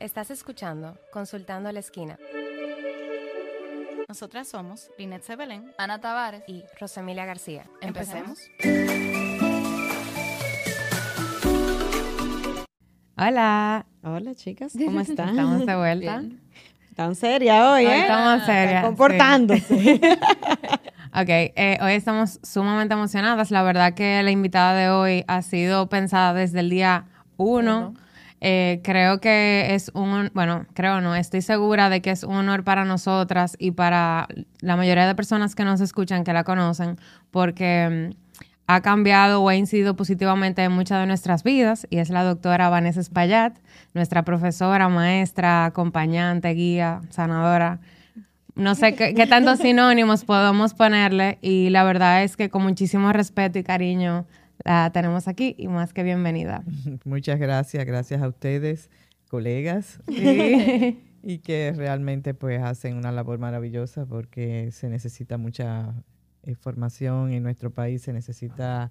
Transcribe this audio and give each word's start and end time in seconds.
Estás 0.00 0.30
escuchando 0.30 0.96
Consultando 1.12 1.68
a 1.68 1.72
la 1.72 1.80
Esquina. 1.80 2.18
Nosotras 4.08 4.48
somos 4.48 4.90
Linet 4.96 5.22
Sebelén, 5.22 5.74
Ana 5.76 6.00
Tavares 6.00 6.42
y 6.48 6.64
Rosemilia 6.80 7.26
García. 7.26 7.66
¿Empecemos? 7.82 8.38
Hola. 13.18 13.84
Hola, 14.02 14.34
chicas. 14.34 14.72
¿Cómo 14.72 15.00
están? 15.02 15.28
Estamos 15.28 15.66
de 15.66 15.76
vuelta. 15.76 16.22
Están 16.88 17.14
serias 17.14 17.62
hoy, 17.66 17.84
¿eh? 17.84 18.00
estamos 18.00 18.46
serias. 18.46 18.66
Están 18.68 18.84
comportándose. 18.84 20.00
ok, 21.12 21.28
eh, 21.28 21.78
hoy 21.82 21.92
estamos 21.92 22.40
sumamente 22.42 22.94
emocionadas. 22.94 23.50
La 23.50 23.62
verdad 23.62 23.92
que 23.92 24.22
la 24.22 24.30
invitada 24.30 24.72
de 24.72 24.88
hoy 24.88 25.24
ha 25.28 25.42
sido 25.42 25.90
pensada 25.90 26.32
desde 26.32 26.60
el 26.60 26.70
día 26.70 27.04
uno. 27.36 27.92
Eh, 28.42 28.80
creo 28.82 29.20
que 29.20 29.74
es 29.74 29.90
un, 29.92 30.30
bueno, 30.32 30.66
creo 30.72 31.02
no, 31.02 31.14
estoy 31.14 31.42
segura 31.42 31.90
de 31.90 32.00
que 32.00 32.10
es 32.10 32.24
un 32.24 32.36
honor 32.36 32.64
para 32.64 32.86
nosotras 32.86 33.54
y 33.58 33.72
para 33.72 34.28
la 34.60 34.76
mayoría 34.76 35.06
de 35.06 35.14
personas 35.14 35.54
que 35.54 35.64
nos 35.64 35.82
escuchan, 35.82 36.24
que 36.24 36.32
la 36.32 36.42
conocen, 36.42 36.96
porque 37.30 38.14
mm, 38.14 38.44
ha 38.66 38.80
cambiado 38.80 39.42
o 39.42 39.48
ha 39.50 39.56
incidido 39.56 39.94
positivamente 39.94 40.62
en 40.62 40.72
muchas 40.72 41.00
de 41.00 41.06
nuestras 41.06 41.42
vidas 41.42 41.86
y 41.90 41.98
es 41.98 42.08
la 42.08 42.24
doctora 42.24 42.70
Vanessa 42.70 43.00
Espaillat, 43.00 43.58
nuestra 43.92 44.24
profesora, 44.24 44.88
maestra, 44.88 45.66
acompañante, 45.66 46.48
guía, 46.54 47.02
sanadora. 47.10 47.80
No 48.54 48.74
sé 48.74 48.94
qué, 48.94 49.14
qué 49.14 49.26
tantos 49.26 49.58
sinónimos 49.58 50.24
podemos 50.24 50.72
ponerle 50.72 51.38
y 51.42 51.68
la 51.70 51.84
verdad 51.84 52.22
es 52.22 52.36
que 52.36 52.48
con 52.48 52.62
muchísimo 52.62 53.12
respeto 53.12 53.58
y 53.58 53.64
cariño 53.64 54.26
la 54.64 54.90
tenemos 54.92 55.28
aquí 55.28 55.54
y 55.58 55.68
más 55.68 55.92
que 55.92 56.02
bienvenida. 56.02 56.62
Muchas 57.04 57.38
gracias, 57.38 57.84
gracias 57.84 58.22
a 58.22 58.28
ustedes, 58.28 58.90
colegas, 59.28 60.00
y 60.08 61.38
que 61.38 61.72
realmente 61.76 62.34
pues 62.34 62.62
hacen 62.62 62.96
una 62.96 63.12
labor 63.12 63.38
maravillosa 63.38 64.06
porque 64.06 64.70
se 64.72 64.88
necesita 64.88 65.38
mucha 65.38 65.94
eh, 66.42 66.54
formación 66.54 67.32
en 67.32 67.42
nuestro 67.42 67.70
país, 67.70 68.02
se 68.02 68.12
necesita 68.12 68.90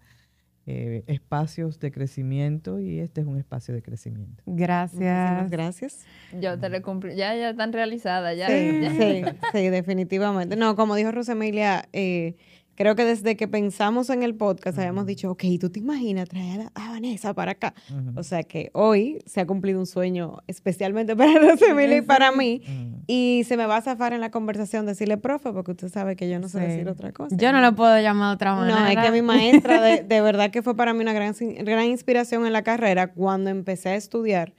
eh, 0.72 1.04
espacios 1.08 1.80
de 1.80 1.92
crecimiento 1.92 2.80
y 2.80 3.00
este 3.00 3.22
es 3.22 3.28
un 3.28 3.38
espacio 3.38 3.74
de 3.74 3.82
crecimiento. 3.82 4.44
Gracias. 4.46 5.50
gracias. 5.50 6.06
Yo 6.40 6.60
te 6.60 6.82
cumplo. 6.84 7.12
Ya, 7.12 7.36
ya 7.36 7.50
están 7.50 7.74
realizadas. 7.74 8.38
Ya, 8.38 8.48
sí, 8.50 8.80
ya. 8.80 8.92
sí, 8.92 9.24
sí, 9.52 9.70
definitivamente. 9.70 10.56
No, 10.56 10.76
como 10.76 10.94
dijo 10.94 11.12
Rosemilia, 11.12 11.90
eh, 11.92 12.36
creo 12.80 12.96
que 12.96 13.04
desde 13.04 13.36
que 13.36 13.50
pensamos 13.50 14.10
en 14.10 14.24
el 14.24 14.36
podcast 14.36 14.80
habíamos 14.80 15.06
dicho, 15.06 15.30
ok, 15.30 15.44
¿tú 15.60 15.70
te 15.70 15.80
imaginas 15.80 16.30
traer 16.30 16.70
a 16.74 16.92
Vanessa 16.92 17.34
para 17.34 17.52
acá? 17.52 17.74
O 18.16 18.24
sea 18.24 18.44
que 18.44 18.70
hoy 18.72 19.20
se 19.26 19.42
ha 19.42 19.46
cumplido 19.46 19.82
un 19.82 19.86
sueño 19.86 20.38
especialmente 20.48 21.14
para 21.18 21.34
Rosemilla 21.40 21.98
y 21.98 22.02
para 22.02 22.32
mí. 22.32 22.62
Y 23.06 23.44
se 23.46 23.58
me 23.58 23.66
va 23.66 23.76
a 23.76 23.82
zafar 23.82 24.14
en 24.14 24.22
la 24.22 24.32
conversación 24.32 24.86
decirle, 24.86 25.18
profe, 25.18 25.52
porque 25.52 25.72
usted 25.72 25.90
sabe 25.90 26.16
que 26.16 26.30
yo 26.30 26.40
no 26.40 26.48
sé 26.48 26.62
decir 26.62 26.88
otra 26.88 27.12
cosa. 27.12 27.36
Yo 27.36 27.52
no 27.52 27.60
lo 27.60 27.76
puedo 27.76 28.00
llamar 28.00 28.30
de 28.30 28.36
otra 28.36 28.56
manera. 28.56 28.80
No, 28.80 28.88
es 28.88 28.98
que 28.98 29.12
mi 29.12 29.24
maestra 29.24 29.82
de, 29.82 30.04
de 30.08 30.22
verdad 30.22 30.50
que 30.50 30.62
fue 30.62 30.74
para 30.74 30.94
mí 30.94 31.02
una 31.02 31.12
gran, 31.12 31.36
gran 31.66 31.84
inspiración 31.84 32.46
en 32.46 32.54
la 32.54 32.62
carrera 32.62 33.12
cuando 33.12 33.50
empecé 33.50 33.90
a 33.90 33.96
estudiar, 33.96 34.54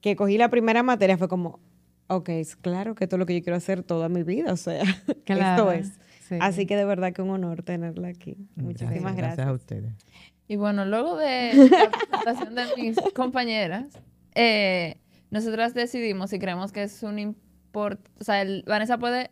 que 0.00 0.16
cogí 0.16 0.38
la 0.38 0.48
primera 0.48 0.82
materia, 0.82 1.18
fue 1.18 1.28
como, 1.28 1.60
ok, 2.06 2.30
es 2.30 2.56
claro 2.56 2.94
que 2.94 3.04
esto 3.04 3.16
es 3.16 3.20
lo 3.20 3.26
que 3.26 3.34
yo 3.34 3.42
quiero 3.42 3.58
hacer 3.58 3.82
toda 3.82 4.08
mi 4.08 4.22
vida, 4.22 4.50
o 4.50 4.56
sea, 4.56 4.82
esto 5.26 5.72
es. 5.72 6.00
Así 6.40 6.66
que 6.66 6.76
de 6.76 6.84
verdad 6.84 7.12
que 7.12 7.22
un 7.22 7.30
honor 7.30 7.62
tenerla 7.62 8.08
aquí. 8.08 8.36
Muchísimas 8.56 9.16
gracias. 9.16 9.16
Gracias 9.16 9.46
a 9.46 9.52
ustedes. 9.52 9.92
Y 10.50 10.56
bueno, 10.56 10.84
luego 10.84 11.16
de 11.16 11.54
la 11.54 11.90
presentación 11.90 12.54
de 12.56 12.64
mis 12.76 12.96
compañeras, 13.14 14.00
eh, 14.34 15.00
nosotras 15.30 15.74
decidimos 15.74 16.32
y 16.32 16.38
creemos 16.38 16.72
que 16.72 16.82
es 16.82 17.02
un 17.04 17.18
import, 17.18 18.00
o 18.20 18.24
sea, 18.24 18.42
el, 18.42 18.64
Vanessa 18.66 18.98
puede 18.98 19.30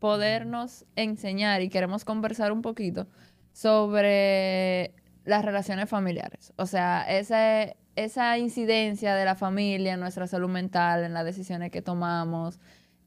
podernos 0.00 0.84
enseñar 0.96 1.62
y 1.62 1.68
queremos 1.68 2.04
conversar 2.04 2.50
un 2.50 2.62
poquito 2.62 3.06
sobre 3.52 4.92
las 5.24 5.44
relaciones 5.44 5.88
familiares. 5.88 6.52
O 6.56 6.66
sea, 6.66 7.02
esa, 7.08 7.74
esa 7.94 8.36
incidencia 8.38 9.14
de 9.14 9.24
la 9.24 9.36
familia 9.36 9.94
en 9.94 10.00
nuestra 10.00 10.26
salud 10.26 10.48
mental, 10.48 11.04
en 11.04 11.14
las 11.14 11.24
decisiones 11.24 11.70
que 11.70 11.80
tomamos, 11.80 12.58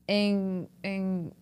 en, 0.08 0.70
en 0.82 1.34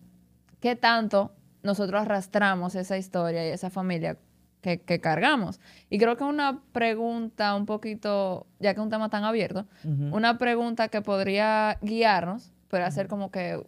qué 0.60 0.76
tanto 0.76 1.32
nosotros 1.62 2.02
arrastramos 2.02 2.74
esa 2.74 2.96
historia 2.96 3.46
y 3.46 3.50
esa 3.50 3.70
familia 3.70 4.18
que, 4.60 5.00
cargamos. 5.00 5.60
Y 5.88 5.98
creo 5.98 6.16
que 6.16 6.24
una 6.24 6.62
pregunta 6.72 7.54
un 7.54 7.66
poquito, 7.66 8.46
ya 8.58 8.74
que 8.74 8.80
es 8.80 8.84
un 8.84 8.90
tema 8.90 9.08
tan 9.08 9.24
abierto, 9.24 9.66
una 9.84 10.38
pregunta 10.38 10.88
que 10.88 11.00
podría 11.00 11.78
guiarnos, 11.80 12.52
puede 12.68 12.84
hacer 12.84 13.08
como 13.08 13.30
que, 13.30 13.62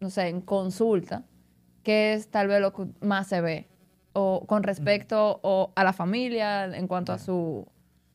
no 0.00 0.10
sé, 0.10 0.28
en 0.28 0.40
consulta, 0.40 1.24
que 1.82 2.14
es 2.14 2.30
tal 2.30 2.48
vez 2.48 2.60
lo 2.60 2.72
que 2.72 2.86
más 3.00 3.26
se 3.26 3.40
ve, 3.40 3.68
o 4.12 4.46
con 4.46 4.62
respecto 4.62 5.40
o 5.42 5.72
a 5.76 5.84
la 5.84 5.92
familia 5.92 6.64
en 6.64 6.86
cuanto 6.86 7.12
a 7.12 7.18
su 7.18 7.66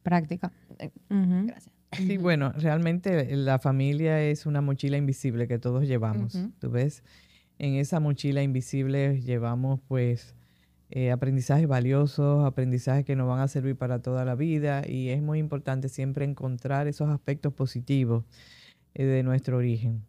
práctica. 0.03 0.51
Eh, 0.79 0.89
gracias. 1.09 1.71
Sí, 1.91 2.17
bueno, 2.17 2.53
realmente 2.53 3.35
la 3.35 3.59
familia 3.59 4.21
es 4.21 4.45
una 4.45 4.61
mochila 4.61 4.97
invisible 4.97 5.47
que 5.47 5.59
todos 5.59 5.87
llevamos, 5.87 6.37
¿tú 6.59 6.71
ves? 6.71 7.03
En 7.61 7.75
esa 7.75 7.99
mochila 7.99 8.41
invisible 8.41 9.21
llevamos 9.21 9.79
pues 9.87 10.33
eh, 10.89 11.11
aprendizajes 11.11 11.67
valiosos, 11.67 12.43
aprendizajes 12.43 13.05
que 13.05 13.15
nos 13.15 13.27
van 13.27 13.39
a 13.39 13.47
servir 13.47 13.77
para 13.77 14.01
toda 14.01 14.25
la 14.25 14.33
vida 14.33 14.81
y 14.87 15.09
es 15.09 15.21
muy 15.21 15.37
importante 15.37 15.87
siempre 15.87 16.25
encontrar 16.25 16.87
esos 16.87 17.09
aspectos 17.09 17.53
positivos 17.53 18.25
eh, 18.95 19.05
de 19.05 19.21
nuestro 19.21 19.57
origen 19.57 20.03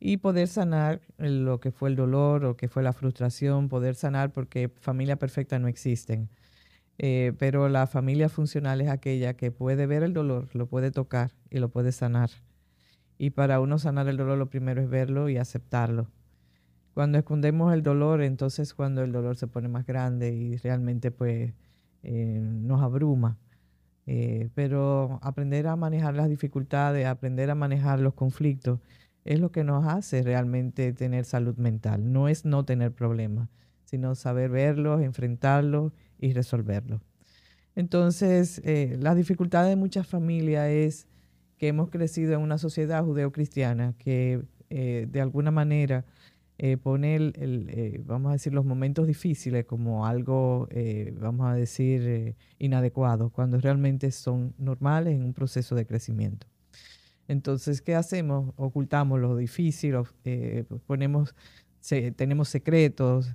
y 0.00 0.16
poder 0.18 0.48
sanar 0.48 1.02
lo 1.18 1.60
que 1.60 1.70
fue 1.70 1.90
el 1.90 1.96
dolor 1.96 2.46
o 2.46 2.56
que 2.56 2.68
fue 2.68 2.82
la 2.82 2.94
frustración, 2.94 3.68
poder 3.68 3.94
sanar 3.94 4.32
porque 4.32 4.70
familia 4.70 5.16
perfecta 5.16 5.58
no 5.58 5.68
existen. 5.68 6.30
Eh, 6.98 7.34
pero 7.38 7.68
la 7.68 7.86
familia 7.86 8.30
funcional 8.30 8.80
es 8.80 8.88
aquella 8.88 9.34
que 9.34 9.50
puede 9.50 9.86
ver 9.86 10.02
el 10.02 10.14
dolor, 10.14 10.48
lo 10.54 10.66
puede 10.66 10.90
tocar 10.90 11.32
y 11.50 11.58
lo 11.58 11.68
puede 11.68 11.92
sanar. 11.92 12.30
Y 13.18 13.30
para 13.30 13.60
uno 13.60 13.78
sanar 13.78 14.08
el 14.08 14.16
dolor 14.16 14.38
lo 14.38 14.48
primero 14.48 14.80
es 14.80 14.88
verlo 14.88 15.28
y 15.28 15.36
aceptarlo. 15.36 16.08
Cuando 16.96 17.18
escondemos 17.18 17.74
el 17.74 17.82
dolor, 17.82 18.22
entonces 18.22 18.72
cuando 18.72 19.02
el 19.02 19.12
dolor 19.12 19.36
se 19.36 19.46
pone 19.46 19.68
más 19.68 19.84
grande 19.84 20.32
y 20.32 20.56
realmente 20.56 21.10
pues 21.10 21.52
eh, 22.02 22.40
nos 22.40 22.80
abruma. 22.80 23.36
Eh, 24.06 24.48
pero 24.54 25.18
aprender 25.20 25.66
a 25.66 25.76
manejar 25.76 26.14
las 26.14 26.30
dificultades, 26.30 27.04
aprender 27.04 27.50
a 27.50 27.54
manejar 27.54 28.00
los 28.00 28.14
conflictos, 28.14 28.80
es 29.26 29.40
lo 29.40 29.52
que 29.52 29.62
nos 29.62 29.86
hace 29.86 30.22
realmente 30.22 30.94
tener 30.94 31.26
salud 31.26 31.58
mental. 31.58 32.14
No 32.14 32.28
es 32.28 32.46
no 32.46 32.64
tener 32.64 32.92
problemas, 32.92 33.50
sino 33.84 34.14
saber 34.14 34.48
verlos, 34.48 35.02
enfrentarlos 35.02 35.92
y 36.18 36.32
resolverlos. 36.32 37.02
Entonces, 37.74 38.62
eh, 38.64 38.96
la 38.98 39.14
dificultad 39.14 39.66
de 39.66 39.76
muchas 39.76 40.06
familias 40.06 40.70
es 40.70 41.08
que 41.58 41.68
hemos 41.68 41.90
crecido 41.90 42.32
en 42.32 42.40
una 42.40 42.56
sociedad 42.56 43.04
judeocristiana 43.04 43.92
que 43.98 44.46
de 44.70 45.20
alguna 45.20 45.50
manera 45.50 46.06
eh, 46.58 46.76
pone 46.76 47.16
el, 47.16 47.32
eh, 47.68 48.02
vamos 48.04 48.30
a 48.30 48.32
decir, 48.32 48.54
los 48.54 48.64
momentos 48.64 49.06
difíciles 49.06 49.64
como 49.66 50.06
algo, 50.06 50.68
eh, 50.70 51.14
vamos 51.20 51.46
a 51.46 51.54
decir, 51.54 52.02
eh, 52.02 52.36
inadecuado, 52.58 53.30
cuando 53.30 53.60
realmente 53.60 54.10
son 54.10 54.54
normales 54.58 55.14
en 55.14 55.24
un 55.24 55.34
proceso 55.34 55.74
de 55.74 55.86
crecimiento. 55.86 56.46
Entonces, 57.28 57.82
¿qué 57.82 57.94
hacemos? 57.94 58.54
Ocultamos 58.56 59.20
lo 59.20 59.36
difícil, 59.36 59.96
ponemos, 60.86 61.34
tenemos 62.14 62.48
secretos, 62.48 63.34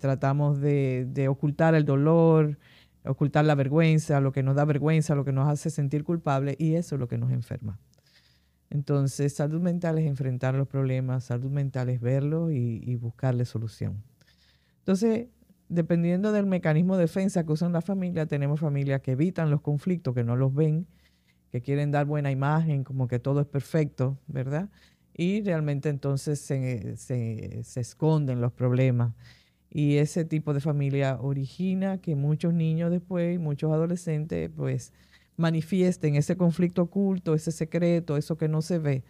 tratamos 0.00 0.60
de, 0.60 1.06
de 1.10 1.28
ocultar 1.28 1.74
el 1.74 1.84
dolor, 1.84 2.58
ocultar 3.04 3.44
la 3.44 3.54
vergüenza, 3.54 4.20
lo 4.20 4.32
que 4.32 4.42
nos 4.42 4.56
da 4.56 4.64
vergüenza, 4.64 5.14
lo 5.14 5.24
que 5.24 5.32
nos 5.32 5.46
hace 5.46 5.68
sentir 5.68 6.04
culpable, 6.04 6.56
y 6.58 6.74
eso 6.74 6.94
es 6.96 7.00
lo 7.00 7.06
que 7.06 7.18
nos 7.18 7.30
enferma. 7.30 7.78
Entonces, 8.70 9.34
salud 9.34 9.60
mental 9.60 9.98
es 9.98 10.06
enfrentar 10.06 10.54
los 10.54 10.68
problemas, 10.68 11.24
salud 11.24 11.50
mental 11.50 11.88
es 11.88 12.00
verlos 12.00 12.52
y, 12.52 12.94
buscarle 12.96 13.44
solución. 13.44 14.02
Entonces, 14.80 15.28
dependiendo 15.68 16.32
del 16.32 16.46
mecanismo 16.46 16.96
de 16.96 17.02
defensa 17.02 17.44
que 17.44 17.52
usan 17.52 17.72
la 17.72 17.80
familia, 17.80 18.26
tenemos 18.26 18.60
familias 18.60 19.00
que 19.00 19.12
evitan 19.12 19.50
los 19.50 19.62
conflictos, 19.62 20.14
que 20.14 20.24
no 20.24 20.36
los 20.36 20.54
ven, 20.54 20.86
que 21.50 21.62
quieren 21.62 21.90
dar 21.90 22.06
buena 22.06 22.30
imagen, 22.30 22.84
como 22.84 23.08
que 23.08 23.18
todo 23.18 23.40
es 23.40 23.46
perfecto, 23.46 24.18
¿verdad? 24.26 24.68
Y 25.14 25.42
realmente 25.42 25.88
entonces 25.88 26.40
se, 26.40 26.96
se, 26.96 27.62
se 27.64 27.80
esconden 27.80 28.40
los 28.40 28.52
problemas. 28.52 29.14
Y 29.70 29.96
ese 29.96 30.24
tipo 30.24 30.54
de 30.54 30.60
familia 30.60 31.18
origina 31.20 31.98
que 31.98 32.14
muchos 32.16 32.54
niños 32.54 32.90
después, 32.90 33.38
muchos 33.40 33.72
adolescentes, 33.72 34.50
pues 34.54 34.92
manifiesten 35.38 36.16
ese 36.16 36.36
conflicto 36.36 36.82
oculto, 36.82 37.34
ese 37.34 37.52
secreto, 37.52 38.16
eso 38.16 38.36
que 38.36 38.48
no 38.48 38.60
se 38.60 38.78
ve, 38.78 39.04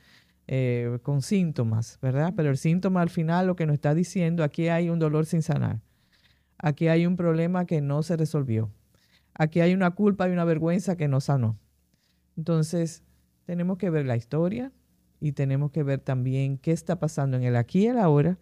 eh, 0.46 0.98
con 1.02 1.22
síntomas, 1.22 1.98
¿verdad? 2.00 2.34
Pero 2.36 2.50
el 2.50 2.58
síntoma 2.58 3.02
al 3.02 3.10
final 3.10 3.46
lo 3.46 3.56
que 3.56 3.66
nos 3.66 3.74
está 3.74 3.94
diciendo, 3.94 4.44
aquí 4.44 4.68
hay 4.68 4.90
un 4.90 4.98
dolor 4.98 5.26
sin 5.26 5.42
sanar, 5.42 5.80
aquí 6.58 6.88
hay 6.88 7.06
un 7.06 7.16
problema 7.16 7.64
que 7.64 7.80
no 7.80 8.02
se 8.02 8.16
resolvió, 8.16 8.70
aquí 9.34 9.60
hay 9.60 9.74
una 9.74 9.90
culpa 9.92 10.28
y 10.28 10.32
una 10.32 10.44
vergüenza 10.44 10.96
que 10.96 11.08
no 11.08 11.20
sanó. 11.20 11.58
Entonces, 12.36 13.02
tenemos 13.46 13.78
que 13.78 13.90
ver 13.90 14.06
la 14.06 14.16
historia 14.16 14.70
y 15.20 15.32
tenemos 15.32 15.70
que 15.70 15.82
ver 15.82 16.00
también 16.00 16.58
qué 16.58 16.72
está 16.72 17.00
pasando 17.00 17.36
en 17.38 17.42
el 17.42 17.56
aquí 17.56 17.84
y 17.84 17.86
el 17.86 17.98
ahora, 17.98 18.38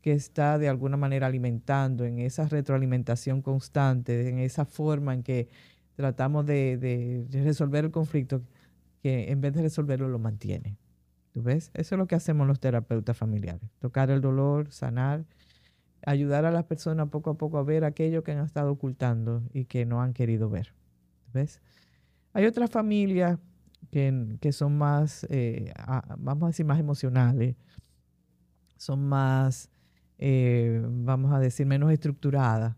que 0.00 0.12
está 0.12 0.58
de 0.58 0.68
alguna 0.68 0.96
manera 0.96 1.26
alimentando 1.26 2.04
en 2.04 2.18
esa 2.18 2.48
retroalimentación 2.48 3.42
constante, 3.42 4.28
en 4.28 4.38
esa 4.38 4.64
forma 4.64 5.12
en 5.12 5.22
que 5.22 5.48
tratamos 5.98 6.46
de, 6.46 7.26
resolver 7.32 7.86
el 7.86 7.90
conflicto, 7.90 8.40
que 9.02 9.32
en 9.32 9.40
vez 9.40 9.52
de 9.52 9.62
resolverlo 9.62 10.08
lo 10.08 10.20
mantiene. 10.20 10.78
¿Tú 11.32 11.42
ves? 11.42 11.72
Eso 11.74 11.96
es 11.96 11.98
lo 11.98 12.06
que 12.06 12.14
hacemos 12.14 12.46
los 12.46 12.60
terapeutas 12.60 13.16
familiares, 13.16 13.68
tocar 13.80 14.08
el 14.08 14.20
dolor, 14.20 14.70
sanar, 14.70 15.24
ayudar 16.06 16.44
a 16.44 16.52
las 16.52 16.62
personas 16.62 17.08
poco 17.08 17.30
a 17.30 17.34
poco 17.34 17.58
a 17.58 17.64
ver 17.64 17.82
aquello 17.82 18.22
que 18.22 18.30
han 18.30 18.44
estado 18.44 18.70
ocultando 18.70 19.42
y 19.52 19.64
que 19.64 19.86
no 19.86 20.00
han 20.00 20.12
querido 20.12 20.48
ver. 20.48 20.72
¿Ves? 21.32 21.60
Hay 22.32 22.46
otras 22.46 22.70
familias 22.70 23.36
que, 23.90 24.52
son 24.52 24.78
más, 24.78 25.26
eh, 25.30 25.72
vamos 26.16 26.44
a 26.44 26.46
decir, 26.46 26.64
más 26.64 26.78
emocionales, 26.78 27.56
son 28.76 29.04
más, 29.08 29.68
eh, 30.18 30.80
vamos 30.88 31.32
a 31.32 31.40
decir, 31.40 31.66
menos 31.66 31.90
estructuradas. 31.90 32.76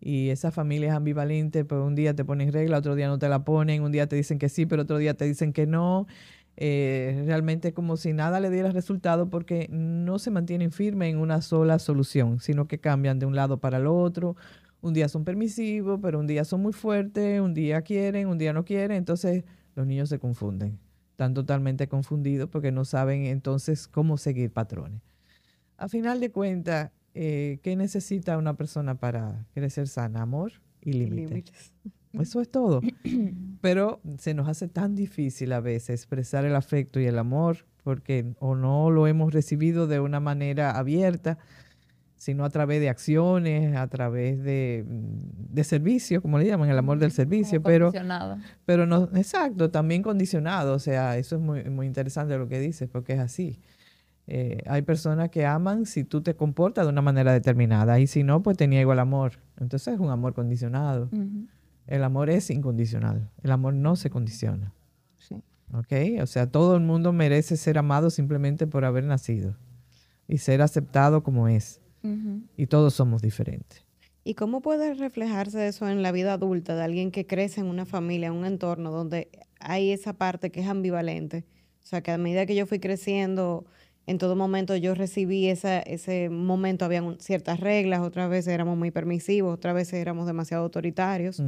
Y 0.00 0.30
esas 0.30 0.54
familias 0.54 0.94
ambivalentes, 0.96 1.64
pues 1.64 1.80
un 1.80 1.94
día 1.94 2.14
te 2.14 2.24
ponen 2.24 2.52
regla, 2.52 2.78
otro 2.78 2.94
día 2.94 3.08
no 3.08 3.18
te 3.18 3.28
la 3.28 3.44
ponen, 3.44 3.82
un 3.82 3.92
día 3.92 4.06
te 4.06 4.16
dicen 4.16 4.38
que 4.38 4.48
sí, 4.48 4.66
pero 4.66 4.82
otro 4.82 4.98
día 4.98 5.14
te 5.14 5.24
dicen 5.24 5.52
que 5.52 5.66
no. 5.66 6.06
Eh, 6.60 7.22
realmente 7.24 7.72
como 7.72 7.96
si 7.96 8.12
nada 8.12 8.40
le 8.40 8.50
diera 8.50 8.72
resultado 8.72 9.30
porque 9.30 9.68
no 9.70 10.18
se 10.18 10.32
mantienen 10.32 10.72
firmes 10.72 11.10
en 11.10 11.18
una 11.18 11.40
sola 11.40 11.78
solución, 11.78 12.40
sino 12.40 12.66
que 12.66 12.80
cambian 12.80 13.20
de 13.20 13.26
un 13.26 13.36
lado 13.36 13.58
para 13.58 13.78
el 13.78 13.86
otro. 13.86 14.36
Un 14.80 14.92
día 14.92 15.08
son 15.08 15.24
permisivos, 15.24 16.00
pero 16.02 16.18
un 16.18 16.26
día 16.26 16.44
son 16.44 16.62
muy 16.62 16.72
fuertes, 16.72 17.40
un 17.40 17.54
día 17.54 17.82
quieren, 17.82 18.28
un 18.28 18.38
día 18.38 18.52
no 18.52 18.64
quieren. 18.64 18.96
Entonces 18.96 19.44
los 19.76 19.86
niños 19.86 20.08
se 20.08 20.18
confunden, 20.18 20.78
están 21.12 21.34
totalmente 21.34 21.86
confundidos 21.88 22.48
porque 22.50 22.72
no 22.72 22.84
saben 22.84 23.26
entonces 23.26 23.86
cómo 23.86 24.16
seguir 24.16 24.52
patrones. 24.52 25.00
A 25.76 25.88
final 25.88 26.18
de 26.18 26.32
cuentas, 26.32 26.90
eh, 27.20 27.58
¿qué 27.64 27.74
necesita 27.74 28.38
una 28.38 28.56
persona 28.56 28.94
para 28.94 29.44
crecer 29.52 29.88
sana? 29.88 30.22
Amor 30.22 30.52
y 30.80 30.92
límites. 30.92 31.72
Eso 32.12 32.40
es 32.40 32.48
todo. 32.48 32.80
Pero 33.60 34.00
se 34.18 34.34
nos 34.34 34.48
hace 34.48 34.68
tan 34.68 34.94
difícil 34.94 35.52
a 35.52 35.60
veces 35.60 35.90
expresar 36.00 36.44
el 36.44 36.54
afecto 36.54 37.00
y 37.00 37.06
el 37.06 37.18
amor 37.18 37.66
porque 37.82 38.34
o 38.38 38.54
no 38.54 38.92
lo 38.92 39.08
hemos 39.08 39.34
recibido 39.34 39.88
de 39.88 39.98
una 39.98 40.20
manera 40.20 40.78
abierta 40.78 41.38
sino 42.18 42.44
a 42.44 42.50
través 42.50 42.80
de 42.80 42.88
acciones, 42.88 43.76
a 43.76 43.86
través 43.86 44.42
de, 44.42 44.84
mm, 44.86 45.54
de 45.54 45.64
servicio, 45.64 46.20
como 46.20 46.38
le 46.38 46.46
llaman, 46.46 46.68
el 46.68 46.76
amor 46.76 46.98
del 46.98 47.12
servicio, 47.12 47.62
pero, 47.62 47.92
pero 48.66 48.86
no, 48.86 49.04
exacto, 49.14 49.70
también 49.70 50.02
condicionado, 50.02 50.74
o 50.74 50.78
sea, 50.80 51.16
eso 51.16 51.36
es 51.36 51.42
muy, 51.42 51.64
muy 51.70 51.86
interesante 51.86 52.36
lo 52.36 52.48
que 52.48 52.58
dices, 52.58 52.88
porque 52.90 53.12
es 53.12 53.20
así. 53.20 53.60
Eh, 54.30 54.62
hay 54.66 54.82
personas 54.82 55.30
que 55.30 55.46
aman 55.46 55.86
si 55.86 56.04
tú 56.04 56.20
te 56.20 56.36
comportas 56.36 56.84
de 56.84 56.92
una 56.92 57.00
manera 57.00 57.32
determinada 57.32 57.98
y 57.98 58.06
si 58.06 58.24
no, 58.24 58.42
pues 58.42 58.58
te 58.58 58.68
niego 58.68 58.92
el 58.92 58.98
amor. 58.98 59.38
Entonces 59.58 59.94
es 59.94 60.00
un 60.00 60.10
amor 60.10 60.34
condicionado. 60.34 61.08
El 61.86 62.04
amor 62.04 62.28
es 62.28 62.50
incondicional, 62.50 63.30
el 63.42 63.50
amor 63.50 63.72
no 63.72 63.96
se 63.96 64.10
condiciona. 64.10 64.74
Sí. 65.16 65.42
¿Ok? 65.72 66.20
O 66.22 66.26
sea, 66.26 66.46
todo 66.46 66.76
el 66.76 66.82
mundo 66.82 67.14
merece 67.14 67.56
ser 67.56 67.78
amado 67.78 68.10
simplemente 68.10 68.66
por 68.66 68.84
haber 68.84 69.04
nacido 69.04 69.56
y 70.28 70.38
ser 70.38 70.60
aceptado 70.60 71.22
como 71.22 71.48
es. 71.48 71.80
Y 72.56 72.66
todos 72.66 72.94
somos 72.94 73.22
diferentes. 73.22 73.84
¿Y 74.24 74.34
cómo 74.34 74.60
puede 74.60 74.94
reflejarse 74.94 75.66
eso 75.66 75.88
en 75.88 76.02
la 76.02 76.12
vida 76.12 76.34
adulta 76.34 76.74
de 76.74 76.82
alguien 76.82 77.10
que 77.10 77.26
crece 77.26 77.60
en 77.60 77.66
una 77.66 77.86
familia, 77.86 78.28
en 78.28 78.34
un 78.34 78.44
entorno 78.44 78.90
donde 78.90 79.30
hay 79.58 79.90
esa 79.90 80.12
parte 80.12 80.50
que 80.50 80.60
es 80.60 80.68
ambivalente? 80.68 81.46
O 81.82 81.86
sea, 81.86 82.02
que 82.02 82.10
a 82.10 82.18
medida 82.18 82.44
que 82.44 82.54
yo 82.54 82.66
fui 82.66 82.78
creciendo, 82.78 83.66
en 84.08 84.16
todo 84.16 84.36
momento 84.36 84.74
yo 84.74 84.94
recibí 84.94 85.48
esa, 85.48 85.80
ese 85.80 86.30
momento, 86.30 86.86
habían 86.86 87.20
ciertas 87.20 87.60
reglas, 87.60 88.00
otras 88.00 88.30
veces 88.30 88.54
éramos 88.54 88.78
muy 88.78 88.90
permisivos, 88.90 89.52
otras 89.52 89.74
veces 89.74 89.94
éramos 90.00 90.26
demasiado 90.26 90.64
autoritarios. 90.64 91.42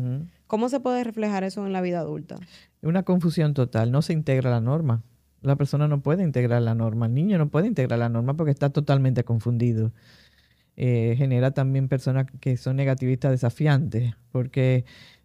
¿Cómo 0.46 0.68
se 0.68 0.78
puede 0.78 1.02
reflejar 1.02 1.42
eso 1.42 1.64
en 1.66 1.72
la 1.72 1.80
vida 1.80 2.00
adulta? 2.00 2.36
Una 2.82 3.02
confusión 3.02 3.54
total, 3.54 3.90
no 3.90 4.02
se 4.02 4.12
integra 4.12 4.50
la 4.50 4.60
norma. 4.60 5.02
La 5.40 5.56
persona 5.56 5.88
no 5.88 6.02
puede 6.02 6.22
integrar 6.22 6.60
la 6.60 6.74
norma, 6.74 7.06
el 7.06 7.14
niño 7.14 7.38
no 7.38 7.48
puede 7.48 7.66
integrar 7.66 7.98
la 7.98 8.10
norma 8.10 8.34
porque 8.34 8.50
está 8.50 8.68
totalmente 8.68 9.24
confundido. 9.24 9.92
Eh, 10.76 11.14
genera 11.16 11.52
también 11.52 11.88
personas 11.88 12.26
que 12.40 12.58
son 12.58 12.76
negativistas 12.76 13.30
desafiantes, 13.30 14.14
porque, 14.32 14.84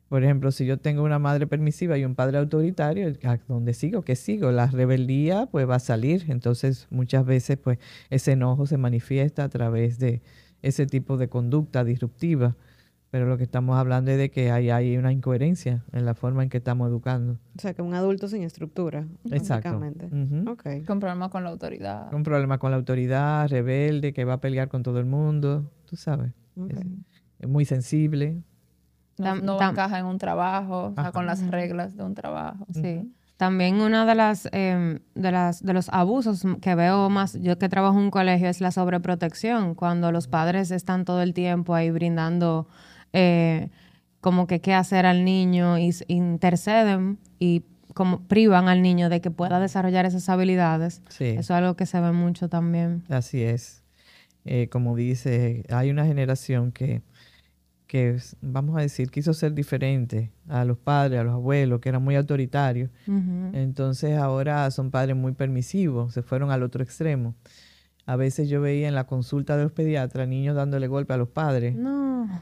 por 0.10 0.24
ejemplo, 0.24 0.52
si 0.52 0.66
yo 0.66 0.78
tengo 0.78 1.04
una 1.04 1.19
madre 1.19 1.48
permisiva 1.48 1.98
y 1.98 2.06
un 2.06 2.16
padre 2.16 2.38
autoritario, 2.38 3.13
¿a 3.24 3.38
dónde 3.48 3.74
sigo? 3.74 4.04
¿Qué 4.04 4.16
sigo? 4.16 4.52
La 4.52 4.68
rebeldía 4.68 5.48
pues 5.48 5.68
va 5.69 5.75
a 5.75 5.80
salir, 5.80 6.25
entonces 6.28 6.88
muchas 6.90 7.25
veces 7.25 7.57
pues 7.57 7.80
ese 8.10 8.34
enojo 8.34 8.66
se 8.66 8.78
manifiesta 8.78 9.44
a 9.44 9.50
través 9.50 10.00
de 10.00 10.22
ese 10.62 10.86
tipo 10.86 11.18
de 11.18 11.28
conducta 11.28 11.84
disruptiva 11.84 12.56
pero 13.16 13.28
lo 13.28 13.38
que 13.38 13.44
estamos 13.44 13.78
hablando 13.78 14.12
es 14.12 14.18
de 14.18 14.30
que 14.30 14.52
hay, 14.52 14.69
hay 14.69 14.98
una 14.98 15.13
incoherencia 15.13 15.86
en 15.94 16.06
la 16.06 16.16
forma 16.16 16.44
en 16.44 16.50
que 16.50 16.58
estamos 16.58 16.90
educando. 16.90 17.40
O 17.58 17.62
sea, 17.62 17.74
que 17.74 17.81
un 17.81 17.94
adulto 17.94 18.28
sin 18.28 18.44
estructura. 18.44 19.08
Exactamente. 19.31 20.10
Con 20.86 21.00
problemas 21.00 21.30
con 21.30 21.46
la 21.46 21.50
autoridad. 21.50 22.12
Con 22.12 22.24
problemas 22.24 22.60
con 22.60 22.72
la 22.72 22.75
autoridad, 22.75 23.48
rebelde, 23.48 24.12
que 24.12 24.25
va 24.25 24.34
a 24.34 24.42
pelear 24.42 24.68
con 24.68 24.84
todo 24.84 25.00
el 25.00 25.06
mundo, 25.06 25.72
tú 25.86 25.96
sabes. 25.96 26.34
Es, 27.40 27.48
muy 27.48 27.63
sensible. 27.63 28.44
No, 29.18 29.36
no 29.36 29.62
encaja 29.62 30.00
en 30.00 30.06
un 30.06 30.18
trabajo, 30.18 30.88
o 30.88 30.94
sea, 30.94 31.12
con 31.12 31.26
las 31.26 31.46
reglas 31.48 31.96
de 31.96 32.04
un 32.04 32.16
trabajo. 32.16 32.66
Sí. 32.74 33.12
También 33.38 33.82
uno 33.82 34.06
de 34.06 34.16
las, 34.16 34.48
em, 34.54 35.00
de 35.14 35.32
las 35.32 35.62
de 35.64 35.74
los 35.74 35.90
abusos 35.90 36.44
que 36.62 36.76
veo 36.76 37.10
más, 37.10 37.34
yo 37.42 37.58
que 37.58 37.68
trabajo 37.68 37.98
en 37.98 38.06
un 38.06 38.12
colegio, 38.12 38.48
es 38.48 38.62
la 38.62 38.72
sobreprotección, 38.72 39.76
cuando 39.76 40.12
los 40.12 40.28
padres 40.28 40.72
están 40.72 41.04
todo 41.04 41.22
el 41.22 41.34
tiempo 41.34 41.76
ahí 41.76 41.92
brindando 41.92 42.68
eh, 43.12 43.70
como 44.22 44.48
que 44.48 44.60
qué 44.62 44.74
hacer 44.74 45.06
al 45.06 45.24
niño 45.24 45.78
y 45.78 45.94
interceden 46.08 47.20
y 47.40 47.64
como 47.94 48.22
privan 48.28 48.68
al 48.68 48.82
niño 48.82 49.08
de 49.10 49.22
que 49.22 49.32
pueda 49.32 49.60
desarrollar 49.60 50.06
esas 50.06 50.28
habilidades. 50.30 51.02
Eso 51.08 51.24
es 51.24 51.52
algo 51.52 51.76
que 51.76 51.86
se 51.86 52.00
ve 52.02 52.12
mucho 52.12 52.50
también. 52.50 53.04
Así 53.10 53.42
es. 53.44 53.84
Eh, 54.44 54.68
como 54.70 54.96
dice, 54.96 55.64
hay 55.70 55.92
una 55.92 56.06
generación 56.06 56.72
que, 56.72 57.02
que, 57.88 58.18
vamos 58.42 58.78
a 58.78 58.82
decir, 58.82 59.10
quiso 59.10 59.34
ser 59.34 59.54
diferente 59.54 60.32
a 60.48 60.66
los 60.66 60.78
padres, 60.78 61.20
a 61.20 61.24
los 61.24 61.34
abuelos, 61.34 61.80
que 61.80 61.90
eran 61.90 62.04
muy 62.04 62.16
autoritarios. 62.16 62.90
Entonces 63.54 64.18
ahora 64.18 64.70
son 64.72 64.92
padres 64.92 65.16
muy 65.16 65.34
permisivos, 65.34 66.14
se 66.14 66.22
fueron 66.22 66.52
al 66.52 66.64
otro 66.64 66.84
extremo. 66.84 67.36
A 68.08 68.16
veces 68.16 68.50
yo 68.50 68.62
veía 68.62 68.88
en 68.88 68.96
la 68.96 69.06
consulta 69.08 69.58
de 69.58 69.63
los 69.63 69.72
pediatras 69.72 70.27
niños 70.27 70.56
dándole 70.56 70.88
golpe 70.88 71.13
a 71.13 71.18
los 71.18 71.30
padres. 71.30 71.75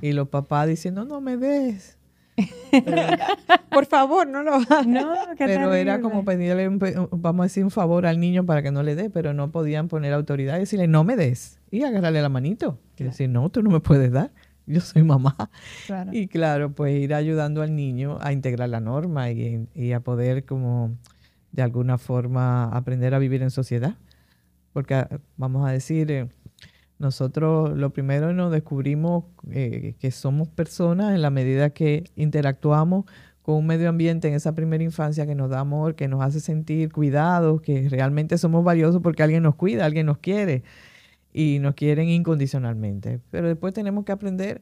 Y 0.01 0.11
los 0.13 0.29
papás 0.29 0.67
diciendo, 0.67 1.05
no 1.05 1.21
me 1.21 1.37
des. 1.37 1.97
Por 3.69 3.85
favor, 3.85 4.27
no 4.27 4.43
lo 4.43 4.55
hagas. 4.55 4.87
No, 4.87 5.13
pero 5.37 5.73
era 5.73 6.01
como 6.01 6.25
pedirle, 6.25 6.69
vamos 7.11 7.43
a 7.43 7.45
decir, 7.45 7.63
un 7.63 7.71
favor 7.71 8.05
al 8.05 8.19
niño 8.19 8.45
para 8.45 8.61
que 8.61 8.71
no 8.71 8.83
le 8.83 8.95
dé, 8.95 9.09
pero 9.09 9.33
no 9.33 9.51
podían 9.51 9.87
poner 9.87 10.13
autoridad 10.13 10.57
y 10.57 10.61
decirle, 10.61 10.87
no 10.87 11.03
me 11.03 11.15
des. 11.15 11.59
Y 11.71 11.83
agarrarle 11.83 12.21
la 12.21 12.29
manito. 12.29 12.79
Y 12.97 13.03
decir, 13.03 13.29
no, 13.29 13.49
tú 13.49 13.61
no 13.63 13.69
me 13.69 13.79
puedes 13.79 14.11
dar. 14.11 14.31
Yo 14.65 14.81
soy 14.81 15.03
mamá. 15.03 15.35
Y 16.11 16.27
claro, 16.27 16.71
pues 16.71 16.95
ir 16.95 17.13
ayudando 17.13 17.61
al 17.61 17.75
niño 17.75 18.17
a 18.21 18.31
integrar 18.31 18.69
la 18.69 18.79
norma 18.79 19.29
y, 19.31 19.67
y 19.73 19.91
a 19.91 19.99
poder 19.99 20.45
como 20.45 20.97
de 21.51 21.61
alguna 21.61 21.97
forma 21.97 22.65
aprender 22.69 23.13
a 23.13 23.19
vivir 23.19 23.41
en 23.41 23.51
sociedad. 23.51 23.95
Porque 24.73 25.05
vamos 25.37 25.67
a 25.67 25.71
decir, 25.71 26.11
eh, 26.11 26.27
nosotros 26.97 27.77
lo 27.77 27.91
primero 27.91 28.33
nos 28.33 28.51
descubrimos 28.51 29.25
eh, 29.51 29.95
que 29.99 30.11
somos 30.11 30.47
personas 30.47 31.13
en 31.13 31.21
la 31.21 31.29
medida 31.29 31.69
que 31.69 32.05
interactuamos 32.15 33.05
con 33.43 33.55
un 33.55 33.67
medio 33.67 33.89
ambiente 33.89 34.29
en 34.29 34.33
esa 34.33 34.55
primera 34.55 34.83
infancia 34.83 35.27
que 35.27 35.35
nos 35.35 35.49
da 35.49 35.59
amor, 35.59 35.95
que 35.95 36.07
nos 36.07 36.23
hace 36.23 36.39
sentir 36.39 36.91
cuidados, 36.91 37.61
que 37.61 37.87
realmente 37.89 38.37
somos 38.37 38.63
valiosos 38.63 39.01
porque 39.01 39.21
alguien 39.21 39.43
nos 39.43 39.55
cuida, 39.55 39.85
alguien 39.85 40.05
nos 40.05 40.17
quiere 40.19 40.63
y 41.33 41.59
nos 41.59 41.75
quieren 41.75 42.09
incondicionalmente. 42.09 43.19
Pero 43.31 43.47
después 43.47 43.73
tenemos 43.73 44.05
que 44.05 44.11
aprender 44.11 44.61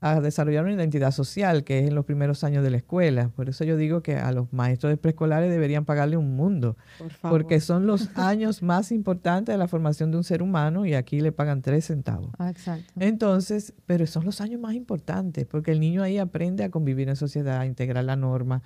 a 0.00 0.20
desarrollar 0.20 0.64
una 0.64 0.74
identidad 0.74 1.12
social, 1.12 1.64
que 1.64 1.78
es 1.78 1.88
en 1.88 1.94
los 1.94 2.04
primeros 2.04 2.44
años 2.44 2.62
de 2.62 2.70
la 2.70 2.76
escuela. 2.76 3.30
Por 3.30 3.48
eso 3.48 3.64
yo 3.64 3.76
digo 3.76 4.02
que 4.02 4.16
a 4.16 4.32
los 4.32 4.52
maestros 4.52 4.90
de 4.90 4.96
preescolares 4.96 5.50
deberían 5.50 5.84
pagarle 5.84 6.16
un 6.16 6.36
mundo, 6.36 6.76
porque 7.22 7.60
son 7.60 7.86
los 7.86 8.10
años 8.18 8.62
más 8.62 8.92
importantes 8.92 9.54
de 9.54 9.58
la 9.58 9.68
formación 9.68 10.10
de 10.10 10.18
un 10.18 10.24
ser 10.24 10.42
humano 10.42 10.84
y 10.84 10.94
aquí 10.94 11.20
le 11.20 11.32
pagan 11.32 11.62
tres 11.62 11.86
centavos. 11.86 12.30
Ah, 12.38 12.50
exacto. 12.50 12.92
Entonces, 13.00 13.72
pero 13.86 14.06
son 14.06 14.26
los 14.26 14.40
años 14.40 14.60
más 14.60 14.74
importantes, 14.74 15.46
porque 15.46 15.70
el 15.70 15.80
niño 15.80 16.02
ahí 16.02 16.18
aprende 16.18 16.64
a 16.64 16.70
convivir 16.70 17.08
en 17.08 17.16
sociedad, 17.16 17.60
a 17.60 17.66
integrar 17.66 18.04
la 18.04 18.16
norma, 18.16 18.62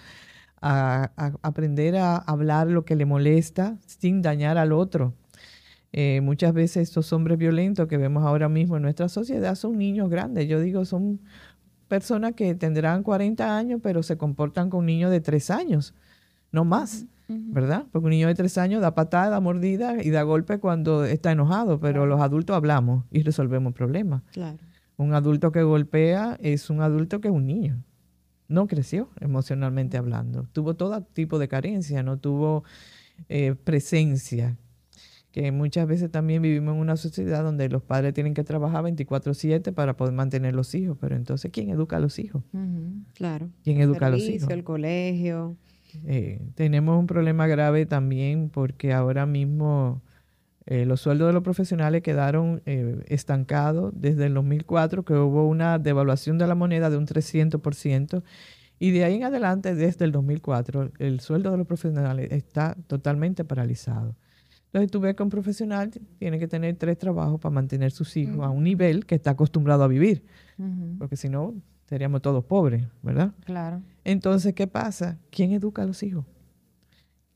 a 0.60 1.12
aprender 1.42 1.96
a 1.96 2.16
hablar 2.16 2.66
lo 2.66 2.84
que 2.84 2.96
le 2.96 3.06
molesta 3.06 3.76
sin 3.86 4.22
dañar 4.22 4.58
al 4.58 4.72
otro. 4.72 5.14
Eh, 5.92 6.20
muchas 6.20 6.52
veces 6.52 6.88
estos 6.88 7.12
hombres 7.12 7.38
violentos 7.38 7.88
que 7.88 7.96
vemos 7.96 8.24
ahora 8.24 8.48
mismo 8.48 8.76
en 8.76 8.82
nuestra 8.82 9.08
sociedad 9.08 9.54
son 9.54 9.78
niños 9.78 10.10
grandes. 10.10 10.46
Yo 10.48 10.60
digo, 10.60 10.84
son 10.84 11.20
personas 11.88 12.34
que 12.34 12.54
tendrán 12.54 13.02
40 13.02 13.56
años, 13.56 13.80
pero 13.82 14.02
se 14.02 14.16
comportan 14.16 14.70
con 14.70 14.84
niños 14.86 15.10
de 15.10 15.20
3 15.20 15.50
años, 15.50 15.94
no 16.52 16.64
más. 16.64 17.06
¿verdad? 17.28 17.84
Porque 17.92 18.06
un 18.06 18.10
niño 18.10 18.26
de 18.26 18.34
tres 18.34 18.56
años 18.56 18.80
da 18.80 18.94
patada, 18.94 19.28
da 19.28 19.40
mordida 19.40 20.02
y 20.02 20.10
da 20.10 20.22
golpe 20.22 20.58
cuando 20.58 21.04
está 21.04 21.30
enojado, 21.30 21.78
pero 21.78 22.06
los 22.06 22.20
adultos 22.20 22.56
hablamos 22.56 23.04
y 23.10 23.22
resolvemos 23.22 23.74
problemas. 23.74 24.22
Claro. 24.32 24.58
Un 24.96 25.12
adulto 25.12 25.52
que 25.52 25.62
golpea 25.62 26.38
es 26.40 26.70
un 26.70 26.80
adulto 26.80 27.20
que 27.20 27.28
es 27.28 27.34
un 27.34 27.46
niño. 27.46 27.84
No 28.48 28.66
creció 28.66 29.10
emocionalmente 29.20 29.98
hablando. 29.98 30.48
Tuvo 30.52 30.74
todo 30.74 31.02
tipo 31.02 31.38
de 31.38 31.48
carencia, 31.48 32.02
no 32.02 32.18
tuvo 32.18 32.64
eh, 33.28 33.54
presencia. 33.62 34.56
Que 35.38 35.52
muchas 35.52 35.86
veces 35.86 36.10
también 36.10 36.42
vivimos 36.42 36.74
en 36.74 36.80
una 36.80 36.96
sociedad 36.96 37.44
donde 37.44 37.68
los 37.68 37.80
padres 37.80 38.12
tienen 38.12 38.34
que 38.34 38.42
trabajar 38.42 38.82
24/7 38.82 39.72
para 39.72 39.96
poder 39.96 40.12
mantener 40.12 40.52
los 40.52 40.74
hijos. 40.74 40.98
Pero 41.00 41.14
entonces, 41.14 41.52
¿quién 41.52 41.70
educa 41.70 41.98
a 41.98 42.00
los 42.00 42.18
hijos? 42.18 42.42
Claro. 43.14 43.48
¿Quién 43.62 43.80
educa 43.80 44.08
a 44.08 44.10
los 44.10 44.20
hijos? 44.22 44.50
El 44.50 44.64
colegio. 44.64 45.56
Eh, 46.06 46.40
tenemos 46.56 46.98
un 46.98 47.06
problema 47.06 47.46
grave 47.46 47.86
también 47.86 48.50
porque 48.50 48.92
ahora 48.92 49.26
mismo 49.26 50.02
eh, 50.66 50.86
los 50.86 51.02
sueldos 51.02 51.28
de 51.28 51.34
los 51.34 51.44
profesionales 51.44 52.02
quedaron 52.02 52.60
eh, 52.66 53.04
estancados 53.06 53.92
desde 53.94 54.26
el 54.26 54.34
2004, 54.34 55.04
que 55.04 55.14
hubo 55.14 55.46
una 55.46 55.78
devaluación 55.78 56.38
de 56.38 56.48
la 56.48 56.56
moneda 56.56 56.90
de 56.90 56.96
un 56.96 57.06
300%, 57.06 58.24
y 58.80 58.90
de 58.90 59.04
ahí 59.04 59.14
en 59.14 59.22
adelante, 59.22 59.76
desde 59.76 60.04
el 60.04 60.10
2004, 60.10 60.90
el 60.98 61.20
sueldo 61.20 61.52
de 61.52 61.58
los 61.58 61.66
profesionales 61.68 62.32
está 62.32 62.76
totalmente 62.88 63.44
paralizado. 63.44 64.16
Entonces 64.68 64.90
tú 64.90 65.00
ves 65.00 65.16
que 65.16 65.22
un 65.22 65.30
profesional 65.30 65.90
tiene 66.18 66.38
que 66.38 66.46
tener 66.46 66.76
tres 66.76 66.98
trabajos 66.98 67.40
para 67.40 67.54
mantener 67.54 67.90
sus 67.90 68.14
hijos 68.18 68.44
a 68.44 68.50
un 68.50 68.64
nivel 68.64 69.06
que 69.06 69.14
está 69.14 69.30
acostumbrado 69.30 69.82
a 69.82 69.88
vivir, 69.88 70.24
porque 70.98 71.16
si 71.16 71.30
no, 71.30 71.54
seríamos 71.86 72.20
todos 72.20 72.44
pobres, 72.44 72.86
¿verdad? 73.02 73.32
Claro. 73.46 73.80
Entonces, 74.04 74.52
¿qué 74.52 74.66
pasa? 74.66 75.18
¿Quién 75.30 75.52
educa 75.52 75.82
a 75.82 75.86
los 75.86 76.02
hijos? 76.02 76.26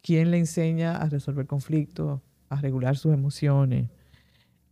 ¿Quién 0.02 0.30
le 0.30 0.38
enseña 0.38 0.96
a 0.96 1.08
resolver 1.08 1.46
conflictos, 1.46 2.20
a 2.50 2.60
regular 2.60 2.98
sus 2.98 3.14
emociones, 3.14 3.88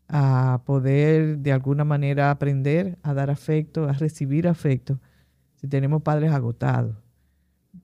a 0.08 0.60
poder 0.66 1.38
de 1.38 1.52
alguna 1.52 1.84
manera 1.84 2.30
aprender 2.30 2.98
a 3.02 3.14
dar 3.14 3.30
afecto, 3.30 3.88
a 3.88 3.92
recibir 3.92 4.46
afecto? 4.46 5.00
Si 5.56 5.66
tenemos 5.66 6.02
padres 6.02 6.30
agotados 6.32 6.96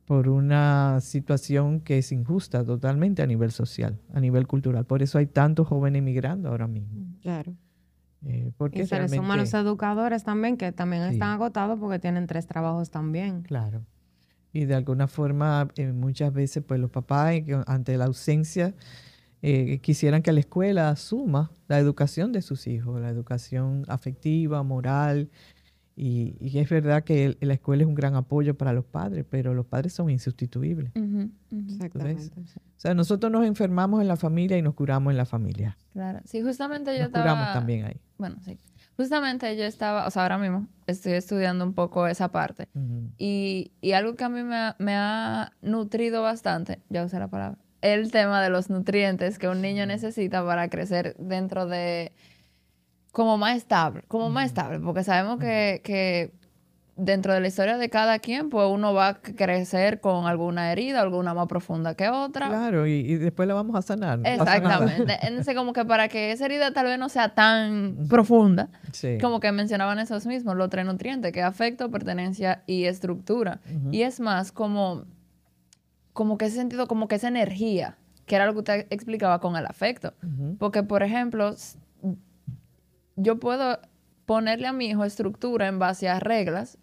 por 0.06 0.28
una 0.28 1.00
situación 1.00 1.80
que 1.80 1.98
es 1.98 2.12
injusta 2.12 2.64
totalmente 2.64 3.22
a 3.22 3.26
nivel 3.26 3.50
social, 3.50 3.98
a 4.14 4.20
nivel 4.20 4.46
cultural. 4.46 4.84
Por 4.86 5.02
eso 5.02 5.18
hay 5.18 5.26
tantos 5.26 5.66
jóvenes 5.66 5.98
emigrando 5.98 6.48
ahora 6.48 6.68
mismo. 6.68 7.06
Claro. 7.20 7.52
Eh, 8.25 8.52
porque 8.56 8.82
Y 8.82 8.86
se 8.86 8.98
le 9.00 9.08
suman 9.08 9.38
los 9.38 9.52
educadores 9.52 10.25
también, 10.25 10.56
que 10.56 10.72
también 10.72 11.02
Sí. 11.08 11.14
están 11.14 11.30
agotados 11.30 11.78
porque 11.78 11.98
tienen 11.98 12.26
tres 12.26 12.46
trabajos 12.46 12.90
también. 12.90 13.42
Claro. 13.42 13.84
Y 14.52 14.64
de 14.64 14.75
alguna 14.75 15.06
forma, 15.08 15.68
eh, 15.76 15.92
muchas 15.92 16.32
veces, 16.32 16.62
pues 16.66 16.80
los 16.80 16.90
papás, 16.90 17.34
eh, 17.34 17.44
ante 17.66 17.96
la 17.98 18.06
ausencia, 18.06 18.75
eh, 19.42 19.78
quisieran 19.80 20.22
que 20.22 20.32
la 20.32 20.40
escuela 20.40 20.88
asuma 20.88 21.50
la 21.68 21.78
educación 21.78 22.32
de 22.32 22.42
sus 22.42 22.66
hijos, 22.66 23.00
la 23.00 23.10
educación 23.10 23.84
afectiva, 23.88 24.62
moral. 24.62 25.30
Y, 25.98 26.36
y 26.40 26.58
es 26.58 26.68
verdad 26.68 27.04
que 27.04 27.24
el- 27.24 27.38
la 27.40 27.54
escuela 27.54 27.82
es 27.82 27.88
un 27.88 27.94
gran 27.94 28.14
apoyo 28.16 28.54
para 28.56 28.74
los 28.74 28.84
padres, 28.84 29.24
pero 29.30 29.54
los 29.54 29.64
padres 29.64 29.94
son 29.94 30.10
insustituibles. 30.10 30.92
Ujú, 30.94 31.30
ujú, 31.50 31.66
Exactamente. 31.74 32.30
O 32.38 32.78
sea, 32.78 32.92
nosotros 32.94 33.32
nos 33.32 33.46
enfermamos 33.46 34.02
en 34.02 34.08
la 34.08 34.16
familia 34.16 34.58
y 34.58 34.62
nos 34.62 34.74
curamos 34.74 35.10
en 35.10 35.16
la 35.16 35.24
familia. 35.24 35.78
Claro. 35.94 36.20
Sí, 36.26 36.42
justamente 36.42 36.92
yo 36.92 36.98
Nos 36.98 37.06
estaba... 37.08 37.24
curamos 37.24 37.52
también 37.54 37.86
ahí. 37.86 37.96
Bueno, 38.18 38.36
sí. 38.44 38.58
Justamente 38.98 39.56
yo 39.56 39.64
estaba, 39.64 40.06
o 40.06 40.10
sea, 40.10 40.22
ahora 40.22 40.36
mismo 40.38 40.68
estoy 40.86 41.12
estudiando 41.12 41.64
un 41.64 41.72
poco 41.72 42.06
esa 42.06 42.30
parte. 42.30 42.68
Ujú. 42.74 43.10
Y, 43.18 43.72
y 43.80 43.92
algo 43.92 44.14
que 44.16 44.24
a 44.24 44.28
mí 44.28 44.42
me 44.42 44.56
ha, 44.56 44.76
me 44.78 44.94
ha 44.94 45.52
nutrido 45.62 46.22
bastante, 46.22 46.80
ya 46.90 47.04
usé 47.04 47.18
la 47.18 47.28
palabra, 47.28 47.58
el 47.82 48.10
tema 48.10 48.42
de 48.42 48.50
los 48.50 48.68
nutrientes 48.70 49.38
que 49.38 49.48
un 49.48 49.60
niño 49.62 49.86
necesita 49.86 50.44
para 50.44 50.68
crecer 50.68 51.14
dentro 51.18 51.66
de 51.66 52.12
como 53.16 53.38
más 53.38 53.56
estable, 53.56 54.02
como 54.08 54.28
más 54.28 54.44
estable, 54.44 54.78
porque 54.78 55.02
sabemos 55.02 55.38
que, 55.40 55.80
que 55.82 56.35
dentro 56.96 57.32
de 57.32 57.40
la 57.40 57.49
historia 57.49 57.78
de 57.78 57.88
cada 57.88 58.18
quien, 58.18 58.50
pues 58.50 58.68
uno 58.70 58.92
va 58.92 59.08
a 59.08 59.14
crecer 59.23 60.02
con 60.02 60.26
alguna 60.26 60.70
herida, 60.70 61.00
alguna 61.00 61.32
más 61.32 61.46
profunda 61.46 61.94
que 61.94 62.11
otra. 62.11 62.49
Claro, 62.49 62.87
y, 62.87 62.92
y 62.92 63.14
después 63.16 63.49
la 63.49 63.54
vamos 63.54 63.75
a 63.75 63.80
sanar. 63.80 64.18
no. 64.18 64.28
Exactamente. 64.28 65.16
Entonces, 65.23 65.54
como 65.54 65.73
que 65.73 65.87
para 65.87 66.08
que 66.08 66.30
esa 66.30 66.44
herida 66.44 66.73
tal 66.75 66.85
vez 66.85 66.99
no 66.99 67.08
sea 67.08 67.35
tan 67.35 68.06
profunda, 68.06 68.68
Sí. 68.92 69.16
como 69.18 69.40
que 69.40 69.50
mencionaban 69.50 69.99
esos 69.99 70.26
mismos, 70.26 70.54
los 70.54 70.68
tres 70.68 70.85
nutrientes, 70.85 71.32
que 71.32 71.40
es 71.40 71.46
afecto, 71.46 71.90
pertenencia 71.90 72.64
y 72.66 72.85
estructura. 72.85 73.61
Y 73.92 74.02
es 74.02 74.20
más 74.20 74.52
como, 74.52 75.04
como 76.12 76.37
que 76.37 76.44
ese 76.44 76.56
sentido, 76.56 76.87
como 76.87 77.08
que 77.08 77.14
esa 77.14 77.28
energía, 77.28 77.96
que 78.26 78.37
era 78.37 78.44
lo 78.44 78.52
que 78.52 78.58
usted 78.58 78.87
explicaba 78.90 79.40
con 79.40 79.56
el 79.56 79.64
afecto. 79.64 80.12
Porque, 80.58 80.82
por 80.82 81.02
ejemplo, 81.02 81.54
yo 83.16 83.38
puedo 83.40 83.80
ponerle 84.26 84.66
a 84.66 84.73
mi 84.73 84.87
hijo 84.87 85.04
estructura 85.04 85.68
en 85.68 85.78
base 85.78 86.08
a 86.08 86.20
reglas 86.20 86.78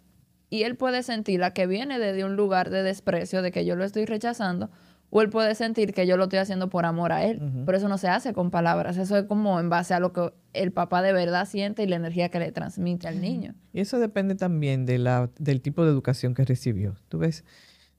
y 0.50 0.62
él 0.62 0.76
puede 0.76 1.02
sentir 1.02 1.40
la 1.40 1.52
que 1.52 1.66
viene 1.66 1.98
desde 1.98 2.24
un 2.24 2.36
lugar 2.36 2.70
de 2.70 2.82
desprecio, 2.82 3.42
de 3.42 3.50
que 3.50 3.64
yo 3.64 3.76
lo 3.76 3.84
estoy 3.84 4.04
rechazando, 4.04 4.70
o 5.10 5.22
él 5.22 5.30
puede 5.30 5.54
sentir 5.54 5.92
que 5.92 6.06
yo 6.06 6.16
lo 6.16 6.24
estoy 6.24 6.40
haciendo 6.40 6.68
por 6.70 6.86
amor 6.86 7.12
a 7.12 7.24
él. 7.24 7.40
Pero 7.64 7.78
eso 7.78 7.88
no 7.88 7.98
se 7.98 8.08
hace 8.08 8.32
con 8.32 8.50
palabras, 8.50 8.96
eso 8.96 9.16
es 9.16 9.24
como 9.24 9.60
en 9.60 9.68
base 9.68 9.94
a 9.94 10.00
lo 10.00 10.12
que 10.12 10.32
el 10.52 10.72
papá 10.72 11.02
de 11.02 11.12
verdad 11.12 11.46
siente 11.46 11.82
y 11.82 11.86
la 11.86 11.96
energía 11.96 12.28
que 12.28 12.40
le 12.40 12.52
transmite 12.52 13.08
al 13.08 13.20
niño. 13.20 13.54
Y 13.72 13.80
eso 13.80 13.98
depende 13.98 14.34
también 14.34 14.86
de 14.86 14.98
la, 14.98 15.30
del 15.38 15.60
tipo 15.60 15.84
de 15.84 15.90
educación 15.90 16.34
que 16.34 16.44
recibió. 16.44 16.96
Tú 17.08 17.18
ves, 17.18 17.44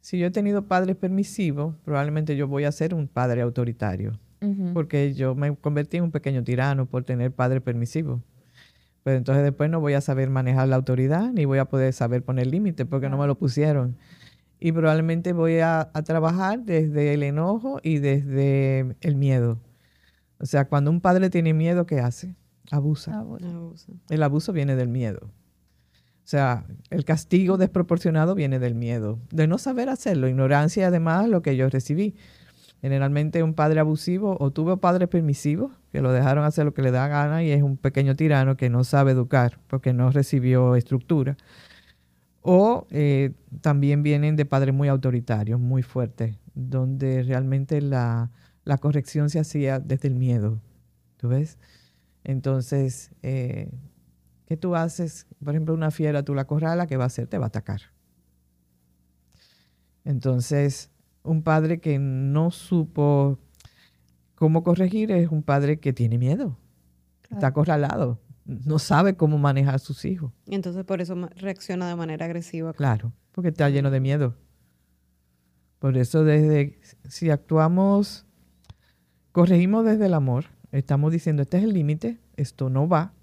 si 0.02 0.18
yo 0.18 0.28
he 0.28 0.32
tenido 0.32 0.68
padres 0.68 0.96
permisivos, 0.96 1.76
probablemente 1.84 2.36
yo 2.36 2.48
voy 2.48 2.66
a 2.66 2.72
ser 2.72 2.94
un 2.94 3.08
padre 3.08 3.42
autoritario, 3.42 4.20
Porque 4.74 5.14
yo 5.14 5.34
me 5.34 5.56
convertí 5.56 5.98
en 5.98 6.04
un 6.04 6.12
pequeño 6.12 6.44
tirano 6.44 6.86
por 6.86 7.04
tener 7.04 7.32
padres 7.32 7.62
permisivos. 7.62 8.22
Pero 9.04 9.18
entonces 9.18 9.44
después 9.44 9.70
no 9.70 9.80
voy 9.80 9.94
a 9.94 10.02
saber 10.02 10.30
manejar 10.30 10.68
la 10.68 10.76
autoridad, 10.76 11.32
ni 11.32 11.46
voy 11.46 11.60
a 11.60 11.66
poder 11.66 11.94
saber 11.94 12.24
poner 12.24 12.48
límites, 12.48 12.86
porque 12.86 13.10
no 13.10 13.18
me 13.18 13.28
lo 13.28 13.38
pusieron. 13.38 13.98
Y 14.60 14.72
probablemente 14.72 15.34
voy 15.34 15.60
a, 15.60 15.90
a 15.94 16.04
trabajar 16.04 16.60
desde 16.64 17.14
el 17.14 17.24
enojo 17.24 17.80
y 17.84 18.00
desde 18.00 18.96
el 19.02 19.16
miedo. 19.16 19.60
O 20.40 20.46
sea, 20.46 20.68
cuando 20.68 20.92
un 20.92 21.02
padre 21.02 21.30
tiene 21.30 21.54
miedo, 21.54 21.86
¿qué 21.86 22.00
hace? 22.00 22.36
Abusa. 22.72 23.24
El 24.10 24.24
abuso 24.24 24.54
viene 24.54 24.76
del 24.76 24.90
miedo. 24.90 25.20
O 25.24 26.28
sea, 26.28 26.66
el 26.90 27.06
castigo 27.06 27.58
desproporcionado 27.58 28.34
viene 28.34 28.58
del 28.58 28.74
miedo, 28.74 29.20
de 29.32 29.46
no 29.46 29.60
saber 29.60 29.90
hacerlo, 29.90 30.28
ignorancia 30.28 30.82
y 30.82 30.84
además 30.86 31.30
lo 31.30 31.44
que 31.44 31.56
yo 31.56 31.70
recibí. 31.70 32.16
Generalmente 32.86 33.42
un 33.42 33.56
padre 33.56 33.80
abusivo 33.80 34.38
o 34.40 34.52
tuvo 34.52 34.78
padres 34.78 35.10
permisivos 35.10 35.72
que 35.92 36.04
lo 36.04 36.12
dejaron 36.12 36.46
hacer 36.46 36.66
lo 36.66 36.76
que 36.76 36.84
le 36.84 36.92
da 36.92 37.08
gana 37.08 37.42
y 37.42 37.50
es 37.50 37.64
un 37.64 37.78
pequeño 37.78 38.16
tirano 38.16 38.58
que 38.58 38.70
no 38.70 38.84
sabe 38.84 39.14
educar 39.14 39.58
porque 39.66 39.92
no 39.92 40.12
recibió 40.12 40.76
estructura. 40.76 41.36
O 42.42 42.86
eh, 42.92 43.32
también 43.62 44.04
vienen 44.04 44.36
de 44.36 44.46
padres 44.46 44.76
muy 44.76 44.88
autoritarios, 44.88 45.60
muy 45.60 45.82
fuertes, 45.82 46.38
donde 46.54 47.24
realmente 47.24 47.82
la, 47.82 48.30
la 48.66 48.78
corrección 48.78 49.32
se 49.32 49.40
hacía 49.40 49.80
desde 49.80 50.08
el 50.08 50.14
miedo. 50.14 50.62
¿Tú 51.18 51.30
ves? 51.30 51.58
Entonces, 52.24 53.10
eh, 53.24 53.72
¿qué 54.46 54.58
tú 54.58 54.76
haces? 54.76 55.26
Por 55.44 55.56
ejemplo, 55.56 55.74
una 55.74 55.90
fiera, 55.90 56.22
tú 56.22 56.36
la 56.36 56.46
corrala, 56.46 56.86
¿qué 56.86 56.98
va 56.98 57.06
a 57.06 57.08
hacer? 57.08 57.26
Te 57.26 57.40
va 57.40 57.46
a 57.46 57.48
atacar. 57.48 57.82
Entonces, 60.04 60.92
un 61.26 61.44
padre 61.44 61.80
que 61.80 62.00
no 62.00 62.52
supo 62.52 63.40
cómo 64.36 64.64
corregir 64.64 65.12
es 65.12 65.30
un 65.30 65.44
padre 65.44 65.80
que 65.80 65.94
tiene 65.94 66.18
miedo, 66.18 66.58
está 67.30 67.48
acorralado, 67.48 68.20
no 68.46 68.80
sabe 68.80 69.16
cómo 69.16 69.38
manejar 69.38 69.76
a 69.76 69.80
sus 69.80 70.06
hijos. 70.06 70.32
Y 70.48 70.56
entonces 70.56 70.84
por 70.86 71.02
eso 71.02 71.16
reacciona 71.36 71.88
de 71.88 71.96
manera 71.96 72.26
agresiva. 72.26 72.74
Claro, 72.74 73.12
porque 73.32 73.50
está 73.50 73.70
lleno 73.70 73.92
de 73.92 74.00
miedo. 74.00 74.36
Por 75.80 75.98
eso 75.98 76.24
desde, 76.24 76.80
si 77.08 77.30
actuamos, 77.30 78.26
corregimos 79.32 79.86
desde 79.86 80.06
el 80.06 80.14
amor, 80.14 80.46
estamos 80.72 81.12
diciendo, 81.12 81.42
este 81.42 81.58
es 81.58 81.64
el 81.64 81.74
límite, 81.74 82.20
esto 82.38 82.70
no 82.70 82.88
va, 82.88 83.14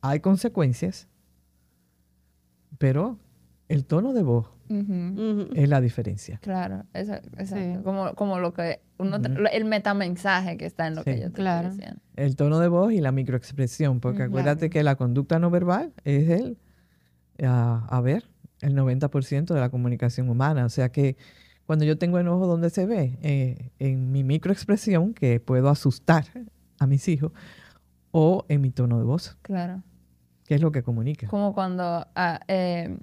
hay 0.00 0.20
consecuencias, 0.20 1.08
pero 2.78 3.18
el 3.68 3.84
tono 3.84 4.12
de 4.12 4.22
voz 4.22 4.50
Ujú. 4.80 5.48
es 5.54 5.68
la 5.68 5.80
diferencia. 5.80 6.38
Claro, 6.42 6.84
esa- 6.94 7.16
exacto. 7.38 7.76
Sí. 7.76 7.82
Como, 7.84 8.14
como 8.14 8.38
lo 8.38 8.52
que 8.54 8.80
uno, 8.98 9.18
Ujú. 9.18 9.28
lo- 9.42 9.50
el 9.50 9.64
metamensaje 9.64 10.56
que 10.56 10.66
está 10.66 10.86
en 10.86 10.94
lo 10.94 11.04
que 11.04 11.14
Sí. 11.14 11.20
yo 11.20 11.26
te 11.30 11.34
Claro. 11.36 11.70
diciendo. 11.70 12.00
El 12.16 12.36
tono 12.36 12.58
de 12.58 12.68
voz 12.68 12.92
y 12.92 13.00
la 13.00 13.12
microexpresión, 13.12 14.00
porque 14.00 14.22
acuérdate 14.24 14.70
que 14.70 14.82
la 14.82 14.96
conducta 14.96 15.38
no 15.38 15.50
verbal 15.50 15.92
es 16.04 16.28
el, 16.28 16.58
a, 17.44 17.86
a 17.88 18.00
ver, 18.00 18.24
el 18.60 18.74
90% 18.74 19.54
de 19.54 19.60
la 19.60 19.70
comunicación 19.70 20.28
humana. 20.28 20.64
O 20.64 20.68
sea 20.68 20.90
que 20.90 21.16
cuando 21.66 21.84
yo 21.84 21.96
tengo 21.98 22.18
enojo, 22.18 22.46
¿dónde 22.46 22.70
se 22.70 22.86
ve? 22.86 23.18
Eh, 23.22 23.70
en 23.78 24.12
mi 24.12 24.24
microexpresión, 24.24 25.14
que 25.14 25.40
puedo 25.40 25.68
asustar 25.68 26.24
a 26.78 26.86
mis 26.86 27.08
hijos, 27.08 27.32
o 28.10 28.44
en 28.48 28.60
mi 28.60 28.70
tono 28.70 28.98
de 28.98 29.04
voz, 29.04 29.38
Claro. 29.42 29.82
que 30.44 30.54
es 30.56 30.60
lo 30.60 30.70
que 30.70 30.82
comunica. 30.82 31.26
Como 31.28 31.54
cuando 31.54 32.06
ah, 32.14 32.40
eh, 32.46 32.96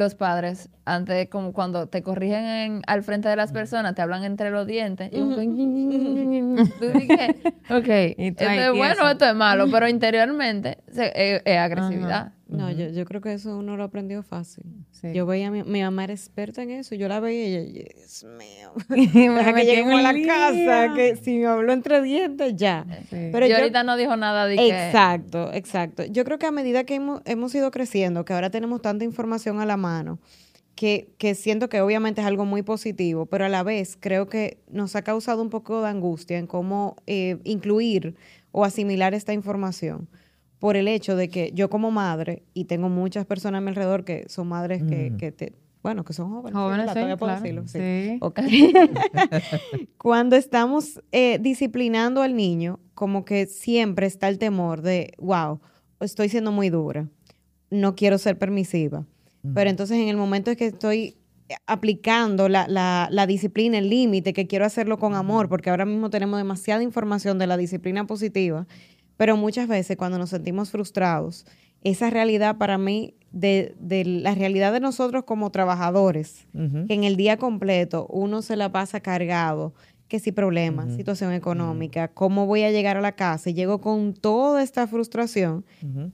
los 0.00 0.16
padres, 0.16 0.68
antes 0.84 1.28
como 1.28 1.52
cuando 1.52 1.86
te 1.88 2.02
corrigen 2.02 2.44
en- 2.44 2.82
al 2.88 3.04
frente 3.04 3.28
de 3.28 3.36
las 3.36 3.52
personas, 3.52 3.94
te 3.94 4.02
hablan 4.02 4.24
entre 4.24 4.50
los 4.50 4.66
dientes. 4.66 5.10
Y 5.12 5.20
tú 6.80 6.86
dices, 6.98 7.36
ok, 7.70 7.88
Y 8.18 8.28
esto 8.28 8.44
es 8.44 8.70
bueno, 8.76 8.94
tieso. 8.94 9.10
esto 9.10 9.24
es 9.26 9.34
malo, 9.36 9.66
pero 9.70 9.88
interiormente 9.88 10.78
se- 10.90 11.12
es, 11.36 11.42
es 11.44 11.58
agresividad. 11.58 12.32
No, 12.50 12.70
yo, 12.70 12.88
yo 12.88 13.04
creo 13.04 13.20
que 13.20 13.32
eso 13.32 13.56
uno 13.56 13.76
lo 13.76 13.84
aprendió 13.84 14.22
fácil. 14.22 14.64
Sí. 14.90 15.12
Yo 15.14 15.24
veía 15.26 15.48
a 15.48 15.50
mi, 15.50 15.62
mi 15.62 15.82
mamá 15.82 16.04
era 16.04 16.12
experta 16.12 16.62
en 16.62 16.70
eso. 16.70 16.94
Yo 16.94 17.06
la 17.08 17.20
veía 17.20 17.48
y 17.48 17.54
ella, 17.78 17.84
Dios 17.96 18.24
mío. 18.24 18.72
Que 18.90 19.64
lleguemos 19.64 20.04
a 20.04 20.12
la 20.12 20.26
casa, 20.26 20.94
que 20.94 21.16
si 21.16 21.38
me 21.38 21.46
habló 21.46 21.72
entre 21.72 22.02
dientes, 22.02 22.54
ya. 22.56 22.84
Sí. 23.08 23.28
Pero 23.32 23.46
y 23.46 23.50
yo- 23.50 23.56
ahorita 23.56 23.84
no 23.84 23.96
dijo 23.96 24.16
nada 24.16 24.46
de 24.46 24.56
que... 24.56 24.68
Exacto, 24.68 25.50
exacto. 25.52 26.04
Yo 26.04 26.24
creo 26.24 26.38
que 26.38 26.46
a 26.46 26.50
medida 26.50 26.84
que 26.84 26.96
hemos, 26.96 27.22
hemos 27.24 27.54
ido 27.54 27.70
creciendo, 27.70 28.24
que 28.24 28.32
ahora 28.32 28.50
tenemos 28.50 28.82
tanta 28.82 29.04
información 29.04 29.60
a 29.60 29.66
la 29.66 29.76
mano, 29.76 30.18
que, 30.74 31.12
que 31.18 31.34
siento 31.34 31.68
que 31.68 31.80
obviamente 31.82 32.20
es 32.22 32.26
algo 32.26 32.46
muy 32.46 32.62
positivo, 32.62 33.26
pero 33.26 33.44
a 33.44 33.48
la 33.48 33.62
vez 33.62 33.96
creo 34.00 34.28
que 34.28 34.58
nos 34.70 34.96
ha 34.96 35.02
causado 35.02 35.42
un 35.42 35.50
poco 35.50 35.82
de 35.82 35.88
angustia 35.88 36.38
en 36.38 36.46
cómo 36.46 36.96
eh, 37.06 37.38
incluir 37.44 38.14
o 38.52 38.64
asimilar 38.64 39.12
esta 39.14 39.32
información 39.34 40.08
por 40.60 40.76
el 40.76 40.86
hecho 40.86 41.16
de 41.16 41.28
que 41.28 41.50
yo 41.54 41.68
como 41.68 41.90
madre, 41.90 42.44
y 42.54 42.66
tengo 42.66 42.88
muchas 42.88 43.26
personas 43.26 43.58
a 43.58 43.62
mi 43.62 43.68
alrededor 43.70 44.04
que 44.04 44.26
son 44.28 44.46
madres 44.48 44.82
que, 44.84 45.10
Mm. 45.10 45.16
que 45.16 45.32
te, 45.32 45.52
bueno, 45.82 46.04
que 46.04 46.12
son 46.12 46.30
jóvenes. 46.30 46.54
Jóvenes, 46.56 46.78
¿verdad? 46.86 46.92
sí, 46.92 46.98
Todavía 46.98 47.16
puedo 47.16 47.32
claro. 47.32 47.42
decirlo, 47.42 47.66
sí. 47.66 47.78
Sí. 47.78 48.18
Ok. 48.20 48.40
Cuando 49.98 50.36
estamos 50.36 51.00
eh, 51.12 51.38
disciplinando 51.40 52.22
al 52.22 52.36
niño, 52.36 52.78
como 52.94 53.24
que 53.24 53.46
siempre 53.46 54.06
está 54.06 54.28
el 54.28 54.38
temor 54.38 54.82
de, 54.82 55.14
wow, 55.18 55.60
estoy 56.00 56.28
siendo 56.28 56.52
muy 56.52 56.70
dura, 56.70 57.08
no 57.70 57.94
quiero 57.94 58.18
ser 58.18 58.38
permisiva. 58.38 59.06
Pero 59.54 59.70
entonces 59.70 59.96
en 59.96 60.08
el 60.08 60.18
momento 60.18 60.50
en 60.50 60.56
que 60.58 60.66
estoy 60.66 61.16
aplicando 61.66 62.48
la, 62.50 62.68
la- 62.68 63.08
la 63.10 63.26
disciplina, 63.26 63.78
el 63.78 63.88
límite, 63.88 64.34
que 64.34 64.46
quiero 64.46 64.66
hacerlo 64.66 64.98
con 64.98 65.14
amor, 65.14 65.48
porque 65.48 65.70
ahora 65.70 65.86
mismo 65.86 66.10
tenemos 66.10 66.38
demasiada 66.38 66.82
información 66.82 67.38
de 67.38 67.46
la 67.46 67.56
disciplina 67.56 68.06
positiva, 68.06 68.66
pero 69.20 69.36
muchas 69.36 69.68
veces 69.68 69.98
cuando 69.98 70.16
nos 70.16 70.30
sentimos 70.30 70.70
frustrados, 70.70 71.44
esa 71.82 72.08
realidad 72.08 72.56
para 72.56 72.78
mí, 72.78 73.12
de, 73.32 73.74
de 73.78 74.02
la 74.06 74.34
realidad 74.34 74.72
de 74.72 74.80
nosotros 74.80 75.24
como 75.24 75.50
trabajadores, 75.50 76.48
que 76.54 76.94
en 76.94 77.04
el 77.04 77.16
día 77.16 77.36
completo 77.36 78.06
uno 78.08 78.40
se 78.40 78.56
la 78.56 78.72
pasa 78.72 79.00
cargado, 79.00 79.74
que 80.08 80.20
si 80.20 80.32
problemas, 80.32 80.94
situación 80.94 81.34
económica, 81.34 82.08
cómo 82.08 82.46
voy 82.46 82.62
a 82.62 82.70
llegar 82.70 82.96
a 82.96 83.02
la 83.02 83.12
casa 83.12 83.50
y 83.50 83.52
llego 83.52 83.82
con 83.82 84.14
toda 84.14 84.62
esta 84.62 84.86
frustración 84.86 85.66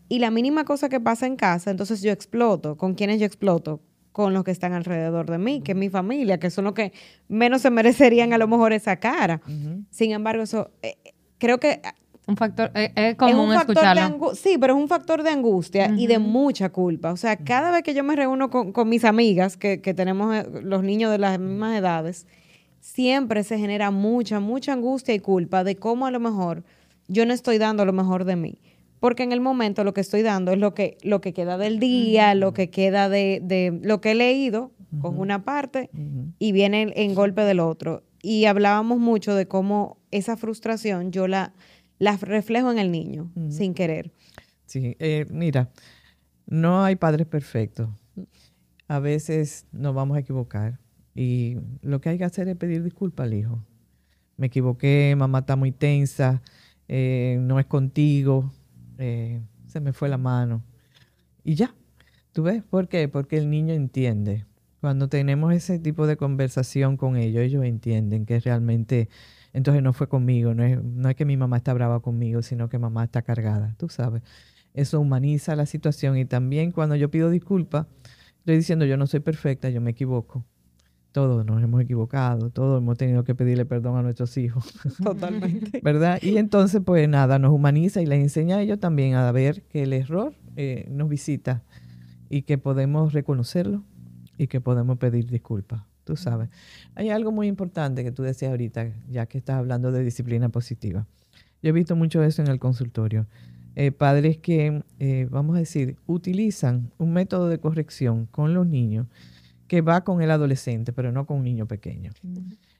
y 0.08 0.18
la 0.18 0.32
mínima 0.32 0.64
cosa 0.64 0.88
que 0.88 0.98
pasa 0.98 1.28
en 1.28 1.36
casa, 1.36 1.70
entonces 1.70 2.02
yo 2.02 2.10
exploto. 2.10 2.76
¿Con 2.76 2.94
quiénes 2.94 3.20
yo 3.20 3.26
exploto? 3.26 3.82
Con 4.10 4.34
los 4.34 4.42
que 4.42 4.50
están 4.50 4.72
alrededor 4.72 5.30
de 5.30 5.38
mí, 5.38 5.60
que 5.60 5.72
es 5.72 5.78
mi 5.78 5.90
familia, 5.90 6.40
que 6.40 6.50
son 6.50 6.64
los 6.64 6.74
que 6.74 6.92
menos 7.28 7.62
se 7.62 7.70
merecerían 7.70 8.32
a 8.32 8.38
lo 8.38 8.48
mejor 8.48 8.72
esa 8.72 8.96
cara. 8.96 9.42
Sin 9.90 10.10
embargo, 10.10 10.42
eso 10.42 10.72
eh, 10.82 10.96
creo 11.38 11.60
que 11.60 11.80
Un 12.28 12.36
factor, 12.36 12.72
eh, 12.74 12.92
es 12.96 13.12
es 13.12 13.16
común 13.16 13.50
un 13.50 13.54
factor 13.54 13.76
de 13.76 13.82
escucharlo. 13.82 14.34
sí, 14.34 14.56
pero 14.60 14.74
es 14.74 14.80
un 14.80 14.88
factor 14.88 15.22
de 15.22 15.30
angustia 15.30 15.92
y 15.96 16.08
de 16.08 16.18
mucha 16.18 16.70
culpa. 16.70 17.12
O 17.12 17.16
sea, 17.16 17.36
cada 17.36 17.70
vez 17.70 17.84
que 17.84 17.94
yo 17.94 18.02
me 18.02 18.16
reúno 18.16 18.50
con, 18.50 18.72
con 18.72 18.88
mis 18.88 19.04
amigas, 19.04 19.56
que, 19.56 19.80
que 19.80 19.94
tenemos 19.94 20.34
eh, 20.34 20.44
los 20.62 20.82
niños 20.82 21.12
de 21.12 21.18
las 21.18 21.38
mismas 21.38 21.78
edades, 21.78 22.26
siempre 22.80 23.44
se 23.44 23.58
genera 23.58 23.92
mucha, 23.92 24.40
mucha 24.40 24.72
angustia 24.72 25.14
y 25.14 25.20
culpa 25.20 25.62
de 25.62 25.76
cómo 25.76 26.06
a 26.06 26.10
lo 26.10 26.18
mejor 26.18 26.64
yo 27.06 27.26
no 27.26 27.32
estoy 27.32 27.58
dando 27.58 27.84
lo 27.84 27.92
mejor 27.92 28.24
de 28.24 28.34
mí. 28.34 28.58
Porque 28.98 29.22
en 29.22 29.30
el 29.30 29.40
momento 29.40 29.84
lo 29.84 29.94
que 29.94 30.00
estoy 30.00 30.22
dando 30.22 30.52
es 30.52 30.58
lo 30.58 30.74
que, 30.74 30.98
lo 31.02 31.20
que 31.20 31.32
queda 31.32 31.58
del 31.58 31.78
día, 31.78 32.34
lo 32.34 32.52
que 32.52 32.70
queda 32.70 33.08
de, 33.08 33.40
de 33.42 33.78
lo 33.82 34.00
que 34.00 34.12
he 34.12 34.14
leído, 34.14 34.72
con 35.00 35.18
una 35.18 35.44
parte, 35.44 35.90
y 36.38 36.52
viene 36.52 36.82
en, 36.82 36.92
en 36.96 37.14
golpe 37.14 37.42
del 37.42 37.60
otro. 37.60 38.02
Y 38.22 38.46
hablábamos 38.46 38.98
mucho 38.98 39.34
de 39.34 39.46
cómo 39.46 39.98
esa 40.10 40.36
frustración 40.36 41.12
yo 41.12 41.28
la, 41.28 41.52
la 41.98 42.16
reflejo 42.16 42.70
en 42.70 42.78
el 42.78 42.90
niño, 42.90 43.30
sin 43.50 43.74
querer. 43.74 44.12
Sí, 44.66 44.96
eh, 44.98 45.26
mira, 45.30 45.70
no 46.46 46.84
hay 46.84 46.96
padres 46.96 47.26
perfectos. 47.26 47.88
A 48.88 48.98
veces 48.98 49.66
nos 49.72 49.94
vamos 49.94 50.16
a 50.16 50.20
equivocar 50.20 50.78
y 51.14 51.56
lo 51.80 52.00
que 52.00 52.10
hay 52.10 52.18
que 52.18 52.24
hacer 52.24 52.46
es 52.48 52.56
pedir 52.56 52.82
disculpas 52.82 53.26
al 53.26 53.34
hijo. 53.34 53.64
Me 54.36 54.48
equivoqué, 54.48 55.14
mamá 55.16 55.40
está 55.40 55.56
muy 55.56 55.72
tensa, 55.72 56.42
eh, 56.88 57.38
no 57.40 57.58
es 57.58 57.66
contigo, 57.66 58.52
eh, 58.98 59.40
se 59.66 59.80
me 59.80 59.92
fue 59.92 60.08
la 60.08 60.18
mano. 60.18 60.62
Y 61.42 61.54
ya, 61.54 61.74
¿tú 62.32 62.42
ves? 62.42 62.62
¿Por 62.62 62.88
qué? 62.88 63.08
Porque 63.08 63.38
el 63.38 63.48
niño 63.48 63.72
entiende. 63.72 64.44
Cuando 64.80 65.08
tenemos 65.08 65.54
ese 65.54 65.78
tipo 65.78 66.06
de 66.06 66.16
conversación 66.16 66.96
con 66.96 67.16
ellos, 67.16 67.42
ellos 67.42 67.64
entienden 67.64 68.26
que 68.26 68.38
realmente, 68.38 69.08
entonces 69.56 69.82
no 69.82 69.94
fue 69.94 70.06
conmigo, 70.06 70.52
no 70.52 70.62
es, 70.64 70.84
no 70.84 71.08
es 71.08 71.16
que 71.16 71.24
mi 71.24 71.38
mamá 71.38 71.56
está 71.56 71.72
brava 71.72 72.00
conmigo, 72.00 72.42
sino 72.42 72.68
que 72.68 72.78
mamá 72.78 73.04
está 73.04 73.22
cargada, 73.22 73.74
tú 73.78 73.88
sabes. 73.88 74.22
Eso 74.74 75.00
humaniza 75.00 75.56
la 75.56 75.64
situación 75.64 76.18
y 76.18 76.26
también 76.26 76.72
cuando 76.72 76.94
yo 76.94 77.10
pido 77.10 77.30
disculpas, 77.30 77.86
estoy 78.40 78.58
diciendo 78.58 78.84
yo 78.84 78.98
no 78.98 79.06
soy 79.06 79.20
perfecta, 79.20 79.70
yo 79.70 79.80
me 79.80 79.92
equivoco. 79.92 80.44
Todos 81.10 81.46
nos 81.46 81.62
hemos 81.62 81.80
equivocado, 81.80 82.50
todos 82.50 82.82
hemos 82.82 82.98
tenido 82.98 83.24
que 83.24 83.34
pedirle 83.34 83.64
perdón 83.64 83.96
a 83.96 84.02
nuestros 84.02 84.36
hijos. 84.36 84.74
Totalmente. 85.02 85.80
¿verdad? 85.82 86.18
Y 86.20 86.36
entonces, 86.36 86.82
pues 86.84 87.08
nada, 87.08 87.38
nos 87.38 87.50
humaniza 87.50 88.02
y 88.02 88.06
les 88.06 88.20
enseña 88.20 88.56
a 88.56 88.60
ellos 88.60 88.78
también 88.78 89.14
a 89.14 89.32
ver 89.32 89.62
que 89.62 89.84
el 89.84 89.94
error 89.94 90.34
eh, 90.56 90.86
nos 90.90 91.08
visita 91.08 91.62
y 92.28 92.42
que 92.42 92.58
podemos 92.58 93.14
reconocerlo 93.14 93.84
y 94.36 94.48
que 94.48 94.60
podemos 94.60 94.98
pedir 94.98 95.30
disculpas. 95.30 95.80
Tú 96.06 96.14
sabes. 96.14 96.50
Hay 96.94 97.10
algo 97.10 97.32
muy 97.32 97.48
importante 97.48 98.04
que 98.04 98.12
tú 98.12 98.22
decías 98.22 98.52
ahorita, 98.52 98.92
ya 99.10 99.26
que 99.26 99.38
estás 99.38 99.56
hablando 99.56 99.90
de 99.90 100.04
disciplina 100.04 100.48
positiva. 100.50 101.04
Yo 101.60 101.70
he 101.70 101.72
visto 101.72 101.96
mucho 101.96 102.22
eso 102.22 102.42
en 102.42 102.48
el 102.48 102.60
consultorio. 102.60 103.26
Eh, 103.74 103.90
padres 103.90 104.38
que, 104.38 104.84
eh, 105.00 105.26
vamos 105.32 105.56
a 105.56 105.58
decir, 105.58 105.96
utilizan 106.06 106.92
un 106.98 107.12
método 107.12 107.48
de 107.48 107.58
corrección 107.58 108.26
con 108.26 108.54
los 108.54 108.68
niños 108.68 109.08
que 109.66 109.80
va 109.80 110.04
con 110.04 110.22
el 110.22 110.30
adolescente, 110.30 110.92
pero 110.92 111.10
no 111.10 111.26
con 111.26 111.38
un 111.38 111.44
niño 111.44 111.66
pequeño. 111.66 112.12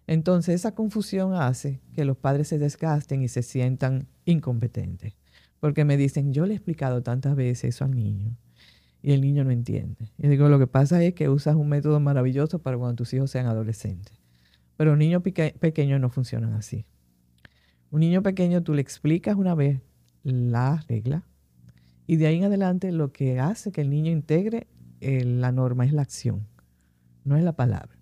Entonces 0.06 0.54
esa 0.54 0.76
confusión 0.76 1.34
hace 1.34 1.80
que 1.96 2.04
los 2.04 2.16
padres 2.16 2.46
se 2.46 2.58
desgasten 2.58 3.22
y 3.22 3.28
se 3.28 3.42
sientan 3.42 4.06
incompetentes. 4.24 5.14
Porque 5.58 5.84
me 5.84 5.96
dicen, 5.96 6.32
yo 6.32 6.46
le 6.46 6.52
he 6.52 6.56
explicado 6.58 7.02
tantas 7.02 7.34
veces 7.34 7.74
eso 7.74 7.84
al 7.84 7.96
niño 7.96 8.36
y 9.06 9.12
el 9.12 9.20
niño 9.20 9.44
no 9.44 9.52
entiende. 9.52 10.10
Y 10.18 10.26
digo, 10.26 10.48
lo 10.48 10.58
que 10.58 10.66
pasa 10.66 11.00
es 11.04 11.14
que 11.14 11.28
usas 11.28 11.54
un 11.54 11.68
método 11.68 12.00
maravilloso 12.00 12.58
para 12.58 12.76
cuando 12.76 12.96
tus 12.96 13.14
hijos 13.14 13.30
sean 13.30 13.46
adolescentes. 13.46 14.12
Pero 14.76 14.90
los 14.90 14.98
niños 14.98 15.22
peque- 15.22 15.54
pequeños 15.60 16.00
no 16.00 16.10
funcionan 16.10 16.54
así. 16.54 16.86
Un 17.92 18.00
niño 18.00 18.24
pequeño 18.24 18.64
tú 18.64 18.74
le 18.74 18.82
explicas 18.82 19.36
una 19.36 19.54
vez 19.54 19.80
la 20.24 20.84
regla 20.88 21.22
y 22.08 22.16
de 22.16 22.26
ahí 22.26 22.38
en 22.38 22.44
adelante 22.46 22.90
lo 22.90 23.12
que 23.12 23.38
hace 23.38 23.70
que 23.70 23.82
el 23.82 23.90
niño 23.90 24.10
integre 24.10 24.66
eh, 25.00 25.24
la 25.24 25.52
norma 25.52 25.84
es 25.84 25.92
la 25.92 26.02
acción, 26.02 26.44
no 27.22 27.36
es 27.36 27.44
la 27.44 27.52
palabra. 27.52 27.96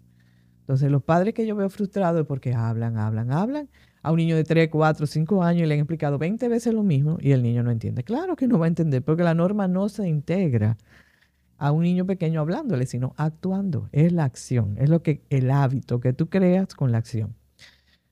Entonces, 0.61 0.91
los 0.91 1.03
padres 1.03 1.35
que 1.35 1.47
yo 1.47 1.55
veo 1.55 1.69
frustrados 1.69 2.23
es 2.23 2.27
porque 2.27 2.55
hablan, 2.55 2.97
hablan, 2.97 3.31
hablan 3.31 3.69
a 4.05 4.13
un 4.13 4.19
niño 4.19 4.37
de 4.37 4.45
3, 4.45 4.69
4, 4.71 5.07
5 5.07 5.43
años 5.43 5.63
y 5.63 5.67
le 5.67 5.75
han 5.75 5.81
explicado 5.81 6.19
20 6.19 6.47
veces 6.49 6.75
lo 6.75 6.83
mismo 6.83 7.17
y 7.21 7.33
el 7.33 7.43
niño 7.43 7.63
no 7.63 7.71
entiende. 7.71 8.05
Claro 8.05 8.37
que 8.37 8.47
no 8.47 8.59
va 8.59 8.67
a 8.67 8.69
entender 8.69 9.03
porque 9.03 9.25
la 9.25 9.35
norma 9.35 9.67
no 9.67 9.89
se 9.89 10.07
integra 10.07 10.77
a 11.57 11.73
un 11.73 11.83
niño 11.83 12.05
pequeño 12.05 12.41
hablándole, 12.41 12.85
sino 12.85 13.15
actuando. 13.17 13.89
Es 13.93 14.13
la 14.13 14.25
acción, 14.25 14.77
es 14.79 14.91
lo 14.91 15.03
que 15.03 15.23
el 15.31 15.51
hábito 15.51 16.01
que 16.01 16.13
tú 16.13 16.29
creas 16.29 16.75
con 16.75 16.93
la 16.93 16.99
acción. 16.99 17.35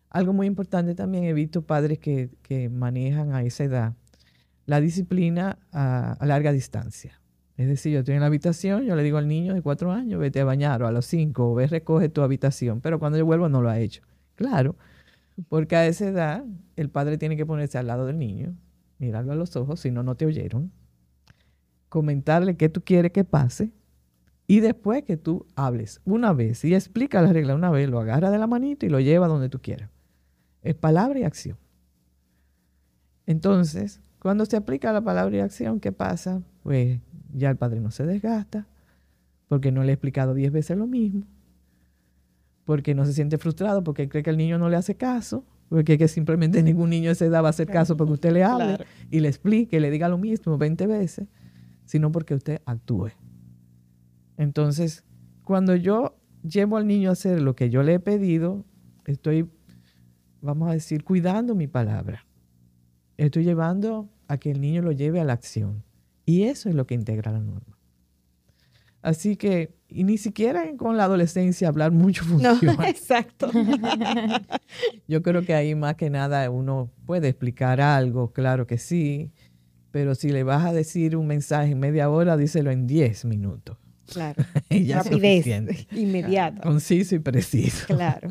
Algo 0.08 0.32
muy 0.32 0.46
importante 0.46 0.94
también, 0.94 1.24
he 1.24 1.34
visto 1.34 1.62
padres 1.62 1.98
que, 1.98 2.30
que 2.42 2.70
manejan 2.70 3.34
a 3.34 3.42
esa 3.42 3.64
edad 3.64 3.94
la 4.64 4.80
disciplina 4.80 5.58
a, 5.72 6.16
larga 6.22 6.52
distancia. 6.52 7.20
Es 7.58 7.68
decir, 7.68 7.92
yo 7.92 7.98
estoy 7.98 8.14
en 8.14 8.20
la 8.22 8.28
habitación, 8.28 8.84
yo 8.84 8.96
le 8.96 9.02
digo 9.02 9.18
al 9.18 9.28
niño 9.28 9.52
de 9.52 9.60
cuatro 9.60 9.92
años, 9.92 10.18
vete 10.18 10.40
a 10.40 10.44
bañar, 10.44 10.82
o 10.82 10.86
a 10.86 10.92
los 10.92 11.04
cinco, 11.04 11.52
o 11.52 11.54
ve, 11.54 11.66
recoge 11.66 12.08
tu 12.08 12.22
habitación, 12.22 12.80
pero 12.80 12.98
cuando 12.98 13.18
yo 13.18 13.26
vuelvo 13.26 13.50
no 13.50 13.60
lo 13.60 13.68
ha 13.68 13.78
hecho. 13.78 14.02
Claro, 14.36 14.76
porque 15.48 15.76
a 15.76 15.86
esa 15.86 16.06
edad 16.08 16.44
el 16.76 16.90
padre 16.90 17.18
tiene 17.18 17.36
que 17.36 17.46
ponerse 17.46 17.78
al 17.78 17.86
lado 17.86 18.06
del 18.06 18.18
niño, 18.18 18.54
mirarlo 18.98 19.32
a 19.32 19.36
los 19.36 19.56
ojos, 19.56 19.80
si 19.80 19.90
no, 19.90 20.02
no 20.02 20.14
te 20.14 20.26
oyeron, 20.26 20.70
comentarle 21.88 22.56
qué 22.56 22.68
tú 22.68 22.82
quieres 22.82 23.12
que 23.12 23.24
pase, 23.24 23.72
y 24.46 24.60
después 24.60 25.04
que 25.04 25.16
tú 25.16 25.46
hables 25.54 26.00
una 26.04 26.32
vez 26.32 26.64
y 26.64 26.74
explica 26.74 27.22
la 27.22 27.32
regla 27.32 27.54
una 27.54 27.70
vez, 27.70 27.88
lo 27.88 28.00
agarra 28.00 28.30
de 28.30 28.38
la 28.38 28.46
manito 28.46 28.84
y 28.84 28.88
lo 28.88 29.00
lleva 29.00 29.28
donde 29.28 29.48
tú 29.48 29.60
quieras. 29.60 29.88
Es 30.62 30.74
palabra 30.74 31.18
y 31.18 31.24
acción. 31.24 31.56
Entonces, 33.26 34.00
cuando 34.18 34.44
se 34.44 34.56
aplica 34.56 34.92
la 34.92 35.00
palabra 35.00 35.36
y 35.36 35.40
acción, 35.40 35.80
¿qué 35.80 35.92
pasa? 35.92 36.42
Pues 36.62 37.00
ya 37.32 37.50
el 37.50 37.56
padre 37.56 37.80
no 37.80 37.90
se 37.90 38.04
desgasta, 38.04 38.66
porque 39.48 39.72
no 39.72 39.84
le 39.84 39.90
he 39.90 39.94
explicado 39.94 40.34
diez 40.34 40.52
veces 40.52 40.76
lo 40.76 40.86
mismo, 40.86 41.24
porque 42.64 42.94
no 42.94 43.04
se 43.04 43.12
siente 43.12 43.38
frustrado, 43.38 43.82
porque 43.82 44.08
cree 44.08 44.22
que 44.22 44.30
el 44.30 44.36
niño 44.36 44.58
no 44.58 44.68
le 44.68 44.76
hace 44.76 44.96
caso, 44.96 45.44
porque 45.68 45.98
que 45.98 46.08
simplemente 46.08 46.62
ningún 46.62 46.90
niño 46.90 47.08
de 47.08 47.12
esa 47.12 47.24
edad 47.26 47.42
va 47.42 47.48
a 47.48 47.50
hacer 47.50 47.66
caso 47.68 47.96
porque 47.96 48.12
usted 48.14 48.32
le 48.32 48.44
hable 48.44 48.76
Claro. 48.76 48.84
y 49.10 49.20
le 49.20 49.28
explique, 49.28 49.80
le 49.80 49.90
diga 49.90 50.08
lo 50.08 50.18
mismo 50.18 50.58
20 50.58 50.86
veces, 50.86 51.28
sino 51.84 52.12
porque 52.12 52.34
usted 52.34 52.60
actúe. 52.66 53.10
Entonces, 54.36 55.04
cuando 55.44 55.74
yo 55.76 56.16
llevo 56.42 56.76
al 56.76 56.86
niño 56.86 57.10
a 57.10 57.12
hacer 57.12 57.40
lo 57.40 57.54
que 57.54 57.70
yo 57.70 57.82
le 57.82 57.94
he 57.94 58.00
pedido, 58.00 58.64
estoy, 59.06 59.48
vamos 60.40 60.70
a 60.70 60.72
decir, 60.72 61.04
cuidando 61.04 61.54
mi 61.54 61.66
palabra. 61.66 62.26
Estoy 63.16 63.44
llevando 63.44 64.08
a 64.28 64.38
que 64.38 64.50
el 64.50 64.60
niño 64.60 64.82
lo 64.82 64.92
lleve 64.92 65.20
a 65.20 65.24
la 65.24 65.34
acción. 65.34 65.84
Y 66.24 66.44
eso 66.44 66.68
es 66.68 66.74
lo 66.74 66.86
que 66.86 66.94
integra 66.94 67.32
la 67.32 67.40
norma. 67.40 67.78
Así 69.02 69.36
que, 69.36 69.74
y 69.94 70.04
ni 70.04 70.18
siquiera 70.18 70.64
con 70.76 70.96
la 70.96 71.04
adolescencia 71.04 71.68
hablar 71.68 71.92
mucho 71.92 72.24
funciona. 72.26 72.74
No, 72.74 72.84
exacto. 72.84 73.50
Yo 75.08 75.22
creo 75.22 75.44
que 75.44 75.54
ahí 75.54 75.74
más 75.74 75.96
que 75.96 76.10
nada 76.10 76.48
uno 76.50 76.90
puede 77.06 77.28
explicar 77.28 77.80
algo, 77.80 78.32
claro 78.32 78.66
que 78.66 78.78
sí, 78.78 79.30
pero 79.90 80.14
si 80.14 80.30
le 80.30 80.42
vas 80.42 80.64
a 80.64 80.72
decir 80.72 81.16
un 81.16 81.26
mensaje 81.26 81.72
en 81.72 81.80
media 81.80 82.08
hora, 82.08 82.36
díselo 82.36 82.70
en 82.70 82.86
10 82.86 83.26
minutos. 83.26 83.76
Claro. 84.06 84.42
Ya 84.68 85.02
Rapidez, 85.02 85.86
inmediata. 85.92 86.60
Conciso 86.60 87.14
y 87.14 87.18
preciso. 87.18 87.86
Claro. 87.86 88.30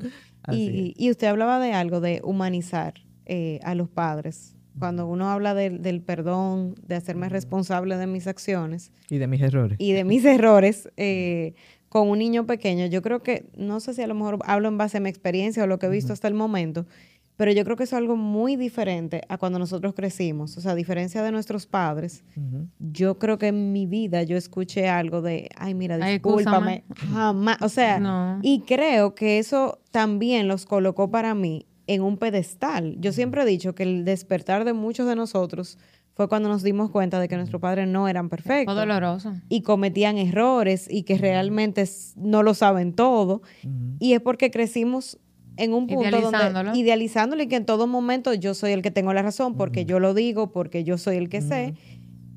Y 0.52 1.10
usted 1.10 1.28
hablaba 1.28 1.60
de 1.60 1.74
algo, 1.74 2.02
de 2.02 2.21
humanizar 2.24 2.95
eh, 3.26 3.60
a 3.63 3.76
los 3.76 3.89
padres. 3.89 4.56
Cuando 4.80 5.06
uno 5.08 5.30
habla 5.30 5.54
del- 5.54 5.82
del 5.82 6.02
perdón, 6.02 6.76
de 6.88 6.96
hacerme 6.96 7.28
responsable 7.30 7.98
de 7.98 8.08
mis 8.08 8.28
acciones 8.28 8.92
Y 9.10 9.18
de 9.18 9.28
mis 9.28 9.42
errores. 9.42 9.78
y 9.80 9.92
de 9.92 10.04
mis 10.04 10.24
errores 10.26 10.90
eh, 10.98 11.54
con 11.90 12.08
un 12.10 12.20
niño 12.20 12.46
pequeño, 12.48 12.86
yo 12.86 13.02
creo 13.02 13.22
que, 13.22 13.46
no 13.58 13.80
sé 13.82 13.94
si 13.94 14.02
a 14.02 14.08
lo 14.08 14.16
mejor 14.16 14.40
hablo 14.46 14.70
en 14.70 14.78
base 14.78 14.98
a 14.98 15.02
mi 15.02 15.10
experiencia 15.10 15.64
o 15.64 15.68
lo 15.68 15.78
que 15.78 15.88
he 15.88 15.90
visto 15.90 16.14
hasta 16.14 16.28
el 16.30 16.34
momento, 16.34 16.86
pero 17.36 17.52
yo 17.52 17.64
creo 17.66 17.76
que 17.76 17.84
eso 17.86 17.96
es 17.96 18.00
algo 18.02 18.16
muy 18.16 18.56
diferente 18.56 19.22
a 19.28 19.38
cuando 19.40 19.58
nosotros 19.58 19.94
crecimos. 19.96 20.56
O 20.58 20.62
sea, 20.62 20.74
a 20.74 20.76
diferencia 20.76 21.24
de 21.24 21.32
nuestros 21.32 21.66
padres, 21.66 22.24
yo 22.80 23.18
creo 23.18 23.38
que 23.40 23.48
en 23.48 23.72
mi 23.74 23.88
vida 23.88 24.22
yo 24.24 24.38
escuché 24.38 24.88
algo 24.88 25.22
de, 25.24 25.50
ay, 25.58 25.74
mira, 25.74 25.98
Ay, 26.00 26.14
discúlpame, 26.14 26.84
jamás, 27.12 27.58
o 27.62 27.68
sea, 27.70 28.00
No. 28.00 28.40
y 28.44 28.62
creo 28.62 29.16
que 29.16 29.40
eso 29.40 29.80
también 29.92 30.48
los 30.48 30.66
colocó 30.66 31.10
para 31.10 31.34
mí 31.34 31.66
en 31.88 32.02
un 32.02 32.17
pedestal. 32.17 32.96
Yo 33.00 33.12
siempre 33.12 33.41
he 33.41 33.46
dicho 33.46 33.76
que 33.76 33.84
el 33.84 34.06
despertar 34.06 34.65
de 34.65 34.74
muchos 34.74 35.08
de 35.08 35.15
nosotros 35.15 35.78
fue 36.13 36.28
cuando 36.28 36.50
nos 36.50 36.62
dimos 36.62 36.91
cuenta 36.91 37.20
de 37.20 37.28
que 37.28 37.38
nuestros 37.38 37.62
padres 37.62 37.88
no 37.88 38.08
eran 38.08 38.30
Fue 38.30 38.38
perfectos 38.38 38.76
doloroso. 38.76 39.34
y 39.50 39.62
cometían 39.62 40.17
errores 40.17 40.88
y 40.89 41.04
que 41.04 41.17
realmente 41.17 41.86
no 42.17 42.44
lo 42.44 42.54
saben 42.54 42.94
todo. 42.94 43.41
Y 44.00 44.13
es 44.13 44.20
porque 44.22 44.52
crecimos 44.52 45.17
en 45.58 45.74
un 45.74 45.88
punto 45.88 46.08
Idealizándolo. 46.10 46.63
donde 46.65 46.80
idealizándolo 46.80 47.44
y 47.44 47.48
que 47.48 47.56
en 47.58 47.65
todo 47.65 47.88
momento 47.88 48.34
yo 48.34 48.54
soy 48.54 48.72
el 48.72 48.82
que 48.82 48.91
tengo 48.91 49.13
la 49.13 49.22
razón 49.22 49.56
porque 49.56 49.86
yo 49.86 50.00
lo 50.00 50.13
digo, 50.13 50.52
porque 50.52 50.84
yo 50.84 50.98
soy 50.98 51.17
el 51.17 51.30
que 51.30 51.41
sé. 51.41 51.76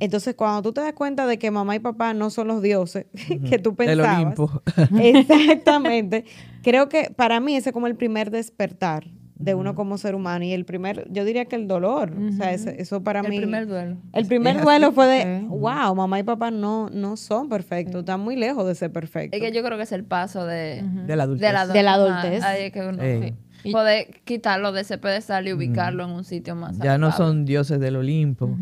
Entonces, 0.00 0.35
cuando 0.35 0.61
tú 0.62 0.72
te 0.72 0.80
das 0.80 0.92
cuenta 0.92 1.26
de 1.26 1.38
que 1.38 1.50
mamá 1.52 1.76
y 1.76 1.78
papá 1.78 2.14
no 2.14 2.28
son 2.30 2.48
los 2.48 2.62
dioses 2.62 3.07
que 3.48 3.59
tú 3.59 3.70
El 3.70 3.76
pensabas, 3.76 4.16
Olimpo. 4.16 4.62
Exactamente. 5.00 6.24
Creo 6.62 6.88
que 6.88 7.11
para 7.14 7.40
mí 7.40 7.57
ese 7.57 7.70
es 7.70 7.72
como 7.72 7.87
el 7.87 7.96
primer 7.96 8.30
despertar 8.30 9.07
de 9.37 9.55
uno 9.55 9.75
como 9.75 9.99
ser 9.99 10.14
humano. 10.14 10.44
Y 10.44 10.53
el 10.53 10.64
primer, 10.64 11.07
yo 11.11 11.25
diría 11.25 11.44
que 11.47 11.57
el 11.57 11.66
dolor, 11.66 12.12
o 12.16 12.33
sea, 12.33 12.53
ese- 12.53 12.81
eso 12.81 13.03
para 13.03 13.20
El 13.20 13.29
mí 13.29 13.38
primer 13.38 13.66
duelo. 13.66 13.97
el 14.12 14.27
primer 14.27 14.62
duelo 14.64 14.92
fue 14.92 15.07
de, 15.07 15.40
wow, 15.49 15.94
mamá 15.94 16.20
y 16.20 16.23
papá 16.23 16.51
no 16.51 16.88
no 16.90 17.16
son 17.16 17.49
perfectos, 17.49 18.01
están 18.01 18.20
muy 18.20 18.37
lejos 18.37 18.66
de 18.66 18.75
ser 18.75 18.92
perfectos. 18.92 19.40
Es 19.40 19.44
que 19.44 19.53
yo 19.57 19.62
creo 19.64 19.77
que 19.77 19.83
es 19.85 19.92
el 19.92 20.05
paso 20.05 20.47
de, 20.47 20.83
De 21.07 21.16
la 21.16 21.25
adultez. 21.25 21.47
de 21.49 21.53
la, 21.53 21.66
De 21.66 21.83
la 21.83 21.94
adultez. 21.94 22.44
es 22.59 22.73
que 22.73 22.81
uno 22.87 23.03
sí, 23.03 23.73
poder 23.73 24.20
quitarlo 24.25 24.73
de 24.73 24.83
ese 24.83 24.99
pedestal 24.99 25.49
y 25.49 25.53
ubicarlo 25.55 26.05
en 26.05 26.11
un 26.11 26.23
sitio 26.25 26.55
más 26.55 26.77
Ya 26.79 26.99
no 26.99 27.11
son 27.12 27.44
dioses 27.47 27.81
del 27.81 27.97
Olimpo, 27.97 28.55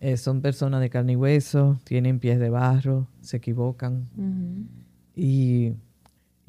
eh, 0.00 0.16
son 0.16 0.42
personas 0.42 0.80
de 0.80 0.90
carne 0.90 1.12
y 1.12 1.16
hueso, 1.16 1.78
tienen 1.84 2.18
pies 2.18 2.38
de 2.40 2.50
barro, 2.50 3.06
se 3.20 3.36
equivocan. 3.36 4.04
Y, 5.14 5.72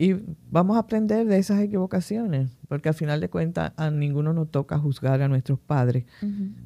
y 0.02 0.16
vamos 0.50 0.78
a 0.78 0.80
aprender 0.80 1.28
de 1.28 1.38
esas 1.38 1.62
equivocaciones, 1.62 2.58
porque 2.68 2.90
al 2.90 2.96
final 2.96 3.22
de 3.22 3.30
cuentas 3.30 3.72
a 3.78 3.92
ninguno 3.92 4.34
nos 4.34 4.50
toca 4.50 4.80
juzgar 4.80 5.22
a 5.22 5.28
nuestros 5.28 5.60
padres, 5.60 6.06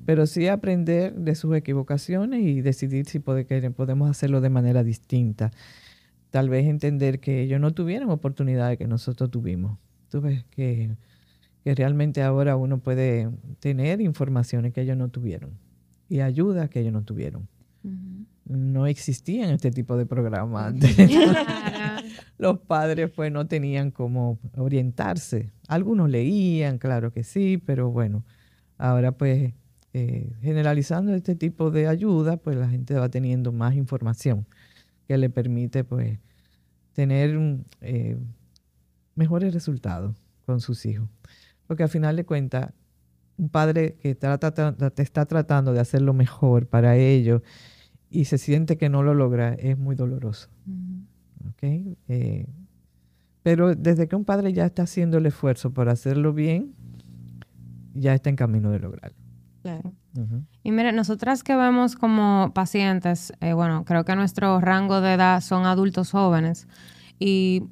pero 0.06 0.26
sí 0.26 0.48
aprender 0.48 1.14
de 1.14 1.36
sus 1.36 1.54
equivocaciones 1.54 2.40
y 2.44 2.62
decidir 2.62 3.08
si 3.08 3.20
que 3.20 3.72
podemos 3.72 4.10
hacerlo 4.10 4.40
de 4.40 4.50
manera 4.50 4.86
distinta. 4.86 5.52
Tal 6.30 6.48
vez 6.48 6.66
entender 6.66 7.20
que 7.20 7.42
ellos 7.42 7.60
no 7.60 7.74
tuvieron 7.74 8.10
oportunidades 8.10 8.78
que 8.78 8.88
nosotros 8.88 9.30
tuvimos. 9.30 9.80
Tú 10.08 10.22
ves 10.22 10.46
que, 10.52 10.96
que 11.66 11.76
realmente 11.76 12.24
ahora 12.24 12.56
uno 12.56 12.78
puede 12.78 13.30
tener 13.60 14.00
informaciones 14.00 14.72
que 14.72 14.80
ellos 14.80 14.96
no 14.96 15.10
tuvieron 15.10 15.60
y 16.08 16.22
ayuda 16.22 16.70
que 16.70 16.80
ellos 16.80 16.94
no 16.94 17.04
tuvieron. 17.04 17.50
No 18.46 18.88
existían 18.88 19.50
este 19.50 19.72
tipo 19.72 19.98
de 19.98 20.06
programas 20.06 20.68
antes 20.68 20.96
los 22.38 22.60
padres 22.60 23.12
pues 23.12 23.32
no 23.32 23.48
tenían 23.48 23.92
cómo 23.92 24.40
orientarse. 24.58 25.52
Algunos 25.68 26.10
leían, 26.10 26.78
claro 26.78 27.12
que 27.12 27.24
sí, 27.24 27.58
pero 27.58 27.90
bueno, 27.92 28.24
ahora 28.78 29.12
pues 29.12 29.54
eh, 29.94 30.34
generalizando 30.42 31.14
este 31.14 31.36
tipo 31.36 31.72
de 31.72 31.88
ayuda, 31.88 32.38
pues 32.38 32.58
la 32.58 32.68
gente 32.70 32.94
va 32.96 33.10
teniendo 33.10 33.52
más 33.52 33.76
información 33.76 34.46
que 35.08 35.18
le 35.18 35.30
permite 35.30 35.84
pues 35.84 36.20
tener 36.94 37.38
eh, 37.82 38.18
mejores 39.16 39.54
resultados 39.54 40.16
con 40.46 40.60
sus 40.60 40.86
hijos. 40.86 41.10
Porque 41.68 41.84
al 41.84 41.90
final 41.90 42.16
de 42.16 42.26
cuentas, 42.26 42.74
un 43.38 43.50
padre 43.50 43.96
que 44.02 44.16
trata, 44.16 44.54
tra- 44.54 44.94
te 44.94 45.02
está 45.04 45.26
tratando 45.26 45.74
de 45.74 45.80
hacer 45.80 46.02
lo 46.02 46.14
mejor 46.14 46.68
para 46.68 46.96
ellos 46.98 47.42
y 48.10 48.26
se 48.26 48.38
siente 48.38 48.78
que 48.78 48.88
no 48.90 49.04
lo 49.04 49.14
logra, 49.14 49.54
es 49.56 49.78
muy 49.78 49.96
doloroso. 49.96 50.50
¿Ok? 51.56 51.98
Eh, 52.08 52.48
pero 53.44 53.76
desde 53.76 54.08
que 54.08 54.16
un 54.16 54.26
padre 54.26 54.54
ya 54.54 54.66
está 54.66 54.84
haciendo 54.84 55.18
el 55.18 55.26
esfuerzo 55.26 55.72
por 55.72 55.90
hacerlo 55.90 56.34
bien, 56.34 56.74
ya 57.94 58.14
está 58.14 58.30
en 58.30 58.36
camino 58.36 58.72
de 58.72 58.80
lograrlo. 58.80 59.18
Claro. 59.62 59.94
Ujú. 60.18 60.44
Y 60.64 60.72
mire, 60.72 60.92
nosotras 60.92 61.44
que 61.44 61.56
vemos 61.56 61.96
como 61.96 62.52
pacientes, 62.54 63.34
eh, 63.42 63.54
bueno, 63.54 63.84
creo 63.86 64.06
que 64.06 64.16
nuestro 64.16 64.60
rango 64.62 65.02
de 65.02 65.14
edad 65.14 65.42
son 65.42 65.66
adultos 65.66 66.12
jóvenes 66.12 66.68
y 67.20 67.64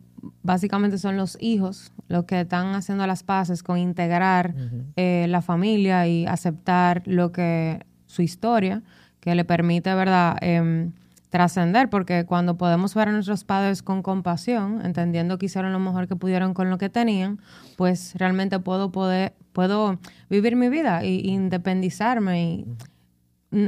básicamente 0.41 0.97
son 0.97 1.17
los 1.17 1.37
hijos 1.41 1.91
los 2.07 2.25
que 2.25 2.41
están 2.41 2.75
haciendo 2.75 3.05
las 3.07 3.23
paces 3.23 3.63
con 3.63 3.77
integrar 3.77 4.55
eh, 4.95 5.25
la 5.29 5.41
familia 5.41 6.07
y 6.07 6.25
aceptar 6.25 7.03
lo 7.05 7.31
que 7.31 7.85
su 8.05 8.21
historia, 8.21 8.83
que 9.19 9.35
le 9.35 9.45
permite, 9.45 9.93
¿verdad?, 9.95 10.37
Em, 10.41 10.91
trascender, 11.33 11.89
porque 11.89 12.25
cuando 12.27 12.57
podemos 12.57 12.93
ver 12.93 13.07
a 13.07 13.11
nuestros 13.11 13.43
padres 13.43 13.81
con 13.81 14.03
compasión, 14.03 14.85
entendiendo 14.85 15.39
que 15.39 15.47
hicieron 15.47 15.73
lo 15.73 15.79
mejor 15.79 16.07
que 16.07 16.15
pudieron 16.15 16.53
con 16.53 16.69
lo 16.69 16.77
que 16.77 16.89
tenían, 16.89 17.41
pues 17.75 18.13
realmente 18.13 18.59
puedo 18.59 18.91
poder, 18.91 19.33
puedo 19.51 19.97
vivir 20.29 20.55
mi 20.55 20.69
vida 20.69 21.03
y 21.03 21.27
independizarme 21.27 22.43
y 22.43 22.65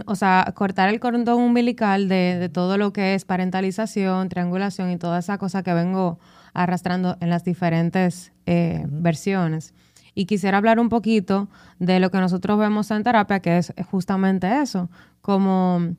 o 0.06 0.14
sea, 0.14 0.54
cortar 0.56 0.90
el 0.90 1.00
cordón 1.00 1.42
umbilical 1.42 2.08
de, 2.08 2.38
de 2.40 2.50
todo 2.50 2.78
lo 2.78 2.94
que 2.94 3.16
es 3.16 3.26
parentalización, 3.26 4.30
triangulación 4.30 4.92
y 4.92 4.98
toda 4.98 5.18
esa 5.18 5.40
cosa 5.40 5.64
que 5.64 5.74
vengo 5.74 6.20
arrastrando 6.54 7.18
en 7.20 7.32
las 7.32 7.44
diferentes 7.44 8.32
eh, 8.46 8.86
versiones. 8.90 9.74
Y 10.14 10.26
quisiera 10.26 10.60
hablar 10.60 10.80
un 10.80 10.90
poquito 10.90 11.50
de 11.80 12.00
lo 12.00 12.12
que 12.12 12.20
nosotros 12.20 12.60
vemos 12.60 12.92
en 12.92 13.02
terapia, 13.02 13.40
que 13.40 13.58
es 13.58 13.74
justamente 13.90 14.62
eso, 14.62 14.88
como 15.22 15.96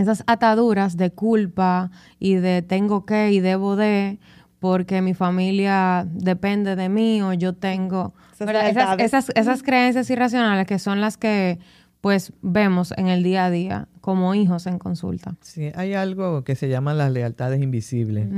esas 0.00 0.24
ataduras 0.26 0.96
de 0.96 1.10
culpa 1.10 1.90
y 2.18 2.34
de 2.34 2.62
tengo 2.62 3.04
que 3.04 3.32
y 3.32 3.40
debo 3.40 3.76
de, 3.76 4.18
porque 4.58 5.02
mi 5.02 5.14
familia 5.14 6.06
depende 6.10 6.76
de 6.76 6.88
mí 6.88 7.22
o 7.22 7.32
yo 7.32 7.54
tengo... 7.54 8.14
Esas 8.32 8.46
¿verdad? 8.46 8.62
Esas, 8.68 8.74
lealtades. 8.74 9.06
esas, 9.06 9.32
esas 9.36 9.62
creencias 9.62 10.10
irracionales 10.10 10.66
que 10.66 10.78
son 10.78 11.00
las 11.00 11.16
que 11.16 11.58
pues 12.00 12.32
vemos 12.40 12.94
en 12.96 13.08
el 13.08 13.22
día 13.22 13.44
a 13.44 13.50
día 13.50 13.88
como 14.00 14.34
hijos 14.34 14.66
en 14.66 14.78
consulta. 14.78 15.36
Sí, 15.42 15.70
hay 15.74 15.92
algo 15.94 16.44
que 16.44 16.54
se 16.54 16.68
llama 16.68 16.94
las 16.94 17.12
lealtades 17.12 17.62
invisibles. 17.62 18.28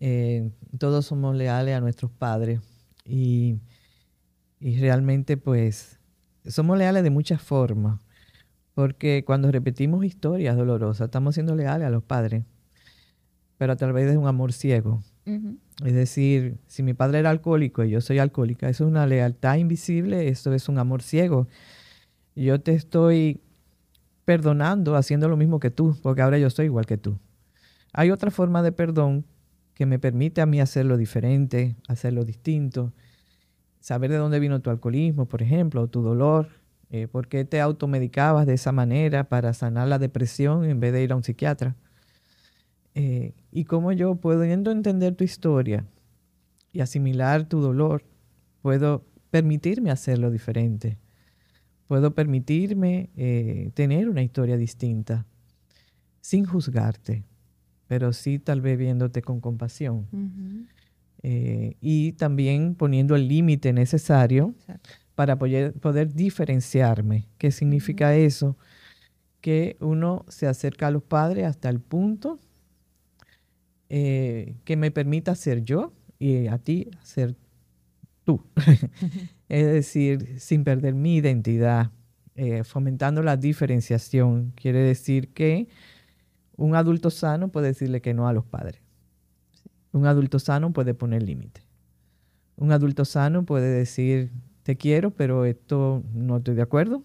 Eh, 0.00 0.50
todos 0.78 1.06
somos 1.06 1.34
leales 1.34 1.76
a 1.76 1.80
nuestros 1.80 2.12
padres 2.12 2.60
y, 3.04 3.58
y 4.60 4.78
realmente 4.78 5.36
pues 5.36 5.98
somos 6.46 6.78
leales 6.78 7.02
de 7.02 7.10
muchas 7.10 7.42
formas, 7.42 8.00
porque 8.78 9.24
cuando 9.24 9.50
repetimos 9.50 10.04
historias 10.04 10.56
dolorosas 10.56 11.06
estamos 11.06 11.34
siendo 11.34 11.56
leales 11.56 11.84
a 11.84 11.90
los 11.90 12.04
padres, 12.04 12.44
pero 13.56 13.72
a 13.72 13.76
través 13.76 14.08
de 14.08 14.16
un 14.16 14.28
amor 14.28 14.52
ciego. 14.52 15.02
Es 15.84 15.94
decir, 15.94 16.58
si 16.68 16.84
mi 16.84 16.94
padre 16.94 17.18
era 17.18 17.30
alcohólico 17.30 17.82
y 17.82 17.90
yo 17.90 18.00
soy 18.00 18.20
alcohólica, 18.20 18.68
eso 18.68 18.84
es 18.84 18.88
una 18.88 19.04
lealtad 19.04 19.56
invisible, 19.56 20.28
eso 20.28 20.52
es 20.52 20.68
un 20.68 20.78
amor 20.78 21.02
ciego. 21.02 21.48
Yo 22.36 22.60
te 22.60 22.72
estoy 22.72 23.40
perdonando 24.24 24.94
haciendo 24.94 25.28
lo 25.28 25.36
mismo 25.36 25.58
que 25.58 25.72
tú, 25.72 25.96
porque 26.00 26.22
ahora 26.22 26.38
yo 26.38 26.48
soy 26.48 26.66
igual 26.66 26.86
que 26.86 26.98
tú. 26.98 27.18
Hay 27.92 28.12
otra 28.12 28.30
forma 28.30 28.62
de 28.62 28.70
perdón 28.70 29.24
que 29.74 29.86
me 29.86 29.98
permite 29.98 30.40
a 30.40 30.46
mí 30.46 30.60
hacerlo 30.60 30.96
diferente, 30.96 31.74
hacerlo 31.88 32.24
distinto, 32.24 32.92
saber 33.80 34.12
de 34.12 34.18
dónde 34.18 34.38
vino 34.38 34.60
tu 34.60 34.70
alcoholismo, 34.70 35.26
por 35.26 35.42
ejemplo, 35.42 35.82
o 35.82 35.88
tu 35.88 36.00
dolor, 36.00 36.57
eh, 36.90 37.06
por 37.06 37.28
qué 37.28 37.44
te 37.44 37.60
automedicabas 37.60 38.46
de 38.46 38.54
esa 38.54 38.72
manera 38.72 39.28
para 39.28 39.52
sanar 39.52 39.88
la 39.88 39.98
depresión 39.98 40.64
en 40.64 40.80
vez 40.80 40.92
de 40.92 41.02
ir 41.02 41.12
a 41.12 41.16
un 41.16 41.22
psiquiatra. 41.22 41.76
Eh, 42.94 43.34
y 43.52 43.64
cómo 43.64 43.92
yo, 43.92 44.16
pudiendo 44.16 44.70
entender 44.70 45.14
tu 45.14 45.24
historia 45.24 45.86
y 46.72 46.80
asimilar 46.80 47.44
tu 47.44 47.60
dolor, 47.60 48.04
puedo 48.62 49.04
permitirme 49.30 49.90
hacerlo 49.90 50.30
diferente. 50.30 50.98
Puedo 51.86 52.14
permitirme 52.14 53.10
eh, 53.16 53.70
tener 53.74 54.08
una 54.08 54.22
historia 54.22 54.56
distinta 54.56 55.26
sin 56.20 56.44
juzgarte, 56.44 57.24
pero 57.86 58.12
sí 58.12 58.38
tal 58.38 58.60
vez 58.60 58.76
viéndote 58.76 59.22
con 59.22 59.40
compasión. 59.40 60.06
Eh, 61.22 61.76
y 61.80 62.12
también 62.12 62.74
poniendo 62.74 63.16
el 63.16 63.26
límite 63.26 63.72
necesario 63.72 64.54
para 65.18 65.36
poder, 65.36 65.72
poder, 65.72 66.14
diferenciarme. 66.14 67.26
¿Qué 67.38 67.50
significa 67.50 68.14
eso? 68.14 68.56
Que 69.40 69.76
uno 69.80 70.24
se 70.28 70.46
acerca 70.46 70.86
a 70.86 70.90
los 70.92 71.02
padres 71.02 71.44
hasta 71.44 71.68
el 71.68 71.80
punto 71.80 72.38
eh, 73.88 74.54
que 74.64 74.76
me 74.76 74.92
permita 74.92 75.34
ser 75.34 75.64
yo 75.64 75.92
y 76.20 76.46
a 76.46 76.58
ti 76.58 76.92
ser 77.02 77.34
tú. 78.22 78.44
es 79.48 79.66
decir, 79.66 80.38
sin 80.38 80.62
perder 80.62 80.94
mi 80.94 81.16
identidad, 81.16 81.90
eh, 82.36 82.62
fomentando 82.62 83.20
la 83.20 83.36
diferenciación. 83.36 84.52
Quiere 84.54 84.78
decir 84.78 85.32
que 85.32 85.66
un 86.56 86.76
adulto 86.76 87.10
sano 87.10 87.48
puede 87.48 87.66
decirle 87.66 88.00
que 88.00 88.14
no 88.14 88.28
a 88.28 88.32
los 88.32 88.44
padres. 88.44 88.80
Un 89.90 90.06
adulto 90.06 90.38
sano 90.38 90.72
puede 90.72 90.94
poner 90.94 91.24
límite. 91.24 91.62
Un 92.54 92.70
adulto 92.70 93.04
sano 93.04 93.44
puede 93.44 93.68
decir, 93.68 94.30
te 94.68 94.76
quiero, 94.76 95.12
pero 95.12 95.46
esto 95.46 96.04
no 96.12 96.36
estoy 96.36 96.54
de 96.54 96.60
acuerdo. 96.60 97.02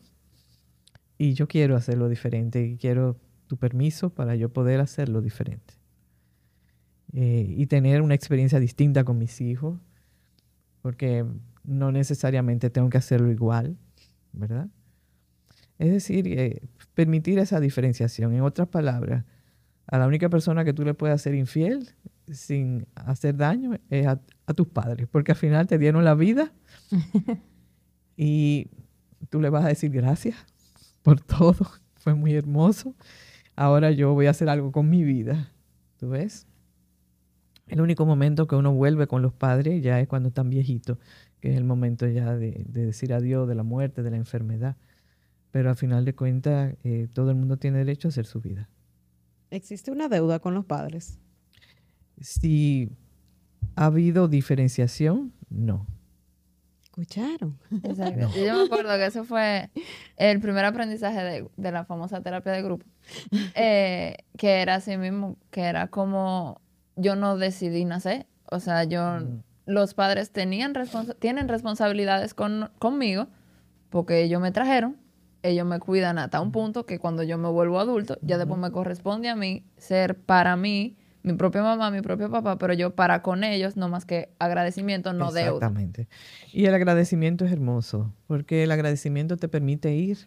Y 1.17 1.34
yo 1.34 1.47
quiero 1.47 1.78
hacerlo 1.78 2.10
diferente 2.10 2.62
y 2.62 2.76
quiero 2.76 3.15
tu 3.47 3.56
permiso 3.56 4.10
para 4.10 4.36
yo 4.36 4.49
poder 4.49 4.82
hacerlo 4.82 5.21
diferente. 5.21 5.73
Eh, 7.13 7.56
y 7.58 7.65
tener 7.67 8.02
una 8.02 8.15
experiencia 8.15 8.60
distinta 8.60 9.06
con 9.06 9.17
mis 9.17 9.39
hijos, 9.39 9.80
porque 10.82 11.26
no 11.63 11.93
necesariamente 11.93 12.69
tengo 12.69 12.89
que 12.89 12.97
hacerlo 12.97 13.32
igual, 13.32 13.78
¿verdad? 14.34 14.67
Es 15.80 15.89
decir, 15.89 16.28
eh, 16.28 16.63
permitir 16.93 17.39
esa 17.39 17.62
diferenciación. 17.62 18.34
En 18.34 18.41
otras 18.41 18.67
palabras, 18.67 19.23
a 19.88 19.97
la 19.97 20.06
única 20.06 20.28
persona 20.28 20.65
que 20.65 20.73
tú 20.73 20.84
le 20.84 20.95
puedes 20.95 21.15
hacer 21.15 21.34
infiel 21.34 21.91
sin 22.30 22.88
hacer 22.95 23.38
daño 23.38 23.80
es 23.89 24.06
a, 24.06 24.19
tus 24.54 24.67
padres, 24.67 25.08
porque 25.10 25.32
al 25.32 25.38
final 25.38 25.65
te 25.65 25.78
dieron 25.78 26.04
la 26.04 26.13
vida 26.13 26.52
y 28.15 28.67
tú 29.30 29.41
le 29.41 29.49
vas 29.49 29.65
a 29.65 29.69
decir 29.69 29.91
gracias 29.91 30.36
por 31.02 31.19
todo, 31.21 31.56
fue 31.95 32.13
muy 32.13 32.34
hermoso. 32.34 32.95
Ahora 33.56 33.91
yo 33.91 34.13
voy 34.13 34.26
a 34.26 34.32
hacer 34.32 34.49
algo 34.49 34.71
con 34.71 34.89
mi 34.89 35.04
vida, 35.04 35.52
¿tú 35.97 36.10
ves? 36.10 36.47
El 37.67 37.82
único 37.82 38.06
momento 38.06 38.47
que 38.47 38.56
uno 38.56 38.73
vuelve 38.73 39.08
con 39.08 39.21
los 39.21 39.34
padres 39.34 39.82
ya 39.82 39.99
es 39.99 40.08
cuando 40.08 40.30
están 40.30 40.49
viejitos, 40.49 40.97
que 41.39 41.52
es 41.52 41.58
el 41.58 41.63
momento 41.63 42.08
ya 42.08 42.36
de, 42.36 42.65
decir 42.67 43.13
adiós, 43.13 43.47
de 43.47 43.56
la 43.56 43.63
muerte, 43.63 44.04
de 44.04 44.12
la 44.12 44.17
enfermedad. 44.17 44.76
Pero 45.52 45.69
al 45.69 45.76
final 45.76 46.04
de 46.04 46.15
cuentas, 46.15 46.76
eh, 46.84 47.08
todo 47.13 47.30
el 47.30 47.38
mundo 47.38 47.58
tiene 47.58 47.78
derecho 47.78 48.08
a 48.08 48.10
hacer 48.10 48.26
su 48.26 48.41
vida. 48.41 48.69
¿Existe 49.49 49.91
una 49.91 50.10
deuda 50.10 50.39
con 50.39 50.56
los 50.56 50.65
padres? 50.65 51.19
Si 52.19 52.89
ha 53.76 53.86
habido 53.86 54.28
diferenciación, 54.28 55.32
no. 55.49 55.86
¿Escucharon? 56.95 57.58
Exacto. 57.84 58.29
Yo 58.36 58.56
me 58.56 58.63
acuerdo 58.65 58.95
que 58.97 59.08
eso 59.08 59.23
fue 59.23 59.71
el 60.15 60.39
primer 60.39 60.63
aprendizaje 60.63 61.49
de, 61.58 61.71
la 61.71 61.86
famosa 61.86 62.21
terapia 62.21 62.51
de 62.51 62.62
grupo, 62.62 62.86
eh, 63.56 64.17
que 64.38 64.62
era 64.62 64.75
así 64.75 64.95
mismo, 64.97 65.38
que 65.49 65.62
era 65.62 65.88
como 65.88 66.62
yo 66.95 67.15
no 67.15 67.36
decidí 67.38 67.84
nacer. 67.84 68.27
O 68.51 68.60
sea, 68.60 68.84
yo, 68.84 69.21
los 69.65 69.95
padres 69.95 70.32
tenían 70.32 70.73
tienen 71.17 71.47
responsabilidades 71.47 72.36
con, 72.36 72.69
conmigo 72.77 73.27
porque 73.89 74.21
ellos 74.21 74.39
me 74.39 74.51
trajeron, 74.51 74.95
ellos 75.41 75.65
me 75.65 75.79
cuidan 75.79 76.19
hasta 76.19 76.41
un 76.41 76.51
punto 76.51 76.86
que 76.86 76.99
cuando 76.99 77.23
yo 77.23 77.39
me 77.39 77.49
vuelvo 77.49 77.79
adulto, 77.79 78.19
ya 78.21 78.38
después 78.38 78.60
me 78.60 78.71
corresponde 78.71 79.29
a 79.29 79.36
mí 79.36 79.65
ser 79.77 80.15
para 80.15 80.56
mí 80.56 80.95
mi 81.23 81.33
propia 81.33 81.63
mamá, 81.63 81.89
mi 81.89 82.01
propio 82.01 82.29
papá, 82.29 82.57
pero 82.57 82.73
yo 82.73 82.95
para 82.95 83.21
con 83.21 83.43
ellos 83.43 83.77
no 83.77 83.88
más 83.88 84.05
que 84.05 84.29
agradecimiento, 84.39 85.13
no 85.13 85.31
deuda. 85.31 85.55
Exactamente. 85.55 86.07
Y 86.51 86.65
el 86.65 86.75
agradecimiento 86.75 87.45
es 87.45 87.51
hermoso, 87.51 88.13
porque 88.27 88.63
el 88.63 88.71
agradecimiento 88.71 89.38
te 89.38 89.47
permite 89.47 89.95
ir, 89.95 90.17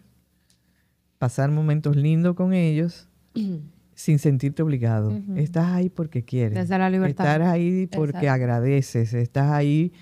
pasar 1.19 1.51
momentos 1.51 1.97
lindos 1.97 2.35
con 2.35 2.55
ellos 2.55 3.09
sin 3.95 4.19
sentirte 4.19 4.63
obligado. 4.63 5.13
Estás 5.37 5.67
ahí 5.67 5.91
porque 5.91 6.25
quieres. 6.25 6.55
Desde 6.55 6.79
la 6.79 6.89
libertad. 6.89 7.27
Estás 7.27 7.49
ahí 7.49 7.87
porque 7.87 8.29
agradeces. 8.29 9.13
Estás 9.13 9.51
ahí 9.51 9.93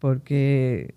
porque 0.00 0.94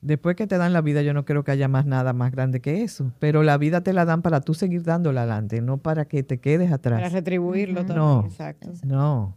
después 0.00 0.36
que 0.36 0.46
te 0.46 0.58
dan 0.58 0.72
la 0.72 0.80
vida, 0.80 1.02
yo 1.02 1.14
no 1.14 1.24
creo 1.24 1.44
que 1.44 1.50
haya 1.50 1.68
más 1.68 1.86
nada 1.86 2.12
más 2.12 2.32
grande 2.32 2.60
que 2.60 2.82
eso. 2.82 3.12
Pero 3.18 3.42
la 3.42 3.58
vida 3.58 3.82
te 3.82 3.92
la 3.92 4.04
dan 4.04 4.22
para 4.22 4.40
tú 4.40 4.54
seguir 4.54 4.82
dándola 4.82 5.22
adelante, 5.22 5.60
no 5.60 5.78
para 5.78 6.06
que 6.06 6.22
te 6.22 6.38
quedes 6.38 6.72
atrás. 6.72 7.00
Para 7.00 7.10
retribuirlo 7.10 7.84
todo. 7.84 7.96
No, 7.96 8.26
Exacto. 8.26 8.70
No. 8.84 9.36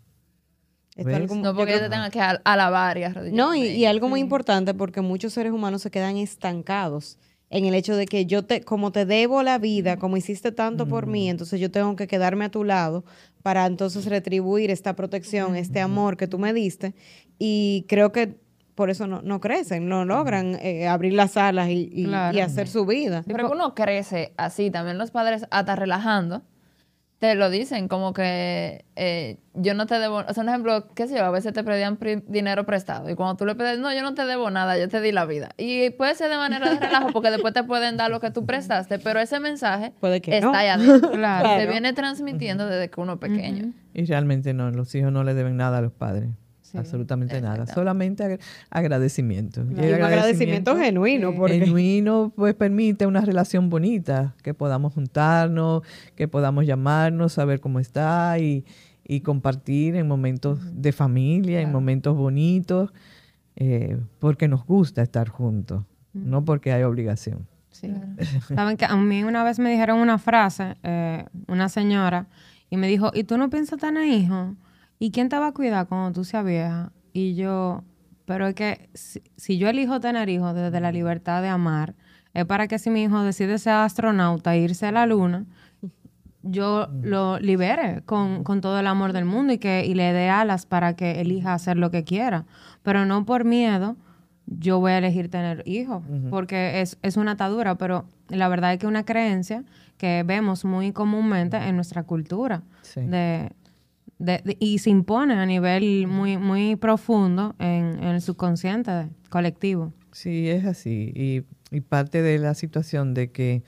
no 0.98 1.56
porque 1.56 1.80
te 1.80 1.90
tengas 1.90 2.12
que 2.12 2.22
alabar 2.22 2.98
y 2.98 3.04
arrodillar. 3.04 3.36
No, 3.36 3.56
y, 3.56 3.86
algo 3.86 4.10
muy 4.10 4.20
importante 4.20 4.74
porque 4.74 5.02
muchos 5.02 5.34
seres 5.34 5.52
humanos 5.52 5.82
se 5.82 5.92
quedan 5.92 6.18
estancados 6.18 7.18
en 7.50 7.66
el 7.66 7.76
hecho 7.76 7.96
de 7.96 8.08
que 8.08 8.26
yo 8.26 8.44
te, 8.44 8.62
como 8.62 8.92
te 8.92 9.06
debo 9.06 9.44
la 9.44 9.60
vida, 9.60 9.98
como 9.98 10.18
hiciste 10.18 10.52
tanto 10.52 10.88
por 10.88 11.06
mí, 11.06 11.30
entonces 11.30 11.60
yo 11.60 11.70
tengo 11.70 11.96
que 11.96 12.08
quedarme 12.08 12.46
a 12.46 12.50
tu 12.50 12.64
lado 12.64 13.06
para 13.44 13.68
entonces 13.68 14.06
retribuir 14.06 14.72
esta 14.72 14.96
protección, 14.96 15.56
este 15.56 15.80
amor 15.80 16.18
que 16.18 16.28
tú 16.28 16.40
me 16.40 16.52
diste. 16.52 16.96
Y 17.38 17.86
creo 17.88 18.12
que 18.12 18.40
por 18.76 18.90
eso 18.90 19.08
no, 19.08 19.40
crecen, 19.40 19.88
no 19.88 20.06
logran 20.06 20.56
eh, 20.62 20.88
abrir 20.88 21.14
las 21.14 21.38
alas 21.38 21.70
y, 21.70 22.12
hacer 22.42 22.68
su 22.68 22.86
vida. 22.86 23.24
Pero 23.28 23.52
uno 23.52 23.76
crece 23.76 24.34
así, 24.38 24.72
también 24.72 24.98
los 24.98 25.12
padres 25.12 25.46
hasta 25.52 25.76
relajando 25.76 26.44
te 27.24 27.36
lo 27.36 27.50
dicen, 27.50 27.88
como 27.88 28.12
que 28.12 28.84
eh, 28.98 29.38
yo 29.54 29.76
no 29.76 29.86
te 29.86 29.98
debo, 29.98 30.26
o 30.28 30.34
sea, 30.34 30.44
un 30.44 30.50
ejemplo, 30.50 30.90
qué 30.94 31.08
sé 31.08 31.16
yo, 31.16 31.24
a 31.24 31.32
veces 31.32 31.54
te 31.54 31.64
pedían 31.64 31.98
dinero 32.28 32.66
prestado 32.66 33.10
y 33.10 33.16
cuando 33.16 33.38
tú 33.38 33.46
le 33.46 33.56
pides, 33.56 33.80
no, 33.80 33.94
yo 33.94 34.02
no 34.02 34.14
te 34.14 34.26
debo 34.26 34.50
nada, 34.52 34.78
yo 34.78 34.90
te 34.90 35.00
di 35.00 35.14
la 35.14 35.24
vida. 35.24 35.52
Y 35.58 35.92
puede 35.92 36.16
ser 36.16 36.30
de 36.30 36.36
manera 36.36 36.70
de 36.70 36.78
relajo 36.82 37.14
porque 37.14 37.32
después 37.32 37.54
te 37.54 37.64
pueden 37.64 37.96
dar 37.96 38.12
lo 38.12 38.20
que 38.20 38.30
tú 38.30 38.46
prestaste, 38.46 39.00
pero 39.00 39.22
ese 39.22 39.40
mensaje 39.40 39.94
puede 40.02 40.20
que 40.20 40.36
está 40.36 40.52
no. 40.52 40.54
adentro. 40.54 41.12
Se 41.58 41.68
viene 41.68 41.94
transmitiendo 41.94 42.68
desde 42.68 42.90
que 42.90 43.00
uno 43.00 43.14
es 43.14 43.20
pequeño. 43.20 43.72
Y 43.94 44.04
realmente 44.04 44.54
no, 44.54 44.70
los 44.72 44.94
hijos 44.94 45.14
no 45.14 45.24
le 45.24 45.34
deben 45.34 45.56
nada 45.56 45.78
a 45.78 45.82
los 45.82 45.94
padres 45.94 46.28
absolutamente 46.74 47.40
nada, 47.42 47.66
solamente 47.68 48.40
agradecimiento. 48.70 49.62
y 49.62 49.74
un 49.74 50.02
agradecimiento, 50.02 50.76
genuino. 50.78 51.36
Porque... 51.36 51.60
Genuino 51.60 52.32
pues 52.36 52.54
permite 52.56 53.06
una 53.06 53.22
relación 53.22 53.70
bonita, 53.70 54.36
que 54.44 54.54
podamos 54.54 54.94
juntarnos, 54.94 55.84
que 56.16 56.28
podamos 56.28 56.66
llamarnos, 56.66 57.34
saber 57.34 57.60
cómo 57.60 57.80
está 57.80 58.38
y, 58.40 58.66
compartir 59.24 59.96
en 59.96 60.08
momentos 60.08 60.60
de 60.82 60.92
familia, 60.92 61.62
en 61.62 61.72
momentos 61.72 62.18
bonitos, 62.18 62.92
eh, 63.56 63.98
porque 64.20 64.48
nos 64.48 64.66
gusta 64.66 65.04
estar 65.04 65.30
juntos, 65.30 65.84
no 66.14 66.44
porque 66.44 66.72
hay 66.72 66.84
obligación. 66.84 67.48
Saben 68.56 68.78
que 68.78 68.86
a 68.86 68.96
mí 68.96 69.24
una 69.24 69.44
vez 69.44 69.60
me 69.60 69.72
dijeron 69.72 70.00
una 70.00 70.18
frase, 70.18 70.76
eh, 70.84 71.26
una 71.48 71.70
señora, 71.70 72.28
y 72.70 72.78
me 72.78 72.88
dijo, 72.88 73.12
¿y 73.14 73.24
tú 73.24 73.38
no 73.38 73.50
piensas 73.50 73.80
tener 73.80 74.08
hijos? 74.08 74.56
¿Y 75.04 75.12
quién 75.12 75.28
te 75.28 75.38
va 75.38 75.48
a 75.48 75.52
cuidar 75.52 75.86
cuando 75.88 76.14
tú 76.14 76.24
seas 76.24 76.46
vieja? 76.46 76.94
Y 77.12 77.36
yo, 77.36 77.84
pero 78.24 78.48
es 78.48 78.56
que 78.56 78.90
si, 78.94 79.58
yo 79.58 79.68
elijo 79.68 80.00
tener 80.00 80.30
hijos 80.30 80.56
desde 80.56 80.80
la 80.80 80.94
libertad 80.94 81.42
de 81.42 81.50
amar, 81.50 81.94
es 82.34 82.46
para 82.46 82.70
que 82.70 82.80
si 82.80 82.90
mi 82.90 83.04
hijo 83.04 83.22
decide 83.22 83.58
ser 83.58 83.74
astronauta 83.74 84.56
e 84.56 84.60
irse 84.60 84.86
a 84.86 84.94
la 84.94 85.06
luna, 85.06 85.46
yo 86.42 86.88
lo 87.02 87.38
libere 87.40 88.02
con, 88.06 88.46
todo 88.62 88.80
el 88.80 88.88
amor 88.88 89.12
del 89.12 89.26
mundo 89.26 89.52
y 89.52 89.58
que 89.58 89.86
y 89.86 89.94
le 89.94 90.14
dé 90.14 90.30
alas 90.30 90.66
para 90.66 90.96
que 90.96 91.20
elija 91.20 91.54
hacer 91.54 91.76
lo 91.76 91.92
que 91.92 92.06
quiera. 92.06 92.46
Pero 92.82 93.06
no 93.06 93.26
por 93.26 93.44
miedo, 93.44 93.98
yo 94.46 94.80
voy 94.80 94.94
a 94.94 95.00
elegir 95.00 95.30
tener 95.30 95.64
hijos, 95.66 96.02
porque 96.30 96.80
es, 96.80 96.98
es, 97.02 97.18
una 97.18 97.32
atadura, 97.32 97.76
pero 97.76 98.06
la 98.30 98.48
verdad 98.48 98.72
es 98.72 98.80
que 98.80 98.88
una 98.88 99.04
creencia 99.04 99.66
que 99.98 100.24
vemos 100.26 100.64
muy 100.64 100.94
comúnmente 100.94 101.58
en 101.58 101.76
nuestra 101.76 102.04
cultura 102.04 102.62
de 102.96 103.52
y 104.60 104.78
se 104.80 104.90
impone 104.90 105.34
a 105.34 105.46
nivel 105.46 106.08
muy, 106.08 106.38
muy 106.38 106.76
profundo 106.76 107.56
en, 107.60 108.04
el 108.04 108.22
subconsciente 108.22 109.10
colectivo. 109.30 109.94
Sí, 110.12 110.50
es 110.50 110.66
así. 110.66 111.12
Y, 111.16 111.46
parte 111.90 112.22
de 112.22 112.38
la 112.38 112.54
situación 112.54 113.16
de 113.16 113.32
que 113.32 113.64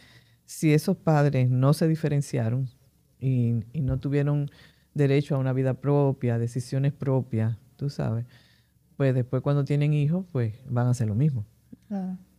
si 0.46 0.74
esos 0.74 0.96
padres 0.96 1.50
no 1.50 1.74
se 1.74 1.88
diferenciaron 1.88 2.70
y, 3.20 3.64
no 3.74 4.00
tuvieron 4.00 4.52
derecho 4.94 5.36
a 5.36 5.40
una 5.40 5.54
vida 5.54 5.74
propia, 5.74 6.38
decisiones 6.38 6.94
propias, 6.94 7.58
tú 7.78 7.90
sabes, 7.90 8.26
pues 8.96 9.16
después 9.16 9.42
cuando 9.42 9.66
tienen 9.66 9.94
hijos, 9.94 10.26
pues 10.32 10.54
van 10.70 10.86
a 10.86 10.92
hacer 10.92 11.08
lo 11.08 11.16
mismo. 11.16 11.46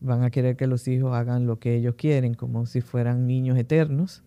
Van 0.01 0.23
a 0.23 0.31
querer 0.31 0.57
que 0.57 0.67
los 0.67 0.87
hijos 0.87 1.15
hagan 1.15 1.47
lo 1.47 1.59
que 1.59 1.75
ellos 1.75 1.97
quieren, 1.97 2.35
como 2.35 2.67
si 2.67 2.81
fueran 2.81 3.27
niños 3.27 3.59
eternos. 3.59 4.23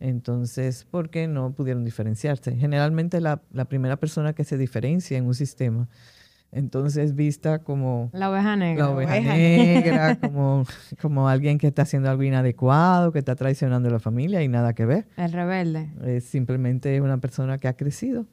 Entonces, 0.00 0.84
¿por 0.84 1.10
qué 1.10 1.28
no 1.28 1.52
pudieron 1.52 1.84
diferenciarse? 1.84 2.56
Generalmente 2.56 3.20
la, 3.20 3.42
la 3.52 3.66
primera 3.66 3.96
persona 3.96 4.32
que 4.32 4.44
se 4.44 4.56
diferencia 4.58 5.18
en 5.18 5.26
un 5.26 5.34
sistema 5.34 5.88
entonces 6.52 7.14
vista 7.14 7.60
como 7.60 8.10
la 8.12 8.30
oveja 8.30 8.56
negra, 8.56 8.86
la 8.86 8.90
oveja, 8.90 9.20
negra, 9.20 10.16
como, 10.20 10.64
como 11.00 11.28
alguien 11.28 11.58
que 11.58 11.68
está 11.68 11.82
haciendo 11.82 12.10
algo 12.10 12.22
inadecuado, 12.22 13.12
que 13.12 13.20
está 13.20 13.36
traicionando 13.36 13.88
a 13.88 13.92
la 13.92 14.00
familia 14.00 14.42
y 14.42 14.48
nada 14.48 14.72
que 14.72 14.84
ver. 14.84 15.06
El 15.16 15.32
rebelde. 15.32 15.90
Es 16.04 16.24
simplemente 16.24 17.00
una 17.00 17.18
persona 17.18 17.58
que 17.58 17.68
ha 17.68 17.74
crecido 17.74 18.26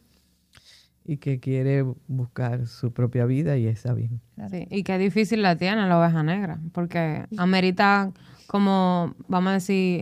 y 1.07 1.17
que 1.17 1.39
quiere 1.39 1.83
buscar 2.07 2.67
su 2.67 2.91
propia 2.91 3.25
vida 3.25 3.57
y 3.57 3.65
está 3.65 3.93
bien. 3.93 4.19
Sí, 4.51 4.67
y 4.69 4.83
qué 4.83 4.97
difícil 4.97 5.41
la 5.41 5.55
tiene 5.55 5.87
la 5.87 5.97
oveja 5.97 6.21
negra, 6.21 6.59
porque 6.73 7.25
amerita 7.37 8.11
como, 8.45 9.15
vamos 9.27 9.49
a 9.51 9.53
decir, 9.53 10.01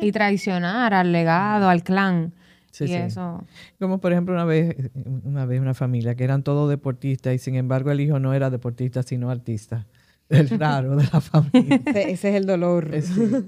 y 0.00 0.12
traicionar 0.12 0.94
al 0.94 1.12
legado, 1.12 1.68
al 1.68 1.82
clan 1.82 2.32
y 2.78 2.92
eso. 2.92 3.44
Como 3.78 4.00
por 4.00 4.12
ejemplo 4.12 4.34
una 4.34 4.44
vez, 4.44 4.90
una 5.24 5.44
vez 5.44 5.60
una 5.60 5.74
familia 5.74 6.14
que 6.14 6.24
eran 6.24 6.42
todos 6.42 6.70
deportistas 6.70 7.34
y 7.34 7.38
sin 7.38 7.56
embargo 7.56 7.90
el 7.90 8.00
hijo 8.00 8.18
no 8.18 8.32
era 8.32 8.48
deportista 8.48 9.02
sino 9.02 9.30
artista. 9.30 9.86
El 10.30 10.48
raro 10.48 10.96
de 10.96 11.04
la 11.12 11.20
familia. 11.20 11.82
Ese, 11.86 12.30
es 12.30 12.34
el 12.36 12.46
dolor. 12.46 12.90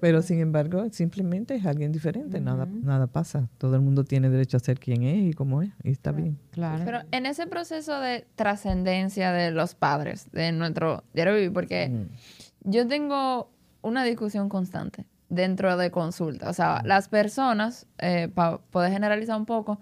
pero 0.01 0.21
sin 0.21 0.40
embargo, 0.40 0.87
simplemente 0.90 1.55
es 1.55 1.64
alguien 1.64 1.92
diferente, 1.92 2.40
nada, 2.40 2.66
nada 2.66 3.07
pasa. 3.07 3.49
Todo 3.59 3.77
el 3.77 3.83
mundo 3.83 4.05
tiene 4.05 4.29
derecho 4.29 4.57
a 4.57 4.61
ser 4.61 4.81
quien 4.81 5.03
es 5.05 5.31
y 5.31 5.33
cómo 5.33 5.62
es, 5.62 5.71
y 5.85 5.90
está 5.90 6.12
bien. 6.12 6.38
Claro. 6.51 6.85
Pero 6.85 6.99
en 7.12 7.27
ese 7.27 7.47
proceso 7.47 8.01
de 8.01 8.27
trascendencia 8.35 9.33
de 9.33 9.53
los 9.53 9.75
padres, 9.75 10.29
de 10.33 10.53
nuestro 10.53 11.05
diario 11.14 11.35
vivir, 11.35 11.53
porque 11.53 11.88
mm. 11.88 12.71
yo 12.71 12.87
tengo 12.87 13.51
una 13.81 14.05
discusión 14.05 14.49
constante 14.49 15.07
dentro 15.29 15.77
de 15.77 15.90
consulta. 15.90 16.51
O 16.51 16.53
sea, 16.53 16.83
las 16.85 17.09
personas, 17.09 17.87
eh, 17.99 18.29
para 18.33 18.59
poder 18.59 18.92
generalizar 18.92 19.37
un 19.37 19.47
poco, 19.47 19.81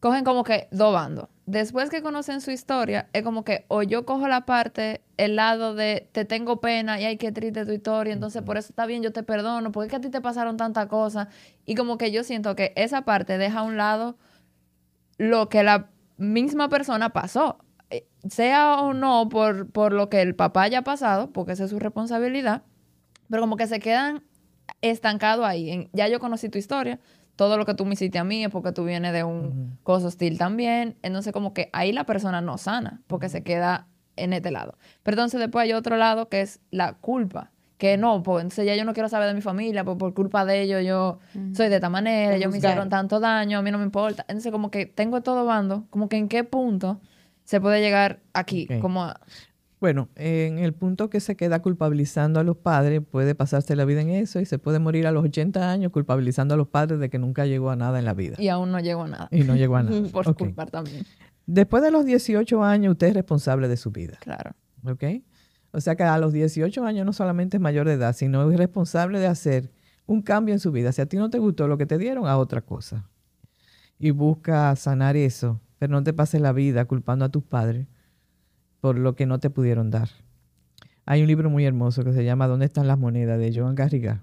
cogen 0.00 0.24
como 0.24 0.44
que 0.44 0.68
dos 0.70 0.92
bandos. 0.92 1.28
Después 1.46 1.90
que 1.90 2.02
conocen 2.02 2.40
su 2.40 2.50
historia, 2.50 3.08
es 3.12 3.22
como 3.22 3.44
que 3.44 3.64
o 3.68 3.82
yo 3.82 4.06
cojo 4.06 4.28
la 4.28 4.46
parte, 4.46 5.02
el 5.16 5.36
lado 5.36 5.74
de 5.74 6.08
te 6.12 6.24
tengo 6.24 6.60
pena 6.60 7.00
y 7.00 7.04
hay 7.04 7.16
que 7.16 7.32
triste 7.32 7.66
tu 7.66 7.72
historia, 7.72 8.12
entonces 8.12 8.42
por 8.42 8.56
eso 8.56 8.68
está 8.70 8.86
bien, 8.86 9.02
yo 9.02 9.12
te 9.12 9.22
perdono, 9.22 9.72
porque 9.72 9.86
es 9.86 9.90
que 9.90 9.96
a 9.96 10.00
ti 10.00 10.10
te 10.10 10.20
pasaron 10.20 10.56
tantas 10.56 10.86
cosas. 10.86 11.28
Y 11.66 11.74
como 11.74 11.98
que 11.98 12.12
yo 12.12 12.24
siento 12.24 12.56
que 12.56 12.72
esa 12.76 13.02
parte 13.02 13.36
deja 13.36 13.60
a 13.60 13.62
un 13.62 13.76
lado 13.76 14.16
lo 15.18 15.48
que 15.48 15.62
la 15.62 15.90
misma 16.16 16.68
persona 16.68 17.10
pasó. 17.10 17.58
Eh, 17.90 18.06
sea 18.28 18.80
o 18.80 18.94
no 18.94 19.28
por, 19.28 19.70
por 19.70 19.92
lo 19.92 20.08
que 20.08 20.22
el 20.22 20.34
papá 20.36 20.62
haya 20.62 20.82
pasado, 20.82 21.32
porque 21.32 21.52
esa 21.52 21.64
es 21.64 21.70
su 21.70 21.78
responsabilidad, 21.78 22.62
pero 23.28 23.42
como 23.42 23.56
que 23.56 23.66
se 23.66 23.80
quedan 23.80 24.22
estancado 24.82 25.44
ahí. 25.44 25.88
ya 25.92 26.08
yo 26.08 26.20
conocí 26.20 26.48
tu 26.48 26.58
historia, 26.58 27.00
todo 27.40 27.56
lo 27.56 27.64
que 27.64 27.72
tú 27.72 27.86
me 27.86 27.94
hiciste 27.94 28.18
a 28.18 28.24
mí 28.24 28.44
es 28.44 28.50
porque 28.50 28.70
tú 28.70 28.84
vienes 28.84 29.14
de 29.14 29.24
un 29.24 29.78
coso 29.82 30.08
hostil 30.08 30.36
también. 30.36 30.98
Entonces, 31.00 31.32
como 31.32 31.54
que 31.54 31.70
ahí 31.72 31.90
la 31.90 32.04
persona 32.04 32.42
no 32.42 32.58
sana, 32.58 33.00
porque 33.06 33.30
se 33.30 33.42
queda 33.42 33.86
en 34.16 34.34
este 34.34 34.50
lado. 34.50 34.76
Pero 35.02 35.14
entonces 35.14 35.40
después 35.40 35.62
hay 35.62 35.72
otro 35.72 35.96
lado 35.96 36.28
que 36.28 36.42
es 36.42 36.60
la 36.70 36.92
culpa. 36.92 37.50
Que 37.78 37.96
no, 37.96 38.22
pues 38.22 38.42
entonces 38.42 38.66
ya 38.66 38.76
yo 38.76 38.84
no 38.84 38.92
quiero 38.92 39.08
saber 39.08 39.26
de 39.26 39.32
mi 39.32 39.40
familia, 39.40 39.84
pues 39.84 39.96
por 39.96 40.12
culpa 40.12 40.44
de 40.44 40.60
ellos 40.60 40.84
yo 40.84 41.18
soy 41.54 41.70
de 41.70 41.76
esta 41.76 41.88
manera, 41.88 42.36
ellos 42.36 42.52
me 42.52 42.58
hicieron 42.58 42.90
tanto 42.90 43.20
daño, 43.20 43.56
a 43.56 43.62
mí 43.62 43.70
no 43.70 43.78
me 43.78 43.84
importa. 43.84 44.26
Entonces, 44.28 44.52
como 44.52 44.70
que 44.70 44.84
tengo 44.84 45.22
todo 45.22 45.46
bando, 45.46 45.86
como 45.88 46.10
que 46.10 46.18
en 46.18 46.28
qué 46.28 46.44
punto 46.44 47.00
se 47.44 47.58
puede 47.58 47.80
llegar 47.80 48.20
aquí, 48.34 48.68
como 48.82 49.04
a... 49.04 49.20
Bueno, 49.80 50.10
en 50.14 50.58
el 50.58 50.74
punto 50.74 51.08
que 51.08 51.20
se 51.20 51.36
queda 51.36 51.62
culpabilizando 51.62 52.38
a 52.38 52.44
los 52.44 52.58
padres, 52.58 53.00
puede 53.00 53.34
pasarse 53.34 53.74
la 53.74 53.86
vida 53.86 54.02
en 54.02 54.10
eso 54.10 54.38
y 54.38 54.44
se 54.44 54.58
puede 54.58 54.78
morir 54.78 55.06
a 55.06 55.10
los 55.10 55.24
80 55.24 55.70
años 55.70 55.90
culpabilizando 55.90 56.52
a 56.52 56.58
los 56.58 56.68
padres 56.68 57.00
de 57.00 57.08
que 57.08 57.18
nunca 57.18 57.46
llegó 57.46 57.70
a 57.70 57.76
nada 57.76 57.98
en 57.98 58.04
la 58.04 58.12
vida. 58.12 58.36
Y 58.38 58.48
aún 58.48 58.72
no 58.72 58.80
llegó 58.80 59.04
a 59.04 59.08
nada. 59.08 59.28
Y 59.30 59.42
no 59.42 59.56
llegó 59.56 59.76
a 59.76 59.82
nada. 59.82 60.02
Por 60.12 60.36
culpa 60.36 60.66
también. 60.66 61.06
Después 61.46 61.82
de 61.82 61.90
los 61.90 62.04
18 62.04 62.62
años, 62.62 62.92
usted 62.92 63.06
es 63.08 63.14
responsable 63.14 63.68
de 63.68 63.78
su 63.78 63.90
vida. 63.90 64.18
Claro. 64.20 64.50
¿Ok? 64.84 65.02
O 65.72 65.80
sea 65.80 65.96
que 65.96 66.02
a 66.02 66.18
los 66.18 66.34
18 66.34 66.84
años 66.84 67.06
no 67.06 67.14
solamente 67.14 67.56
es 67.56 67.60
mayor 67.62 67.86
de 67.86 67.94
edad, 67.94 68.14
sino 68.14 68.50
es 68.50 68.58
responsable 68.58 69.18
de 69.18 69.28
hacer 69.28 69.72
un 70.04 70.20
cambio 70.20 70.52
en 70.52 70.60
su 70.60 70.72
vida. 70.72 70.92
Si 70.92 71.00
a 71.00 71.06
ti 71.06 71.16
no 71.16 71.30
te 71.30 71.38
gustó 71.38 71.68
lo 71.68 71.78
que 71.78 71.86
te 71.86 71.96
dieron, 71.96 72.26
a 72.26 72.36
otra 72.36 72.60
cosa. 72.60 73.08
Y 73.98 74.10
busca 74.10 74.76
sanar 74.76 75.16
eso, 75.16 75.58
pero 75.78 75.92
no 75.92 76.02
te 76.02 76.12
pases 76.12 76.42
la 76.42 76.52
vida 76.52 76.84
culpando 76.84 77.24
a 77.24 77.30
tus 77.30 77.44
padres 77.44 77.86
por 78.80 78.98
lo 78.98 79.14
que 79.14 79.26
no 79.26 79.38
te 79.38 79.50
pudieron 79.50 79.90
dar. 79.90 80.08
Hay 81.06 81.22
un 81.22 81.26
libro 81.26 81.50
muy 81.50 81.64
hermoso 81.64 82.04
que 82.04 82.12
se 82.12 82.24
llama 82.24 82.46
¿Dónde 82.46 82.66
están 82.66 82.86
las 82.86 82.98
monedas? 82.98 83.38
de 83.38 83.52
Joan 83.52 83.74
Garriga, 83.74 84.22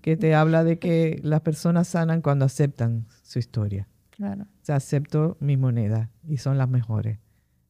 que 0.00 0.16
te 0.16 0.34
habla 0.34 0.64
de 0.64 0.78
que 0.78 1.20
las 1.22 1.42
personas 1.42 1.88
sanan 1.88 2.22
cuando 2.22 2.44
aceptan 2.44 3.06
su 3.22 3.38
historia. 3.38 3.88
Claro. 4.10 4.42
O 4.42 4.64
sea, 4.64 4.76
acepto 4.76 5.36
mis 5.40 5.58
monedas 5.58 6.08
y 6.26 6.38
son 6.38 6.58
las 6.58 6.68
mejores 6.68 7.18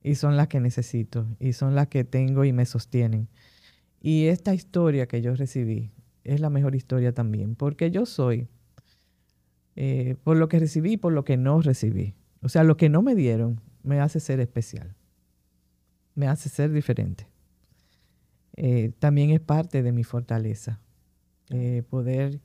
y 0.02 0.14
son 0.14 0.36
las 0.36 0.48
que 0.48 0.60
necesito 0.60 1.26
y 1.38 1.52
son 1.52 1.74
las 1.74 1.88
que 1.88 2.04
tengo 2.04 2.44
y 2.44 2.52
me 2.52 2.64
sostienen. 2.64 3.28
Y 4.00 4.26
esta 4.26 4.54
historia 4.54 5.06
que 5.06 5.20
yo 5.20 5.34
recibí 5.34 5.92
es 6.24 6.40
la 6.40 6.50
mejor 6.50 6.74
historia 6.74 7.12
también, 7.12 7.54
porque 7.54 7.90
yo 7.90 8.06
soy 8.06 8.48
eh, 9.76 10.16
por 10.24 10.36
lo 10.36 10.48
que 10.48 10.58
recibí 10.58 10.92
y 10.92 10.96
por 10.96 11.12
lo 11.12 11.24
que 11.24 11.36
no 11.36 11.60
recibí. 11.60 12.14
O 12.40 12.48
sea, 12.48 12.64
lo 12.64 12.76
que 12.76 12.88
no 12.88 13.02
me 13.02 13.14
dieron 13.14 13.60
me 13.82 14.00
hace 14.00 14.20
ser 14.20 14.40
especial 14.40 14.96
me 16.14 16.28
hace 16.28 16.48
ser 16.48 16.72
diferente. 16.72 17.26
Eh, 18.56 18.92
también 18.98 19.30
es 19.30 19.40
parte 19.40 19.82
de 19.82 19.92
mi 19.92 20.04
fortaleza. 20.04 20.80
Eh, 21.50 21.82
poder 21.88 22.40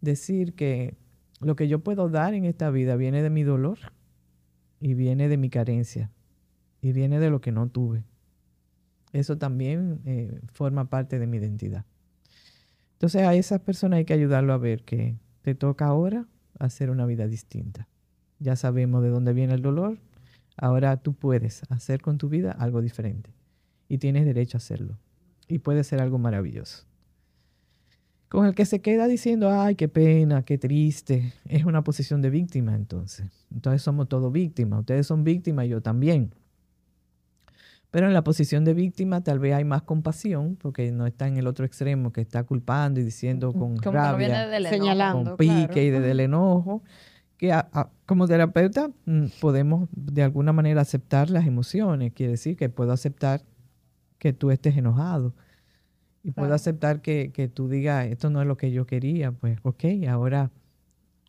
decir 0.00 0.54
que 0.54 0.96
lo 1.40 1.56
que 1.56 1.68
yo 1.68 1.80
puedo 1.80 2.08
dar 2.08 2.34
en 2.34 2.44
esta 2.44 2.70
vida 2.70 2.96
viene 2.96 3.22
de 3.22 3.30
mi 3.30 3.42
dolor 3.42 3.78
y 4.80 4.94
viene 4.94 5.28
de 5.28 5.36
mi 5.36 5.50
carencia 5.50 6.10
y 6.80 6.92
viene 6.92 7.18
de 7.18 7.30
lo 7.30 7.40
que 7.40 7.52
no 7.52 7.68
tuve. 7.68 8.04
Eso 9.12 9.38
también 9.38 10.00
eh, 10.04 10.40
forma 10.52 10.88
parte 10.88 11.18
de 11.18 11.26
mi 11.26 11.38
identidad. 11.38 11.84
Entonces 12.92 13.22
a 13.22 13.34
esas 13.34 13.60
personas 13.60 13.98
hay 13.98 14.04
que 14.04 14.14
ayudarlo 14.14 14.52
a 14.52 14.58
ver 14.58 14.82
que 14.84 15.16
te 15.42 15.54
toca 15.54 15.86
ahora 15.86 16.26
hacer 16.58 16.90
una 16.90 17.06
vida 17.06 17.26
distinta. 17.26 17.88
Ya 18.38 18.56
sabemos 18.56 19.02
de 19.02 19.10
dónde 19.10 19.32
viene 19.32 19.54
el 19.54 19.62
dolor, 19.62 19.98
Ahora 20.56 20.96
tú 20.96 21.14
puedes 21.14 21.62
hacer 21.70 22.00
con 22.00 22.18
tu 22.18 22.28
vida 22.28 22.52
algo 22.52 22.80
diferente 22.80 23.30
y 23.88 23.98
tienes 23.98 24.24
derecho 24.24 24.56
a 24.56 24.58
hacerlo. 24.58 24.98
Y 25.48 25.58
puede 25.58 25.84
ser 25.84 26.00
algo 26.00 26.18
maravilloso. 26.18 26.84
Con 28.28 28.46
el 28.46 28.54
que 28.54 28.66
se 28.66 28.80
queda 28.80 29.06
diciendo, 29.06 29.50
ay, 29.50 29.76
qué 29.76 29.88
pena, 29.88 30.42
qué 30.42 30.58
triste, 30.58 31.32
es 31.44 31.64
una 31.64 31.84
posición 31.84 32.22
de 32.22 32.30
víctima 32.30 32.74
entonces. 32.74 33.46
Entonces 33.52 33.82
somos 33.82 34.08
todos 34.08 34.32
víctimas. 34.32 34.80
Ustedes 34.80 35.06
son 35.06 35.22
víctimas 35.22 35.66
y 35.66 35.68
yo 35.68 35.80
también. 35.80 36.34
Pero 37.92 38.08
en 38.08 38.14
la 38.14 38.24
posición 38.24 38.64
de 38.64 38.74
víctima 38.74 39.22
tal 39.22 39.38
vez 39.38 39.54
hay 39.54 39.64
más 39.64 39.82
compasión 39.82 40.56
porque 40.56 40.90
no 40.90 41.06
está 41.06 41.28
en 41.28 41.36
el 41.36 41.46
otro 41.46 41.64
extremo 41.64 42.12
que 42.12 42.20
está 42.20 42.42
culpando 42.42 43.00
y 43.00 43.04
diciendo 43.04 43.52
con 43.52 43.76
rabia, 43.76 44.50
señalando, 44.68 45.30
con 45.30 45.36
pique 45.36 45.84
y 45.84 45.90
desde 45.90 46.10
el 46.10 46.20
enojo 46.20 46.82
que 47.38 47.54
como 48.06 48.26
terapeuta 48.26 48.90
mm, 49.04 49.26
podemos 49.40 49.88
de 49.92 50.22
alguna 50.22 50.52
manera 50.52 50.80
aceptar 50.80 51.30
las 51.30 51.46
emociones. 51.46 52.12
Quiere 52.12 52.32
decir 52.32 52.56
que 52.56 52.68
puedo 52.68 52.92
aceptar 52.92 53.42
que 54.18 54.32
tú 54.32 54.50
estés 54.50 54.76
enojado. 54.76 55.34
Y 56.22 56.32
puedo 56.32 56.54
aceptar 56.54 57.02
que, 57.02 57.30
que, 57.32 57.46
tú 57.46 57.68
digas, 57.68 58.06
esto 58.06 58.30
no 58.30 58.40
es 58.40 58.48
lo 58.48 58.56
que 58.56 58.72
yo 58.72 58.84
quería. 58.84 59.30
Pues, 59.30 59.58
ok, 59.62 59.84
ahora 60.08 60.50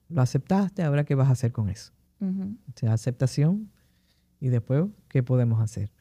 lo 0.09 0.21
aceptaste, 0.21 0.81
ahora 0.81 1.03
qué 1.03 1.13
vas 1.13 1.27
a 1.27 1.33
hacer 1.33 1.51
con 1.51 1.69
eso. 1.69 1.93
O 2.19 2.71
sea, 2.75 2.93
aceptación 2.93 3.69
y 4.39 4.49
después, 4.49 4.85
¿qué 5.07 5.21
podemos 5.21 5.61
hacer? 5.61 5.91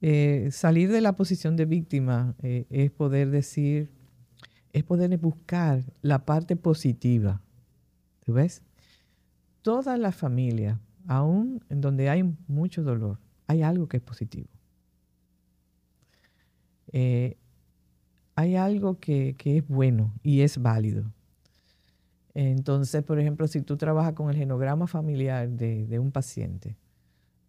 Eh, 0.00 0.48
salir 0.50 0.90
de 0.90 1.00
la 1.00 1.16
posición 1.16 1.56
de 1.56 1.66
víctima 1.66 2.34
eh, 2.42 2.66
es 2.70 2.90
poder 2.90 3.30
decir, 3.30 3.90
es 4.72 4.82
poder 4.84 5.16
buscar 5.18 5.82
la 6.00 6.24
parte 6.24 6.56
positiva. 6.56 7.42
¿Tú 8.24 8.34
ves? 8.34 8.62
Toda 9.66 9.98
la 9.98 10.12
familia, 10.12 10.78
aún 11.08 11.60
en 11.68 11.80
donde 11.80 12.08
hay 12.08 12.22
mucho 12.46 12.84
dolor, 12.84 13.18
hay 13.48 13.62
algo 13.62 13.88
que 13.88 13.96
es 13.96 14.02
positivo. 14.04 14.46
Eh, 16.92 17.36
hay 18.36 18.54
algo 18.54 19.00
que, 19.00 19.34
es 19.44 19.66
bueno 19.66 20.14
y 20.22 20.42
es 20.42 20.62
válido. 20.62 21.12
Entonces, 22.32 23.02
por 23.02 23.18
ejemplo, 23.18 23.48
si 23.48 23.60
tú 23.60 23.76
trabajas 23.76 24.12
con 24.12 24.30
el 24.30 24.36
genograma 24.36 24.86
familiar 24.86 25.48
de, 25.48 25.98
un 25.98 26.12
paciente, 26.12 26.76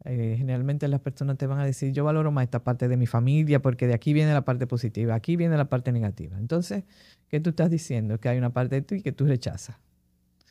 eh, 0.03 0.33
generalmente 0.39 0.87
las 0.87 1.01
personas 1.01 1.37
te 1.37 1.45
van 1.45 1.59
a 1.59 1.65
decir, 1.65 1.93
yo 1.93 2.03
valoro 2.03 2.31
más 2.31 2.45
esta 2.45 2.63
parte 2.63 2.87
de 2.87 2.97
mi 2.97 3.05
familia 3.05 3.61
porque 3.61 3.85
de 3.85 3.93
aquí 3.93 4.13
viene 4.13 4.33
la 4.33 4.43
parte 4.43 4.65
positiva, 4.65 5.13
aquí 5.13 5.35
viene 5.35 5.55
la 5.55 5.69
parte 5.69 5.91
negativa. 5.91 6.39
Entonces, 6.39 6.83
¿qué 7.29 7.39
tú 7.39 7.51
estás 7.51 7.69
diciendo? 7.69 8.19
Que 8.19 8.29
hay 8.29 8.39
una 8.39 8.53
parte 8.53 8.73
de 8.73 8.81
ti 8.81 9.03
que 9.03 9.11
tú 9.11 9.27
rechazas. 9.27 9.77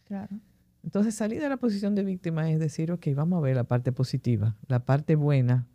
Claro. 0.04 0.38
Entonces 0.86 1.14
salir 1.14 1.42
de 1.42 1.48
la 1.50 1.58
posición 1.58 1.94
de 1.94 2.04
víctima 2.04 2.50
es 2.50 2.58
decir, 2.58 2.90
ok, 2.90 3.08
vamos 3.14 3.36
a 3.38 3.40
ver 3.40 3.56
la 3.56 3.64
parte 3.64 3.92
positiva, 3.92 4.56
la 4.68 4.86
parte 4.86 5.16
buena, 5.16 5.66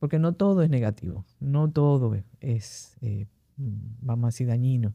porque 0.00 0.18
no 0.18 0.32
todo 0.32 0.62
es 0.62 0.70
negativo, 0.70 1.24
no 1.38 1.70
todo 1.70 2.16
es, 2.40 2.96
eh, 3.02 3.26
vamos 3.56 4.24
a 4.24 4.28
decir, 4.28 4.48
dañino. 4.48 4.94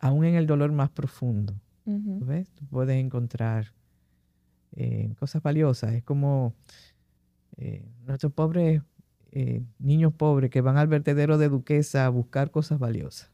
Aún 0.00 0.26
en 0.26 0.34
el 0.34 0.46
dolor 0.46 0.70
más 0.72 0.90
profundo 0.90 1.54
¿Tú 1.88 2.26
ves? 2.26 2.50
Tú 2.50 2.66
puedes 2.66 3.02
encontrar 3.02 3.72
eh, 4.72 5.14
cosas 5.18 5.42
valiosas. 5.42 5.94
Es 5.94 6.02
como 6.02 6.54
eh, 7.56 7.88
nuestros 8.06 8.30
pobres 8.32 8.82
eh, 9.32 9.62
niños 9.78 10.12
pobres 10.12 10.50
que 10.50 10.60
van 10.60 10.76
al 10.76 10.86
vertedero 10.86 11.38
de 11.38 11.48
Duquesa 11.48 12.04
a 12.04 12.10
buscar 12.10 12.50
cosas 12.50 12.78
valiosas. 12.78 13.30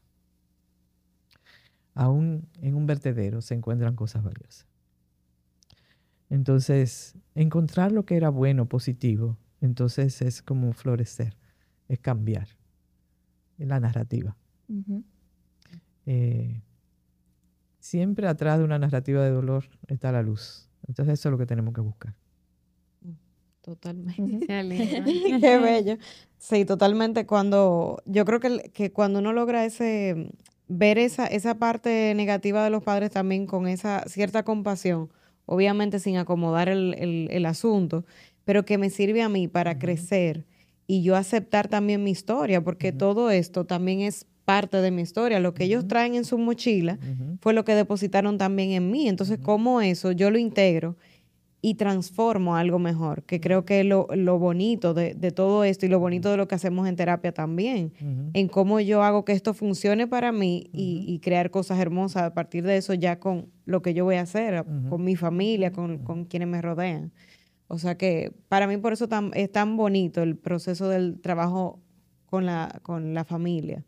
Aún 1.93 2.47
en 2.61 2.75
un 2.75 2.85
vertedero 2.85 3.41
se 3.41 3.55
encuentran 3.55 3.95
cosas 3.95 4.23
valiosas. 4.23 4.67
Entonces, 6.29 7.15
encontrar 7.35 7.91
lo 7.91 8.05
que 8.05 8.17
era 8.17 8.29
bueno, 8.29 8.67
positivo, 8.67 9.37
entonces 9.61 10.21
es 10.21 10.41
como 10.41 10.73
florecer, 10.73 11.37
es 11.87 11.99
cambiar 11.99 12.47
la 13.57 13.79
narrativa. 13.79 14.35
siempre 17.79 18.27
atrás 18.27 18.57
de 18.59 18.65
una 18.65 18.79
narrativa 18.79 19.23
de 19.23 19.31
dolor 19.31 19.65
está 19.87 20.11
la 20.11 20.21
luz. 20.21 20.69
Entonces 20.87 21.19
eso 21.19 21.29
es 21.29 21.31
lo 21.31 21.37
que 21.37 21.45
tenemos 21.45 21.73
que 21.73 21.81
buscar. 21.81 22.15
Totalmente. 23.61 24.45
Qué, 25.41 25.57
bello. 25.57 25.97
Sí, 26.37 26.65
totalmente. 26.65 27.25
Cuando 27.25 28.01
yo 28.05 28.25
creo 28.25 28.39
que, 28.39 28.71
que, 28.73 28.91
cuando 28.91 29.19
uno 29.19 29.33
logra 29.33 29.65
ese 29.65 30.29
ver 30.67 30.97
esa, 30.97 31.25
esa 31.27 31.55
parte 31.55 32.13
negativa 32.15 32.63
de 32.63 32.69
los 32.69 32.83
padres 32.83 33.11
también 33.11 33.47
con 33.47 33.67
esa 33.67 34.03
cierta 34.07 34.43
compasión, 34.43 35.09
obviamente 35.45 35.99
sin 35.99 36.17
acomodar 36.17 36.69
el, 36.69 37.45
asunto, 37.45 38.05
pero 38.43 38.65
que 38.65 38.77
me 38.77 38.89
sirve 38.89 39.21
a 39.21 39.29
mí 39.29 39.47
para 39.47 39.79
crecer 39.79 40.45
y 40.87 41.01
yo 41.01 41.15
aceptar 41.15 41.67
también 41.67 42.03
mi 42.03 42.11
historia, 42.11 42.63
porque 42.63 42.91
todo 42.91 43.31
esto 43.31 43.65
también 43.65 44.01
es 44.01 44.25
parte 44.45 44.77
de 44.77 44.91
mi 44.91 45.01
historia. 45.01 45.39
Lo 45.39 45.53
que 45.53 45.63
ellos 45.63 45.87
traen 45.87 46.15
en 46.15 46.25
su 46.25 46.37
mochila 46.37 46.99
fue 47.41 47.53
lo 47.53 47.65
que 47.65 47.73
depositaron 47.73 48.37
también 48.37 48.71
en 48.71 48.91
mí. 48.91 49.07
Entonces, 49.07 49.39
¿cómo 49.41 49.81
eso 49.81 50.11
yo 50.11 50.29
lo 50.29 50.37
integro 50.37 50.95
y 51.65 51.73
transformo 51.73 52.55
algo 52.55 52.77
mejor? 52.77 53.23
Que 53.23 53.41
creo 53.41 53.65
que 53.65 53.79
es 53.79 53.85
lo, 53.87 54.05
bonito 54.37 54.93
de, 54.93 55.15
todo 55.31 55.63
esto 55.63 55.87
y 55.87 55.89
lo 55.89 55.97
bonito 55.97 56.29
de 56.29 56.37
lo 56.37 56.47
que 56.47 56.53
hacemos 56.53 56.87
en 56.87 56.95
terapia 56.95 57.31
también, 57.31 57.91
en 58.33 58.47
cómo 58.49 58.79
yo 58.81 59.01
hago 59.01 59.25
que 59.25 59.31
esto 59.31 59.55
funcione 59.55 60.05
para 60.05 60.31
mí 60.31 60.69
y, 60.71 61.19
crear 61.23 61.49
cosas 61.49 61.79
hermosas 61.79 62.21
a 62.21 62.33
partir 62.35 62.63
de 62.65 62.77
eso 62.77 62.93
ya 62.93 63.19
con 63.19 63.47
lo 63.65 63.81
que 63.81 63.95
yo 63.95 64.05
voy 64.05 64.17
a 64.17 64.21
hacer, 64.21 64.63
con 64.89 65.03
mi 65.03 65.15
familia, 65.15 65.71
con, 65.71 65.97
con, 65.97 66.25
quienes 66.25 66.49
me 66.49 66.61
rodean. 66.61 67.11
O 67.67 67.79
sea 67.79 67.97
que 67.97 68.31
para 68.47 68.67
mí 68.67 68.77
por 68.77 68.93
eso 68.93 69.09
es 69.33 69.51
tan 69.51 69.75
bonito 69.75 70.21
el 70.21 70.37
proceso 70.37 70.87
del 70.87 71.19
trabajo 71.19 71.79
con 72.27 72.45
la, 72.45 72.79
con 72.83 73.15
la 73.15 73.23
familia, 73.23 73.83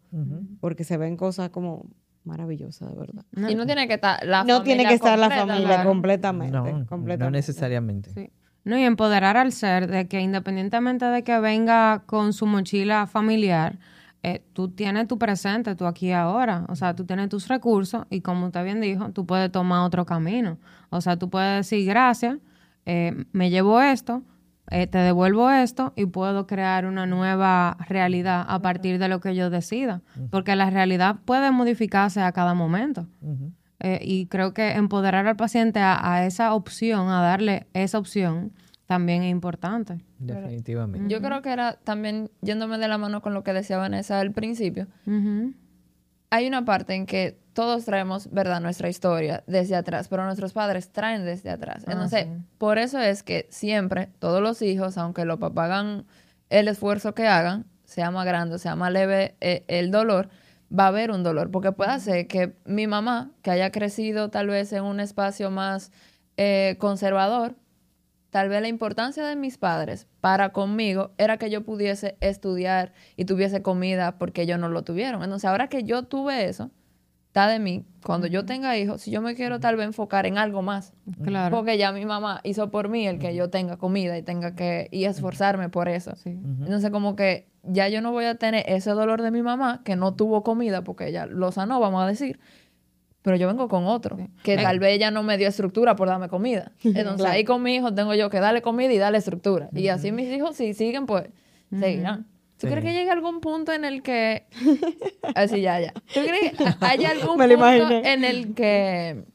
porque 0.61 0.83
se 0.83 0.97
ven 0.97 1.15
cosas 1.15 1.51
como 1.51 1.85
maravillosas, 2.27 2.89
de 2.89 2.95
verdad. 2.95 3.25
y 3.49 3.55
no 3.55 3.65
tiene 3.65 3.87
que 3.87 3.95
estar 3.95 4.23
la 4.25 4.43
no 4.43 4.61
tiene 4.61 4.85
que 4.85 4.93
estar 4.93 5.17
la 5.17 5.29
familia 5.29 5.83
completamente, 5.83 6.55
no, 6.55 6.85
no 7.17 7.31
necesariamente. 7.31 8.31
No, 8.63 8.77
y 8.77 8.83
empoderar 8.83 9.37
al 9.37 9.53
ser 9.53 9.87
de 9.87 10.09
que 10.09 10.19
independientemente 10.19 11.05
de 11.05 11.23
que 11.23 11.39
venga 11.39 12.03
con 12.05 12.33
su 12.33 12.45
mochila 12.45 13.07
familiar, 13.07 13.79
eh, 14.23 14.43
tú 14.51 14.67
tienes 14.69 15.07
tu 15.07 15.17
presente, 15.17 15.73
tú 15.75 15.85
aquí 15.85 16.11
ahora. 16.11 16.65
O 16.67 16.75
sea, 16.75 16.93
tú 16.93 17.05
tienes 17.05 17.29
tus 17.29 17.47
recursos 17.47 18.05
y 18.09 18.19
como 18.19 18.47
usted 18.47 18.65
bien 18.65 18.81
dijo, 18.81 19.09
tú 19.11 19.25
puedes 19.25 19.49
tomar 19.53 19.85
otro 19.85 20.05
camino. 20.05 20.57
O 20.89 20.99
sea, 20.99 21.17
tú 21.17 21.29
puedes 21.29 21.65
decir 21.65 21.85
gracias, 21.87 22.37
eh, 22.85 23.25
me 23.31 23.49
llevo 23.49 23.79
esto, 23.81 24.23
eh, 24.69 24.87
te 24.87 24.97
devuelvo 24.97 25.49
esto 25.49 25.93
y 25.95 26.05
puedo 26.05 26.45
crear 26.45 26.85
una 26.85 27.05
nueva 27.05 27.77
realidad 27.87 28.45
a 28.47 28.61
partir 28.61 28.99
de 28.99 29.07
lo 29.07 29.21
que 29.21 29.33
yo 29.33 29.49
decida, 29.49 30.01
porque 30.29 30.55
la 30.55 30.69
realidad 30.69 31.17
puede 31.23 31.51
modificarse 31.51 32.21
a 32.21 32.31
cada 32.33 32.53
momento. 32.53 33.07
Eh, 33.79 33.99
y 34.01 34.25
creo 34.25 34.53
que 34.53 34.71
empoderar 34.71 35.27
al 35.27 35.35
paciente 35.35 35.79
a, 35.81 36.25
esa 36.25 36.53
opción, 36.53 37.09
a 37.09 37.21
darle 37.21 37.67
esa 37.73 37.97
opción, 37.97 38.51
también 38.87 39.23
es 39.23 39.31
importante. 39.31 39.99
Definitivamente. 40.19 41.13
Yo 41.13 41.21
creo 41.21 41.41
que 41.41 41.51
era 41.51 41.73
también 41.73 42.29
yéndome 42.41 42.77
de 42.77 42.87
la 42.87 42.97
mano 42.97 43.21
con 43.21 43.33
lo 43.33 43.43
que 43.43 43.53
decía 43.53 43.77
Vanessa 43.77 44.19
al 44.19 44.31
principio. 44.31 44.87
Hay 46.29 46.47
una 46.47 46.65
parte 46.65 46.93
en 46.93 47.05
que 47.05 47.39
todos 47.57 47.85
traemos, 47.85 48.29
¿verdad?, 48.31 48.61
nuestra 48.61 48.87
historia 48.87 49.43
desde 49.47 49.75
atrás, 49.75 50.09
pero 50.09 50.23
nuestros 50.23 50.53
padres 50.53 50.91
traen 50.91 51.25
desde 51.25 51.49
atrás. 51.49 51.85
Ah, 51.87 51.93
Entonces, 51.93 52.27
por 52.59 52.77
eso 52.77 52.99
es 52.99 53.23
que 53.23 53.47
siempre 53.49 54.09
todos 54.19 54.43
los 54.43 54.61
hijos, 54.61 54.95
aunque 54.99 55.25
los 55.25 55.39
papás 55.39 55.71
hagan 55.71 56.05
el 56.51 56.67
esfuerzo 56.67 57.15
que 57.15 57.25
hagan, 57.25 57.65
sea 57.83 58.11
más 58.11 58.27
grande, 58.27 58.59
sea 58.59 58.75
más 58.75 58.91
leve 58.91 59.37
eh, 59.41 59.65
el 59.69 59.89
dolor, 59.89 60.29
va 60.71 60.83
a 60.83 60.87
haber 60.89 61.09
un 61.09 61.23
dolor, 61.23 61.49
porque 61.49 61.71
puede 61.71 61.99
ser 61.99 62.27
que 62.27 62.55
mi 62.65 62.85
mamá, 62.85 63.31
que 63.41 63.49
haya 63.49 63.71
crecido 63.71 64.29
tal 64.29 64.49
vez 64.49 64.71
en 64.71 64.83
un 64.83 64.99
espacio 64.99 65.49
más 65.49 65.91
eh, 66.37 66.75
conservador, 66.77 67.55
tal 68.29 68.49
vez 68.49 68.61
la 68.61 68.67
importancia 68.67 69.25
de 69.25 69.35
mis 69.35 69.57
padres 69.57 70.05
para 70.21 70.49
conmigo 70.49 71.09
era 71.17 71.37
que 71.37 71.49
yo 71.49 71.63
pudiese 71.63 72.17
estudiar 72.19 72.93
y 73.15 73.25
tuviese 73.25 73.63
comida 73.63 74.19
porque 74.19 74.43
ellos 74.43 74.59
no 74.59 74.69
lo 74.69 74.83
tuvieron. 74.83 75.23
Entonces, 75.23 75.49
ahora 75.49 75.69
que 75.69 75.83
yo 75.83 76.03
tuve 76.03 76.45
eso, 76.45 76.69
de 77.45 77.59
mí, 77.59 77.85
cuando 78.03 78.25
yo 78.25 78.45
tenga 78.45 78.77
hijos, 78.77 79.01
si 79.01 79.11
yo 79.11 79.21
me 79.21 79.35
quiero 79.35 79.59
tal 79.59 79.75
vez 79.75 79.85
enfocar 79.85 80.25
en 80.25 80.39
algo 80.39 80.63
más. 80.63 80.93
Claro. 81.23 81.55
Porque 81.55 81.77
ya 81.77 81.91
mi 81.91 82.05
mamá 82.05 82.41
hizo 82.43 82.71
por 82.71 82.89
mí 82.89 83.05
el 83.05 83.19
que 83.19 83.35
yo 83.35 83.51
tenga 83.51 83.77
comida 83.77 84.17
y 84.17 84.23
tenga 84.23 84.55
que 84.55 84.87
y 84.91 85.03
esforzarme 85.03 85.69
por 85.69 85.89
eso. 85.89 86.13
Entonces, 86.25 86.89
como 86.89 87.15
que 87.15 87.49
ya 87.61 87.89
yo 87.89 88.01
no 88.01 88.11
voy 88.11 88.25
a 88.25 88.35
tener 88.35 88.63
ese 88.67 88.91
dolor 88.91 89.21
de 89.21 89.29
mi 89.29 89.43
mamá 89.43 89.81
que 89.83 89.95
no 89.95 90.15
tuvo 90.15 90.41
comida 90.41 90.83
porque 90.83 91.09
ella 91.09 91.27
lo 91.27 91.51
sanó, 91.51 91.79
vamos 91.79 92.01
a 92.01 92.07
decir. 92.07 92.39
Pero 93.21 93.35
yo 93.35 93.47
vengo 93.47 93.67
con 93.67 93.85
otro, 93.85 94.17
que 94.41 94.55
tal 94.55 94.79
vez 94.79 94.95
ella 94.95 95.11
no 95.11 95.21
me 95.21 95.37
dio 95.37 95.49
estructura 95.49 95.97
por 95.97 96.07
darme 96.07 96.29
comida. 96.29 96.71
Entonces, 96.83 97.27
ahí 97.27 97.43
con 97.43 97.61
mi 97.61 97.75
hijo 97.75 97.93
tengo 97.93 98.15
yo 98.15 98.29
que 98.29 98.39
darle 98.39 98.61
comida 98.61 98.93
y 98.93 98.97
darle 98.97 99.17
estructura. 99.17 99.69
Y 99.73 99.89
así 99.89 100.11
mis 100.13 100.33
hijos, 100.33 100.55
si 100.55 100.73
siguen, 100.73 101.05
pues 101.05 101.25
seguirán. 101.69 102.25
¿Tú 102.59 102.67
crees 102.67 102.83
que 102.83 102.93
llegue 102.93 103.11
algún 103.11 103.39
punto 103.39 103.71
en 103.71 103.85
el 103.85 104.01
que... 104.01 104.47
Así, 105.35 105.61
ya, 105.61 105.79
ya. 105.79 105.93
¿Tú 105.93 106.21
crees 106.21 106.57
que 106.57 106.65
hay 106.81 107.05
algún 107.05 107.37
punto 107.37 107.91
en 108.03 108.23
el 108.23 108.55
que... 108.55 109.25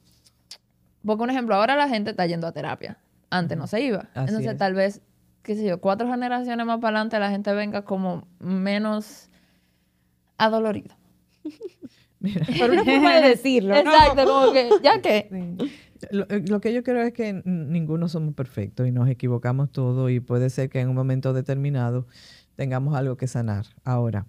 Porque 1.04 1.22
un 1.22 1.30
ejemplo, 1.30 1.54
ahora 1.54 1.76
la 1.76 1.88
gente 1.88 2.10
está 2.10 2.26
yendo 2.26 2.46
a 2.46 2.52
terapia. 2.52 2.98
Antes 3.30 3.56
no 3.56 3.66
se 3.66 3.80
iba. 3.80 4.08
Entonces 4.14 4.56
tal 4.56 4.74
vez, 4.74 5.02
qué 5.42 5.54
sé 5.54 5.64
yo, 5.64 5.80
cuatro 5.80 6.08
generaciones 6.08 6.66
más 6.66 6.78
para 6.78 6.98
adelante 6.98 7.18
la 7.18 7.30
gente 7.30 7.52
venga 7.52 7.82
como 7.82 8.26
menos 8.40 9.30
adolorido. 10.36 10.94
Mira. 12.20 12.46
Por 12.58 12.70
una 12.70 12.84
forma 12.84 13.16
de 13.16 13.28
decirlo. 13.30 13.74
Exacto, 13.74 14.24
como 14.24 14.52
que, 14.52 14.70
¿ya? 14.82 14.92
Lo, 16.10 16.24
eh, 16.30 16.42
lo, 16.48 16.60
que 16.60 16.72
yo 16.72 16.82
creo 16.82 17.02
es 17.02 17.12
que 17.12 17.42
ninguno 17.44 18.08
somos 18.08 18.34
perfectos 18.34 18.88
y 18.88 18.90
nos 18.90 19.08
equivocamos 19.08 19.70
todo 19.70 20.10
y 20.10 20.18
puede 20.18 20.50
ser 20.50 20.68
que 20.68 20.80
en 20.80 20.88
un 20.88 20.96
momento 20.96 21.32
determinado 21.32 22.08
tengamos 22.62 22.94
algo 22.94 23.16
que 23.16 23.26
sanar. 23.26 23.66
Ahora, 23.82 24.24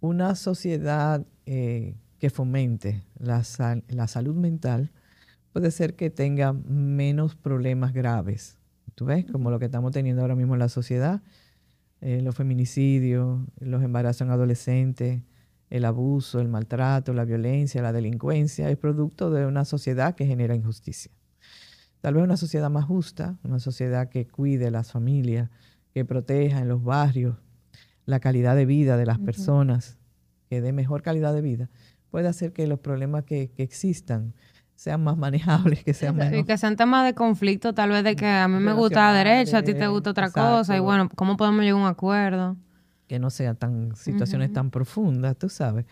una 0.00 0.34
sociedad 0.34 1.24
eh, 1.46 1.94
que 2.18 2.28
fomente 2.28 3.04
la, 3.20 3.44
la 3.86 4.08
salud 4.08 4.34
mental 4.34 4.90
puede 5.52 5.70
ser 5.70 5.94
que 5.94 6.10
tenga 6.10 6.52
menos 6.52 7.36
problemas 7.36 7.92
graves. 7.92 8.58
¿Tú 8.96 9.04
ves? 9.04 9.26
Como 9.30 9.52
lo 9.52 9.60
que 9.60 9.66
estamos 9.66 9.92
teniendo 9.92 10.22
ahora 10.22 10.34
mismo 10.34 10.54
en 10.54 10.58
la 10.58 10.68
sociedad, 10.68 11.22
eh, 12.00 12.20
los 12.20 12.34
feminicidios, 12.34 13.38
los 13.60 13.84
embarazos 13.84 14.22
en 14.22 14.30
adolescentes, 14.30 15.22
el 15.70 15.84
abuso, 15.84 16.40
el 16.40 16.48
maltrato, 16.48 17.12
la 17.12 17.24
violencia, 17.24 17.80
la 17.80 17.92
delincuencia, 17.92 18.68
es 18.70 18.76
producto 18.76 19.30
de 19.30 19.46
una 19.46 19.64
sociedad 19.64 20.16
que 20.16 20.26
genera 20.26 20.56
injusticia. 20.56 21.12
Tal 22.00 22.14
vez 22.14 22.24
una 22.24 22.36
sociedad 22.36 22.70
más 22.70 22.86
justa, 22.86 23.38
una 23.44 23.60
sociedad 23.60 24.08
que 24.08 24.26
cuide 24.26 24.72
las 24.72 24.90
familias, 24.90 25.48
que 25.96 26.04
proteja 26.04 26.58
en 26.58 26.68
los 26.68 26.84
barrios 26.84 27.36
la 28.04 28.20
calidad 28.20 28.54
de 28.54 28.66
vida 28.66 28.98
de 28.98 29.06
las 29.06 29.18
personas, 29.18 29.96
que 30.46 30.60
dé 30.60 30.74
mejor 30.74 31.00
calidad 31.00 31.32
de 31.32 31.40
vida, 31.40 31.70
puede 32.10 32.28
hacer 32.28 32.52
que 32.52 32.66
los 32.66 32.80
problemas 32.80 33.24
que, 33.24 33.50
existan 33.56 34.34
sean 34.74 35.02
más 35.02 35.16
manejables, 35.26 35.82
que 35.84 35.94
sean 35.94 36.16
menos... 36.16 36.38
Y 36.38 36.44
que 36.44 36.58
sean 36.58 36.76
temas 36.76 37.06
de 37.06 37.14
conflicto, 37.14 37.72
tal 37.72 37.88
vez 37.88 38.04
de 38.04 38.14
que 38.14 38.28
a 38.28 38.46
mí 38.46 38.62
me 38.62 38.74
gusta 38.74 39.10
la 39.10 39.16
derecha, 39.16 39.56
a 39.56 39.62
ti 39.62 39.72
te 39.72 39.86
gusta 39.86 40.10
otra 40.10 40.30
cosa, 40.30 40.76
y 40.76 40.80
bueno, 40.80 41.08
¿cómo 41.14 41.38
podemos 41.38 41.62
llegar 41.62 41.80
a 41.80 41.84
un 41.84 41.88
acuerdo? 41.88 42.58
Que 43.08 43.18
no 43.18 43.30
sean 43.30 43.56
tan 43.56 43.96
situaciones 43.96 44.52
tan 44.52 44.70
profundas, 44.70 45.38
tú 45.38 45.48
sabes. 45.48 45.86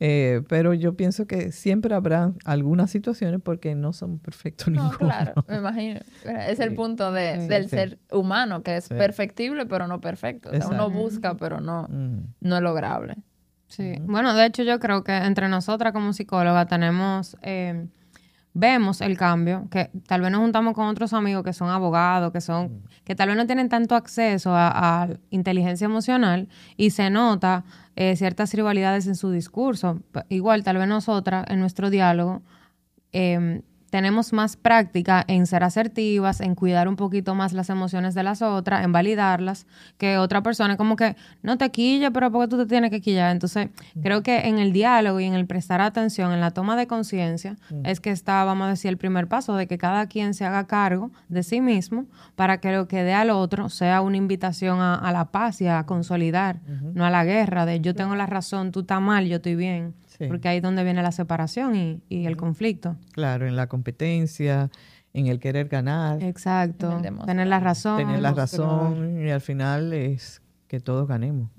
Eh, 0.00 0.42
pero 0.48 0.74
yo 0.74 0.96
pienso 0.96 1.26
que 1.26 1.52
siempre 1.52 1.94
habrá 1.94 2.32
algunas 2.44 2.90
situaciones 2.90 3.40
porque 3.42 3.74
no 3.74 3.92
son 3.92 4.18
perfectos 4.18 4.68
no, 4.72 4.90
Claro, 4.90 5.44
me 5.48 5.56
imagino. 5.56 6.00
Es 6.24 6.60
el 6.60 6.74
punto 6.74 7.12
de, 7.12 7.46
del 7.46 7.68
ser 7.68 7.98
humano, 8.10 8.62
que 8.62 8.76
es 8.76 8.88
perfectible 8.88 9.66
pero 9.66 9.86
no 9.86 10.00
perfecto. 10.00 10.50
O 10.50 10.54
sea, 10.54 10.68
uno 10.68 10.90
busca 10.90 11.36
pero 11.36 11.60
no, 11.60 11.88
no 11.88 12.56
es 12.56 12.62
lograble. 12.62 13.16
Sí. 13.68 13.94
Bueno, 14.02 14.34
de 14.34 14.46
hecho 14.46 14.62
yo 14.62 14.78
creo 14.78 15.04
que 15.04 15.16
entre 15.16 15.48
nosotras 15.48 15.92
como 15.92 16.12
psicóloga 16.12 16.66
tenemos... 16.66 17.36
Eh, 17.42 17.86
vemos 18.54 19.00
el 19.00 19.18
cambio, 19.18 19.68
que 19.68 19.90
tal 20.06 20.20
vez 20.20 20.30
nos 20.30 20.40
juntamos 20.40 20.74
con 20.74 20.86
otros 20.86 21.12
amigos 21.12 21.42
que 21.42 21.52
son 21.52 21.68
abogados, 21.68 22.32
que 22.32 22.40
son, 22.40 22.84
que 23.02 23.16
tal 23.16 23.28
vez 23.28 23.36
no 23.36 23.46
tienen 23.46 23.68
tanto 23.68 23.96
acceso 23.96 24.52
a, 24.54 25.08
inteligencia 25.30 25.84
emocional 25.86 26.48
y 26.76 26.90
se 26.90 27.10
nota 27.10 27.64
eh, 27.96 28.16
ciertas 28.16 28.52
rivalidades 28.54 29.06
en 29.06 29.14
su 29.14 29.30
discurso. 29.30 30.00
Igual, 30.28 30.64
tal 30.64 30.78
vez 30.78 30.88
nosotras, 30.88 31.46
en 31.48 31.60
nuestro 31.60 31.90
diálogo, 31.90 32.42
em, 33.12 33.62
tenemos 33.94 34.32
más 34.32 34.56
práctica 34.56 35.24
en 35.28 35.46
ser 35.46 35.62
asertivas, 35.62 36.40
en 36.40 36.56
cuidar 36.56 36.88
un 36.88 36.96
poquito 36.96 37.36
más 37.36 37.52
las 37.52 37.70
emociones 37.70 38.16
de 38.16 38.24
las 38.24 38.42
otras, 38.42 38.84
en 38.84 38.90
validarlas, 38.90 39.68
que 39.98 40.18
otra 40.18 40.42
persona 40.42 40.76
como 40.76 40.96
que 40.96 41.14
no 41.42 41.58
te 41.58 41.70
quille, 41.70 42.10
pero 42.10 42.32
porque 42.32 42.48
tú 42.48 42.56
te 42.56 42.66
tienes 42.66 42.90
que 42.90 43.00
quillar. 43.00 43.30
Entonces, 43.30 43.68
creo 44.02 44.24
que 44.24 44.48
en 44.48 44.58
el 44.58 44.72
diálogo 44.72 45.20
y 45.20 45.26
en 45.26 45.34
el 45.34 45.46
prestar 45.46 45.80
atención, 45.80 46.32
en 46.32 46.40
la 46.40 46.50
toma 46.50 46.74
de 46.74 46.88
conciencia, 46.88 47.54
es 47.84 48.00
que 48.00 48.10
está, 48.10 48.42
vamos 48.42 48.66
a 48.66 48.70
decir, 48.70 48.88
el 48.88 48.98
primer 48.98 49.28
paso 49.28 49.54
de 49.54 49.68
que 49.68 49.78
cada 49.78 50.08
quien 50.08 50.34
se 50.34 50.44
haga 50.44 50.66
cargo 50.66 51.12
de 51.28 51.44
sí 51.44 51.60
mismo 51.60 52.06
para 52.34 52.58
que 52.58 52.72
lo 52.72 52.88
que 52.88 53.04
dé 53.04 53.14
al 53.14 53.30
otro 53.30 53.68
sea 53.68 54.00
una 54.00 54.16
invitación 54.16 54.80
a, 54.80 55.12
la 55.12 55.26
paz 55.26 55.60
y 55.60 55.68
a 55.68 55.86
consolidar, 55.86 56.58
no 56.94 57.04
a 57.04 57.10
la 57.10 57.24
guerra 57.24 57.64
de 57.64 57.80
yo 57.80 57.94
tengo 57.94 58.16
la 58.16 58.26
razón, 58.26 58.72
tú 58.72 58.80
estás 58.80 59.00
mal, 59.00 59.28
yo 59.28 59.36
estoy 59.36 59.54
bien. 59.54 59.94
Porque 60.28 60.48
ahí 60.48 60.58
es 60.58 60.62
donde 60.62 60.84
viene 60.84 61.02
la 61.02 61.12
separación 61.12 61.74
y, 61.74 62.02
y, 62.08 62.26
el 62.26 62.36
conflicto. 62.36 62.96
Claro, 63.12 63.46
en 63.46 63.56
la 63.56 63.66
competencia, 63.66 64.70
en 65.12 65.28
el 65.28 65.40
querer 65.40 65.68
ganar. 65.68 66.22
Exacto. 66.22 67.00
Tener 67.24 67.46
la 67.46 67.60
razón. 67.60 67.98
Tener 67.98 68.20
la 68.20 68.32
razón 68.32 69.26
y 69.26 69.30
al 69.30 69.40
final 69.40 69.92
es 69.92 70.42
que 70.68 70.80
todos 70.80 71.08
ganemos. 71.08 71.50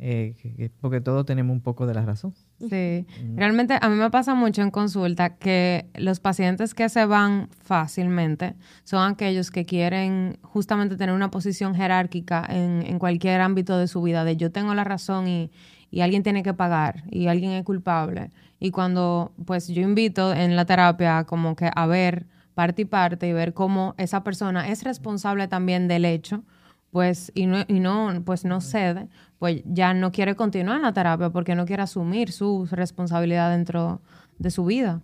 Eh, 0.00 0.70
porque 0.80 1.00
todos 1.00 1.24
tenemos 1.24 1.54
un 1.54 1.62
poco 1.62 1.86
de 1.86 1.94
la 1.94 2.04
razón. 2.04 2.34
Sí, 2.68 3.06
realmente 3.36 3.78
a 3.80 3.88
mí 3.88 3.96
me 3.96 4.10
pasa 4.10 4.34
mucho 4.34 4.60
en 4.60 4.70
consulta 4.70 5.36
que 5.36 5.86
los 5.94 6.18
pacientes 6.18 6.74
que 6.74 6.88
se 6.88 7.06
van 7.06 7.48
fácilmente 7.60 8.54
son 8.82 9.08
aquellos 9.10 9.50
que 9.50 9.64
quieren 9.64 10.38
justamente 10.42 10.96
tener 10.96 11.14
una 11.14 11.30
posición 11.30 11.74
jerárquica 11.74 12.44
en, 12.48 12.82
en 12.84 12.98
cualquier 12.98 13.40
ámbito 13.40 13.78
de 13.78 13.86
su 13.86 14.02
vida, 14.02 14.24
de 14.24 14.36
yo 14.36 14.50
tengo 14.50 14.74
la 14.74 14.84
razón 14.84 15.28
y, 15.28 15.52
y 15.94 16.00
alguien 16.00 16.24
tiene 16.24 16.42
que 16.42 16.52
pagar 16.52 17.04
y 17.08 17.28
alguien 17.28 17.52
es 17.52 17.62
culpable. 17.62 18.32
Y 18.58 18.72
cuando 18.72 19.32
pues 19.46 19.68
yo 19.68 19.80
invito 19.80 20.34
en 20.34 20.56
la 20.56 20.64
terapia 20.64 21.22
como 21.22 21.54
que 21.54 21.70
a 21.72 21.86
ver 21.86 22.26
parte 22.54 22.82
y 22.82 22.84
parte 22.84 23.28
y 23.28 23.32
ver 23.32 23.54
cómo 23.54 23.94
esa 23.96 24.24
persona 24.24 24.68
es 24.68 24.82
responsable 24.82 25.46
también 25.46 25.86
del 25.86 26.04
hecho, 26.04 26.42
pues 26.90 27.30
y 27.32 27.46
no, 27.46 27.58
y 27.68 27.78
no 27.78 28.10
pues 28.24 28.44
no 28.44 28.60
cede, 28.60 29.06
pues 29.38 29.62
ya 29.66 29.94
no 29.94 30.10
quiere 30.10 30.34
continuar 30.34 30.78
en 30.78 30.82
la 30.82 30.92
terapia 30.92 31.30
porque 31.30 31.54
no 31.54 31.64
quiere 31.64 31.84
asumir 31.84 32.32
su 32.32 32.66
responsabilidad 32.72 33.52
dentro 33.52 34.02
de 34.40 34.50
su 34.50 34.64
vida. 34.64 35.00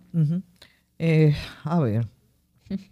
Eh, 0.99 1.33
a 1.63 1.79
ver. 1.79 2.09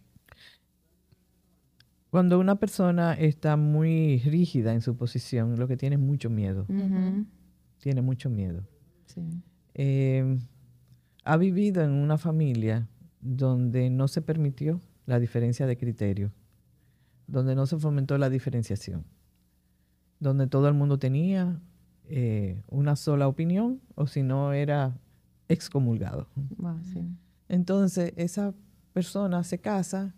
Cuando 2.11 2.39
una 2.39 2.55
persona 2.55 3.13
está 3.13 3.57
muy 3.57 4.19
rígida 4.19 4.73
en 4.73 4.79
su 4.79 4.95
posición, 4.95 5.59
lo 5.59 5.67
que 5.67 5.75
tiene 5.75 5.97
es 5.97 6.01
mucho 6.01 6.29
miedo 6.29 6.65
tiene 7.79 8.01
mucho 8.01 8.29
miedo. 8.29 8.63
Eh, 9.73 10.39
ha 11.23 11.37
vivido 11.37 11.83
en 11.83 11.91
una 11.91 12.17
familia 12.17 12.87
donde 13.21 13.89
no 13.89 14.07
se 14.07 14.21
permitió 14.21 14.79
la 15.05 15.19
diferencia 15.19 15.65
de 15.65 15.77
criterio, 15.77 16.31
donde 17.27 17.55
no 17.55 17.65
se 17.65 17.77
fomentó 17.77 18.17
la 18.17 18.29
diferenciación, 18.29 19.05
donde 20.19 20.47
todo 20.47 20.67
el 20.67 20.73
mundo 20.73 20.99
tenía 20.99 21.59
eh, 22.05 22.61
una 22.67 22.95
sola 22.95 23.27
opinión 23.27 23.81
o 23.95 24.07
si 24.07 24.23
no 24.23 24.53
era 24.53 24.97
excomulgado. 25.47 26.27
Entonces 27.47 28.13
esa 28.15 28.53
persona 28.93 29.43
se 29.43 29.59
casa 29.59 30.15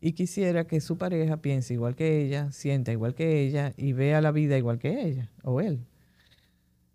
y 0.00 0.12
quisiera 0.12 0.66
que 0.66 0.80
su 0.80 0.96
pareja 0.96 1.38
piense 1.38 1.74
igual 1.74 1.96
que 1.96 2.22
ella, 2.24 2.52
sienta 2.52 2.92
igual 2.92 3.14
que 3.14 3.42
ella 3.42 3.74
y 3.76 3.92
vea 3.92 4.20
la 4.20 4.30
vida 4.30 4.56
igual 4.56 4.78
que 4.78 5.02
ella 5.02 5.30
o 5.42 5.60
él. 5.60 5.86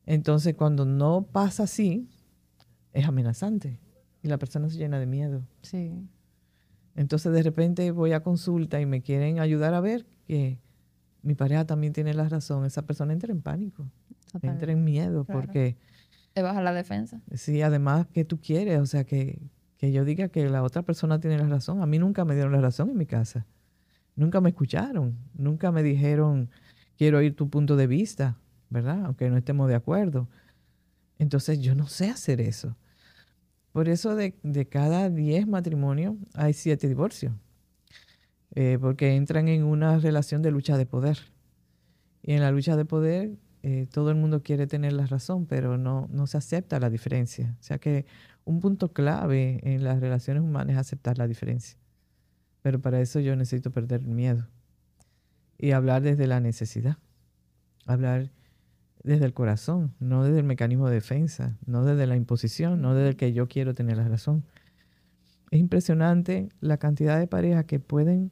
Entonces, 0.05 0.55
cuando 0.55 0.85
no 0.85 1.27
pasa 1.31 1.63
así, 1.63 2.09
es 2.93 3.07
amenazante 3.07 3.79
y 4.21 4.27
la 4.27 4.37
persona 4.37 4.69
se 4.69 4.77
llena 4.77 4.99
de 4.99 5.05
miedo. 5.05 5.43
Sí. 5.61 6.07
Entonces, 6.95 7.31
de 7.31 7.43
repente 7.43 7.91
voy 7.91 8.13
a 8.13 8.21
consulta 8.21 8.79
y 8.79 8.85
me 8.85 9.01
quieren 9.01 9.39
ayudar 9.39 9.73
a 9.73 9.81
ver 9.81 10.05
que 10.25 10.59
mi 11.21 11.35
pareja 11.35 11.65
también 11.65 11.93
tiene 11.93 12.13
la 12.13 12.27
razón. 12.29 12.65
Esa 12.65 12.85
persona 12.85 13.13
entra 13.13 13.31
en 13.31 13.41
pánico, 13.41 13.89
entra 14.41 14.71
en 14.71 14.83
miedo 14.83 15.25
porque... 15.25 15.77
Te 16.33 16.41
baja 16.41 16.61
la 16.61 16.73
defensa. 16.73 17.21
Sí, 17.33 17.61
además 17.61 18.07
que 18.11 18.25
tú 18.25 18.39
quieres, 18.39 18.79
o 18.79 18.85
sea, 18.85 19.03
que, 19.03 19.39
que 19.77 19.91
yo 19.91 20.03
diga 20.03 20.29
que 20.29 20.49
la 20.49 20.63
otra 20.63 20.81
persona 20.81 21.19
tiene 21.19 21.37
la 21.37 21.47
razón. 21.47 21.81
A 21.81 21.85
mí 21.85 21.99
nunca 21.99 22.25
me 22.25 22.33
dieron 22.33 22.53
la 22.53 22.61
razón 22.61 22.89
en 22.89 22.97
mi 22.97 23.05
casa. 23.05 23.45
Nunca 24.15 24.41
me 24.41 24.49
escucharon, 24.49 25.17
nunca 25.33 25.71
me 25.71 25.81
dijeron, 25.81 26.49
quiero 26.97 27.17
oír 27.17 27.35
tu 27.35 27.49
punto 27.49 27.75
de 27.75 27.87
vista. 27.87 28.37
¿Verdad? 28.73 29.05
Aunque 29.05 29.29
no 29.29 29.37
estemos 29.37 29.69
de 29.69 29.75
acuerdo. 29.75 30.27
Entonces 31.19 31.59
yo 31.59 31.75
no 31.75 31.87
sé 31.87 32.09
hacer 32.09 32.41
eso. 32.41 32.75
Por 33.71 33.87
eso 33.87 34.15
de, 34.15 34.33
cada 34.69 35.09
10 35.09 35.47
matrimonios 35.47 36.15
hay 36.33 36.53
7 36.53 36.87
divorcios. 36.87 37.33
Eh, 38.55 38.77
porque 38.81 39.15
entran 39.15 39.47
en 39.47 39.63
una 39.63 39.97
relación 39.99 40.41
de 40.41 40.51
lucha 40.51 40.77
de 40.77 40.85
poder. 40.85 41.17
Y 42.21 42.33
en 42.33 42.41
la 42.41 42.51
lucha 42.51 42.75
de 42.75 42.85
poder 42.85 43.31
eh, 43.63 43.87
todo 43.91 44.09
el 44.09 44.17
mundo 44.17 44.43
quiere 44.43 44.67
tener 44.67 44.93
la 44.93 45.05
razón, 45.05 45.45
pero 45.45 45.77
no, 45.77 46.09
no 46.11 46.27
se 46.27 46.37
acepta 46.37 46.79
la 46.79 46.89
diferencia. 46.89 47.55
O 47.59 47.63
sea 47.63 47.77
que 47.77 48.05
un 48.43 48.59
punto 48.59 48.91
clave 48.91 49.59
en 49.63 49.83
las 49.83 49.99
relaciones 50.01 50.43
humanas 50.43 50.73
es 50.73 50.79
aceptar 50.79 51.17
la 51.17 51.27
diferencia. 51.27 51.77
Pero 52.61 52.81
para 52.81 52.99
eso 53.01 53.19
yo 53.19 53.35
necesito 53.35 53.71
perder 53.71 54.01
el 54.01 54.07
miedo 54.07 54.47
y 55.57 55.71
hablar 55.71 56.01
desde 56.01 56.27
la 56.27 56.39
necesidad. 56.39 56.97
Hablar 57.85 58.31
desde 59.03 59.25
el 59.25 59.33
corazón, 59.33 59.93
no 59.99 60.23
desde 60.23 60.39
el 60.39 60.45
mecanismo 60.45 60.87
de 60.87 60.95
defensa, 60.95 61.57
no 61.65 61.83
desde 61.83 62.07
la 62.07 62.15
imposición, 62.15 62.81
no 62.81 62.95
desde 62.95 63.09
el 63.09 63.15
que 63.17 63.33
yo 63.33 63.47
quiero 63.47 63.73
tener 63.73 63.97
la 63.97 64.07
razón. 64.07 64.45
Es 65.51 65.59
impresionante 65.59 66.49
la 66.61 66.77
cantidad 66.77 67.19
de 67.19 67.27
parejas 67.27 67.65
que 67.65 67.79
pueden 67.79 68.31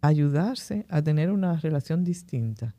ayudarse 0.00 0.86
a 0.88 1.02
tener 1.02 1.30
una 1.30 1.56
relación 1.56 2.04
distinta 2.04 2.74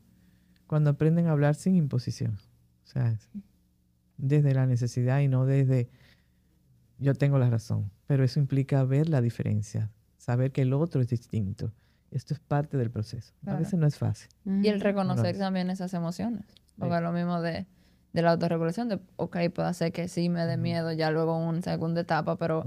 cuando 0.66 0.90
aprenden 0.90 1.26
a 1.26 1.32
hablar 1.32 1.54
sin 1.54 1.76
imposición. 1.76 2.38
O 2.84 2.86
sea, 2.86 3.16
desde 4.16 4.54
la 4.54 4.66
necesidad 4.66 5.20
y 5.20 5.28
no 5.28 5.44
desde 5.44 5.90
yo 6.98 7.14
tengo 7.14 7.38
la 7.38 7.50
razón. 7.50 7.90
Pero 8.06 8.24
eso 8.24 8.40
implica 8.40 8.82
ver 8.84 9.08
la 9.08 9.20
diferencia, 9.20 9.90
saber 10.16 10.50
que 10.50 10.62
el 10.62 10.72
otro 10.72 11.00
es 11.00 11.08
distinto. 11.08 11.72
Esto 12.10 12.34
es 12.34 12.40
parte 12.40 12.76
del 12.76 12.90
proceso. 12.90 13.32
A 13.46 13.56
veces 13.56 13.78
no 13.78 13.86
es 13.86 13.96
fácil. 13.96 14.28
Y 14.44 14.68
el 14.68 14.80
reconocer 14.80 15.36
también 15.38 15.70
esas 15.70 15.94
emociones. 15.94 16.44
Porque 16.78 16.96
es 16.96 17.02
lo 17.02 17.12
mismo 17.12 17.40
de, 17.40 17.66
de, 18.12 18.22
la 18.22 18.32
autorregulación, 18.32 18.88
de, 18.88 18.98
ok, 19.16 19.36
puede 19.54 19.72
ser 19.74 19.92
que 19.92 20.08
sí 20.08 20.28
me 20.28 20.46
dé 20.46 20.56
miedo 20.56 20.92
ya 20.92 21.10
luego 21.10 21.38
en 21.40 21.48
una 21.48 21.62
segunda 21.62 22.00
etapa, 22.00 22.36
pero 22.36 22.64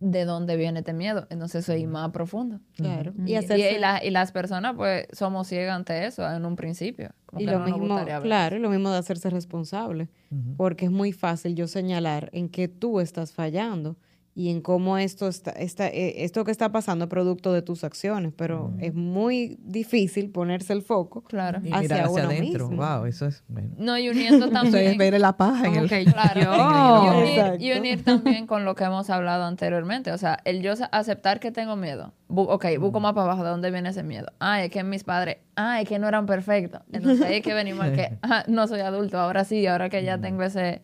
¿de 0.00 0.24
dónde 0.24 0.56
viene 0.56 0.80
este 0.80 0.92
miedo? 0.92 1.26
Entonces 1.30 1.64
soy 1.64 1.86
más 1.86 2.10
profundo. 2.10 2.60
Claro. 2.74 3.12
Y, 3.24 3.34
y, 3.34 4.10
las 4.10 4.32
personas, 4.32 4.74
pues, 4.76 5.06
somos 5.12 5.46
ciegas 5.46 5.74
ante 5.74 6.06
eso 6.06 6.30
en 6.30 6.44
un 6.44 6.56
principio. 6.56 7.10
y 7.36 7.46
lo 7.46 7.60
mismo, 7.60 8.04
claro, 8.22 8.58
lo 8.58 8.70
mismo 8.70 8.90
de 8.90 8.98
hacerse 8.98 9.30
responsable. 9.30 10.08
Porque 10.56 10.86
es 10.86 10.90
muy 10.90 11.12
fácil 11.12 11.54
yo 11.54 11.66
señalar 11.66 12.28
en 12.32 12.48
que 12.48 12.68
tú 12.68 13.00
estás 13.00 13.32
fallando 13.32 13.96
y 14.38 14.50
en 14.50 14.60
cómo 14.60 14.98
esto 14.98 15.28
está, 15.28 15.52
está 15.52 15.88
eh, 15.88 16.22
esto 16.22 16.44
que 16.44 16.50
está 16.50 16.70
pasando 16.70 17.06
es 17.06 17.08
producto 17.08 17.54
de 17.54 17.62
tus 17.62 17.84
acciones, 17.84 18.34
pero 18.36 18.74
es 18.80 18.92
muy 18.92 19.56
difícil 19.62 20.28
ponerse 20.28 20.74
el 20.74 20.82
foco 20.82 21.22
claro. 21.22 21.60
y 21.64 21.68
hacia, 21.68 21.80
mirar 21.80 22.04
hacia 22.04 22.24
adentro. 22.24 22.68
Wow, 22.68 23.06
eso 23.06 23.24
es 23.24 23.42
bueno. 23.48 23.70
No, 23.78 23.96
y 23.96 24.10
uniendo 24.10 24.50
también. 24.50 24.76
Eso 24.76 24.90
es 24.90 24.98
ver 24.98 25.18
la 25.18 25.38
paja 25.38 25.68
en 25.68 25.76
el 25.76 25.88
claro. 26.12 26.52
y, 26.52 27.16
unir, 27.16 27.62
y, 27.62 27.72
unir, 27.78 28.04
también 28.04 28.46
con 28.46 28.66
lo 28.66 28.74
que 28.74 28.84
hemos 28.84 29.08
hablado 29.08 29.44
anteriormente, 29.44 30.12
o 30.12 30.18
sea, 30.18 30.38
el 30.44 30.60
yo 30.60 30.74
aceptar 30.92 31.40
que 31.40 31.50
tengo 31.50 31.74
miedo. 31.74 32.12
ok, 32.28 32.66
busco 32.78 33.00
más 33.00 33.14
para 33.14 33.24
abajo 33.24 33.42
de 33.42 33.48
dónde 33.48 33.70
viene 33.70 33.88
ese 33.88 34.02
miedo. 34.02 34.26
Ah, 34.38 34.62
es 34.62 34.70
que 34.70 34.84
mis 34.84 35.02
padres, 35.02 35.38
ah, 35.56 35.80
es 35.80 35.88
que 35.88 35.98
no 35.98 36.08
eran 36.08 36.26
perfectos. 36.26 36.82
Entonces 36.92 37.24
hay 37.24 37.40
que 37.40 37.54
venimos 37.54 37.86
que 37.86 38.18
ah, 38.22 38.44
no 38.48 38.68
soy 38.68 38.80
adulto, 38.80 39.18
ahora 39.18 39.44
sí, 39.44 39.66
ahora 39.66 39.88
que 39.88 40.04
ya 40.04 40.18
tengo 40.18 40.42
ese 40.42 40.82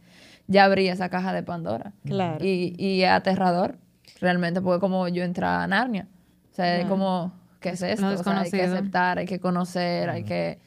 ya 0.53 0.64
abrí 0.64 0.88
esa 0.88 1.09
caja 1.09 1.32
de 1.32 1.42
Pandora. 1.42 1.92
Claro. 2.05 2.44
Y, 2.44 2.74
y 2.78 3.03
es 3.03 3.11
aterrador, 3.11 3.78
realmente, 4.20 4.61
porque 4.61 4.80
como 4.80 5.09
yo 5.09 5.24
entré 5.24 5.46
a 5.46 5.66
Narnia. 5.66 6.09
O 6.50 6.55
sea, 6.55 6.80
es 6.80 6.86
como, 6.86 7.32
¿qué 7.61 7.70
es 7.70 7.82
esto? 7.82 8.07
O 8.07 8.22
sea, 8.22 8.40
hay 8.40 8.50
que 8.50 8.62
aceptar, 8.62 9.18
hay 9.18 9.26
que 9.26 9.40
conocer, 9.40 10.11
hay 10.11 10.24
que 10.24 10.59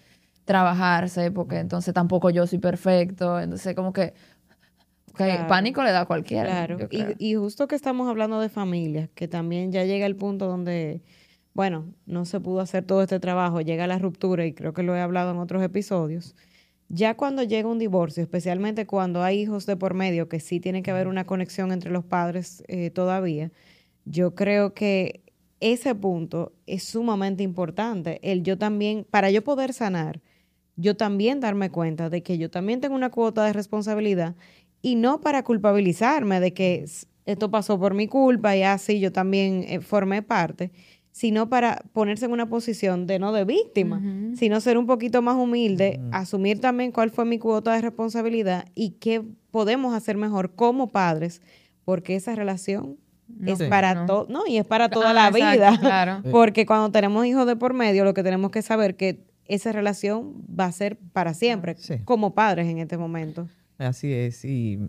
trabajarse, 0.43 1.31
porque 1.31 1.59
entonces 1.59 1.93
tampoco 1.93 2.29
yo 2.29 2.47
soy 2.47 2.59
perfecto. 2.59 3.39
Entonces, 3.39 3.75
como 3.75 3.93
que, 3.93 4.13
pánico 5.47 5.83
le 5.83 5.91
da 5.91 6.01
a 6.01 6.05
cualquiera. 6.05 6.65
Claro. 6.65 6.87
Y, 6.91 7.15
y 7.19 7.35
justo 7.35 7.67
que 7.67 7.75
estamos 7.75 8.09
hablando 8.09 8.39
de 8.39 8.49
familia, 8.49 9.09
que 9.13 9.27
también 9.27 9.71
ya 9.71 9.83
llega 9.85 10.05
el 10.05 10.15
punto 10.15 10.47
donde 10.47 11.01
bueno, 11.55 11.85
no 12.05 12.25
se 12.25 12.41
pudo 12.41 12.59
hacer 12.59 12.85
todo 12.85 13.01
este 13.01 13.19
trabajo, 13.21 13.61
llega 13.61 13.87
la 13.87 13.97
ruptura 13.97 14.45
y 14.45 14.53
creo 14.53 14.73
que 14.73 14.83
lo 14.83 14.93
he 14.93 14.99
hablado 14.99 15.31
en 15.31 15.37
otros 15.37 15.63
episodios. 15.63 16.35
Ya 16.89 17.15
cuando 17.17 17.43
llega 17.43 17.67
un 17.67 17.79
divorcio, 17.79 18.21
especialmente 18.23 18.85
cuando 18.85 19.23
hay 19.23 19.41
hijos 19.41 19.65
de 19.65 19.75
por 19.75 19.93
medio, 19.95 20.29
que 20.29 20.39
sí 20.39 20.59
tiene 20.59 20.83
que 20.83 20.91
haber 20.91 21.07
una 21.07 21.25
conexión 21.25 21.71
entre 21.71 21.91
los 21.91 22.05
padres 22.05 22.63
eh, 22.67 22.91
todavía, 22.91 23.51
yo 24.05 24.35
creo 24.35 24.73
que 24.73 25.23
ese 25.59 25.95
punto 25.95 26.53
es 26.67 26.83
sumamente 26.83 27.43
importante. 27.43 28.19
El 28.21 28.43
yo 28.43 28.57
también, 28.57 29.05
para 29.09 29.31
yo 29.31 29.43
poder 29.43 29.73
sanar, 29.73 30.21
yo 30.75 30.95
también 30.95 31.39
darme 31.39 31.71
cuenta 31.71 32.09
de 32.09 32.21
que 32.21 32.37
yo 32.37 32.51
también 32.51 32.81
tengo 32.81 32.95
una 32.95 33.09
cuota 33.09 33.45
de 33.45 33.53
responsabilidad 33.53 34.35
y 34.81 34.95
no 34.95 35.21
para 35.21 35.43
culpabilizarme 35.43 36.39
de 36.39 36.53
que 36.53 36.85
esto 37.25 37.49
pasó 37.49 37.79
por 37.79 37.93
mi 37.95 38.07
culpa 38.07 38.55
y 38.55 38.63
así 38.63 38.99
yo 38.99 39.11
también 39.11 39.65
eh, 39.67 39.79
formé 39.81 40.21
parte, 40.21 40.71
sino 41.15 41.47
para 41.47 41.81
ponerse 41.93 42.25
en 42.25 42.33
una 42.33 42.49
posición 42.49 43.07
de 43.07 43.19
no 43.19 43.31
de 43.31 43.45
víctima, 43.45 44.01
sino 44.35 44.59
ser 44.59 44.77
un 44.77 44.85
poquito 44.85 45.21
más 45.21 45.37
humilde, 45.37 46.01
asumir 46.11 46.59
también 46.59 46.91
cuál 46.91 47.09
fue 47.09 47.23
mi 47.23 47.39
cuota 47.39 47.73
de 47.73 47.79
responsabilidad 47.79 48.65
y 48.75 48.97
qué 48.99 49.23
podemos 49.49 49.93
hacer 49.93 50.17
mejor 50.17 50.55
como 50.55 50.91
padres, 50.91 51.41
porque 51.85 52.17
esa 52.17 52.35
relación 52.35 52.97
es 53.45 53.63
para 53.63 54.05
todo, 54.05 54.27
no, 54.29 54.45
y 54.45 54.57
es 54.57 54.65
para 54.65 54.89
toda 54.89 55.13
la 55.13 55.31
vida. 55.31 55.77
Claro. 55.79 56.21
Porque 56.31 56.65
cuando 56.65 56.91
tenemos 56.91 57.25
hijos 57.25 57.47
de 57.47 57.55
por 57.55 57.73
medio, 57.73 58.03
lo 58.03 58.13
que 58.13 58.21
tenemos 58.21 58.51
que 58.51 58.61
saber 58.61 58.97
que 58.97 59.25
esa 59.45 59.71
relación 59.71 60.43
va 60.59 60.65
a 60.65 60.71
ser 60.73 60.97
para 61.13 61.33
siempre, 61.33 61.77
como 62.03 62.35
padres 62.35 62.67
en 62.67 62.79
este 62.79 62.97
momento. 62.97 63.47
Así 63.77 64.11
es, 64.11 64.43
y 64.43 64.79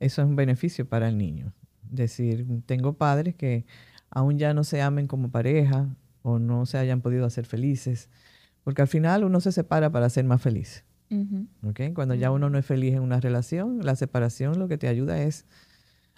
eso 0.00 0.22
es 0.22 0.26
un 0.26 0.36
beneficio 0.36 0.88
para 0.88 1.06
el 1.06 1.18
niño. 1.18 1.52
Es 1.90 1.96
decir, 1.96 2.46
tengo 2.64 2.94
padres 2.94 3.34
que 3.34 3.66
aún 4.16 4.38
ya 4.38 4.54
no 4.54 4.64
se 4.64 4.80
amen 4.80 5.08
como 5.08 5.30
pareja 5.30 5.94
o 6.22 6.38
no 6.38 6.64
se 6.64 6.78
hayan 6.78 7.02
podido 7.02 7.26
hacer 7.26 7.44
felices, 7.44 8.08
porque 8.64 8.80
al 8.80 8.88
final 8.88 9.24
uno 9.24 9.40
se 9.40 9.52
separa 9.52 9.92
para 9.92 10.08
ser 10.08 10.24
más 10.24 10.40
feliz. 10.40 10.86
Cuando 11.92 12.14
ya 12.14 12.30
uno 12.30 12.48
no 12.48 12.56
es 12.56 12.64
feliz 12.64 12.94
en 12.94 13.02
una 13.02 13.20
relación, 13.20 13.84
la 13.84 13.94
separación 13.94 14.58
lo 14.58 14.68
que 14.68 14.78
te 14.78 14.88
ayuda 14.88 15.20
es 15.20 15.44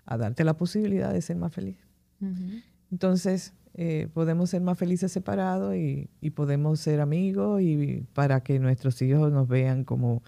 a 0.07 0.17
darte 0.17 0.45
la 0.45 0.57
posibilidad 0.57 1.13
de 1.13 1.21
ser 1.21 1.39
más 1.39 1.53
feliz. 1.53 1.77
Entonces, 2.93 3.53
eh, 3.75 4.07
podemos 4.15 4.51
ser 4.51 4.61
más 4.61 4.79
felices 4.79 5.11
separados 5.11 5.75
y, 5.75 6.09
podemos 6.37 6.79
ser 6.79 7.01
amigos 7.01 7.61
y 7.63 8.07
para 8.15 8.45
que 8.45 8.61
nuestros 8.61 9.03
hijos 9.03 9.33
nos 9.33 9.49
vean 9.49 9.83
como 9.83 10.23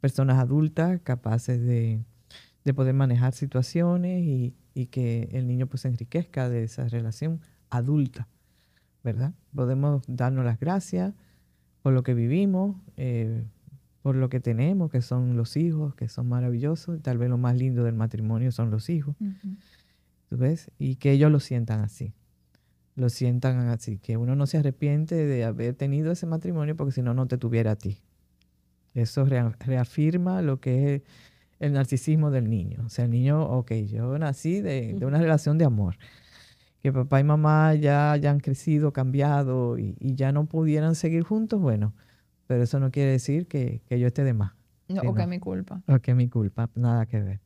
personas 0.00 0.40
adultas 0.40 1.00
capaces 1.04 1.64
de, 1.64 2.00
poder 2.74 2.94
manejar 2.94 3.32
situaciones 3.32 4.24
y, 4.24 4.54
que 4.86 5.28
el 5.32 5.46
niño 5.46 5.66
pues 5.66 5.82
se 5.82 5.88
enriquezca 5.88 6.48
de 6.48 6.64
esa 6.64 6.88
relación 6.88 7.40
adulta, 7.70 8.28
¿verdad? 9.02 9.32
Podemos 9.54 10.02
darnos 10.06 10.44
las 10.44 10.58
gracias 10.58 11.14
por 11.82 11.92
lo 11.92 12.02
que 12.02 12.14
vivimos, 12.14 12.76
eh, 12.96 13.44
por 14.02 14.16
lo 14.16 14.28
que 14.28 14.40
tenemos, 14.40 14.90
que 14.90 15.02
son 15.02 15.36
los 15.36 15.56
hijos, 15.56 15.94
que 15.94 16.08
son 16.08 16.28
maravillosos. 16.28 17.00
Tal 17.02 17.18
vez 17.18 17.28
lo 17.28 17.38
más 17.38 17.56
lindo 17.56 17.84
del 17.84 17.94
matrimonio 17.94 18.52
son 18.52 18.70
los 18.70 18.88
hijos. 18.90 19.16
¿Tú 20.28 20.36
ves? 20.36 20.70
Y 20.78 20.96
que 20.96 21.12
ellos 21.12 21.30
lo 21.30 21.40
sientan 21.40 21.80
así. 21.80 22.12
Lo 22.94 23.08
sientan 23.08 23.58
así. 23.68 23.98
Que 23.98 24.16
uno 24.16 24.34
no 24.36 24.46
se 24.46 24.58
arrepiente 24.58 25.14
de 25.14 25.44
haber 25.44 25.74
tenido 25.74 26.12
ese 26.12 26.26
matrimonio 26.26 26.76
porque 26.76 26.92
si 26.92 27.02
no, 27.02 27.14
no 27.14 27.26
te 27.26 27.38
tuviera 27.38 27.72
a 27.72 27.76
ti. 27.76 27.98
Eso 28.94 29.24
reafirma 29.24 30.42
lo 30.42 30.60
que 30.60 30.94
es 30.96 31.02
el 31.62 31.72
narcisismo 31.72 32.30
del 32.30 32.50
niño. 32.50 32.82
O 32.84 32.88
sea, 32.88 33.06
el 33.06 33.10
niño, 33.10 33.42
ok, 33.42 33.72
yo 33.86 34.18
nací 34.18 34.60
de, 34.60 34.98
una 35.02 35.18
relación 35.18 35.58
de 35.58 35.64
amor. 35.64 35.96
Que 36.80 36.92
papá 36.92 37.20
y 37.20 37.24
mamá 37.24 37.74
ya 37.74 38.12
hayan 38.12 38.40
crecido, 38.40 38.92
cambiado 38.92 39.78
y, 39.78 39.96
y 40.00 40.14
ya 40.14 40.32
no 40.32 40.46
pudieran 40.46 40.94
seguir 40.94 41.22
juntos, 41.22 41.60
bueno 41.60 41.94
pero 42.52 42.64
eso 42.64 42.78
no 42.78 42.90
quiere 42.90 43.12
decir 43.12 43.46
que, 43.46 43.80
yo 43.88 44.06
esté 44.06 44.24
de 44.24 44.34
más. 44.34 44.52
o 45.02 45.14
que 45.14 45.22
es 45.22 45.28
mi 45.28 45.38
culpa. 45.38 45.80
O 45.88 45.98
que 46.00 46.10
es 46.10 46.16
mi 46.16 46.28
culpa, 46.28 46.68
nada 46.74 47.06
que 47.06 47.18
ver. 47.18 47.40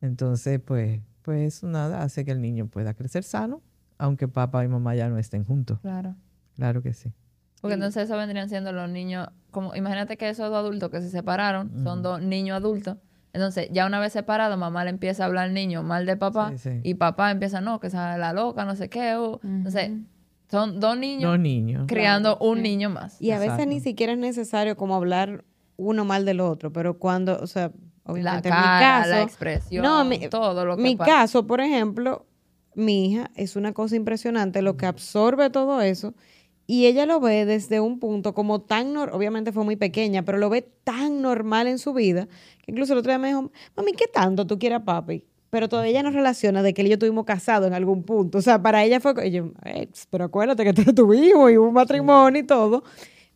Entonces, 0.00 0.60
pues, 0.64 1.02
pues 1.20 1.62
nada, 1.62 2.02
hace 2.02 2.24
que 2.24 2.30
el 2.30 2.40
niño 2.40 2.66
pueda 2.68 2.94
crecer 2.94 3.22
sano, 3.22 3.60
aunque 3.98 4.26
papá 4.26 4.64
y 4.64 4.68
mamá 4.68 4.94
ya 4.94 5.10
no 5.10 5.18
estén 5.18 5.44
juntos. 5.44 5.78
Claro. 5.80 6.16
Claro 6.56 6.80
que 6.80 6.94
sí. 6.94 7.12
Porque 7.60 7.74
entonces 7.74 8.04
eso 8.04 8.16
vendrían 8.16 8.48
siendo 8.48 8.72
los 8.72 8.88
niños, 8.88 9.28
como 9.50 9.74
imagínate 9.74 10.16
que 10.16 10.30
esos 10.30 10.48
dos 10.48 10.56
adultos 10.56 10.88
que 10.88 11.02
se 11.02 11.10
separaron 11.10 11.84
son 11.84 12.02
dos 12.02 12.22
niños 12.22 12.56
adultos. 12.56 12.96
Entonces, 13.34 13.68
ya 13.72 13.84
una 13.84 13.98
vez 13.98 14.12
separado, 14.12 14.56
mamá 14.56 14.84
le 14.84 14.90
empieza 14.90 15.24
a 15.24 15.26
hablar 15.26 15.46
al 15.46 15.54
niño 15.54 15.82
mal 15.82 16.06
de 16.06 16.16
papá 16.16 16.54
y 16.84 16.94
papá 16.94 17.32
empieza, 17.32 17.60
no, 17.60 17.80
que 17.80 17.88
es 17.88 17.92
la 17.92 18.32
loca, 18.32 18.64
no 18.64 18.76
sé 18.76 18.88
qué. 18.88 19.16
O, 19.16 19.40
Entonces, 19.42 19.90
son 20.48 20.78
dos 20.78 20.96
niños, 20.96 21.36
niños. 21.40 21.86
creando 21.88 22.38
un 22.38 22.62
niño 22.62 22.90
más. 22.90 23.20
Y 23.20 23.32
a 23.32 23.40
veces 23.40 23.66
ni 23.66 23.80
siquiera 23.80 24.12
es 24.12 24.18
necesario 24.18 24.76
como 24.76 24.94
hablar 24.94 25.44
uno 25.76 26.04
mal 26.04 26.24
del 26.24 26.38
otro, 26.38 26.72
pero 26.72 26.98
cuando, 26.98 27.36
o 27.40 27.48
sea, 27.48 27.72
obviamente 28.04 28.48
la 28.50 28.56
mi 28.56 28.62
caso, 28.62 29.10
la 29.10 29.22
expresión, 29.22 29.84
todo 30.30 30.64
lo 30.64 30.76
que 30.76 30.82
Mi 30.82 30.96
caso, 30.96 31.44
por 31.44 31.60
ejemplo, 31.60 32.26
mi 32.76 33.10
hija 33.10 33.32
es 33.34 33.56
una 33.56 33.72
cosa 33.72 33.96
impresionante 33.96 34.62
lo 34.62 34.76
que 34.76 34.86
absorbe 34.86 35.50
todo 35.50 35.82
eso 35.82 36.14
y 36.66 36.86
ella 36.86 37.06
lo 37.06 37.20
ve 37.20 37.44
desde 37.44 37.80
un 37.80 37.98
punto 37.98 38.34
como 38.34 38.60
tan, 38.60 38.96
obviamente 38.96 39.52
fue 39.52 39.64
muy 39.64 39.76
pequeña, 39.76 40.24
pero 40.24 40.38
lo 40.38 40.48
ve 40.50 40.62
tan 40.84 41.22
normal 41.22 41.66
en 41.66 41.78
su 41.78 41.92
vida, 41.92 42.26
que 42.64 42.72
incluso 42.72 42.92
el 42.92 43.00
otro 43.00 43.10
día 43.10 43.18
me 43.18 43.28
dijo, 43.28 43.50
mami, 43.76 43.92
¿qué 43.92 44.06
tanto 44.06 44.46
tú 44.46 44.58
quieres 44.58 44.80
a 44.80 44.84
papi? 44.84 45.24
pero 45.54 45.68
todavía 45.68 45.92
ella 45.92 46.02
no 46.02 46.10
relaciona 46.10 46.64
de 46.64 46.74
que 46.74 46.82
él 46.82 46.88
y 46.88 46.90
yo 46.90 46.94
estuvimos 46.94 47.24
casados 47.24 47.68
en 47.68 47.74
algún 47.74 48.02
punto. 48.02 48.38
O 48.38 48.42
sea, 48.42 48.60
para 48.60 48.82
ella 48.82 48.98
fue, 48.98 49.14
pero 50.10 50.24
acuérdate 50.24 50.64
que 50.64 50.72
tú 50.72 50.82
tuvimos 50.94 51.48
y 51.52 51.56
hubo 51.56 51.68
un 51.68 51.74
matrimonio 51.74 52.40
y 52.40 52.44
todo. 52.44 52.82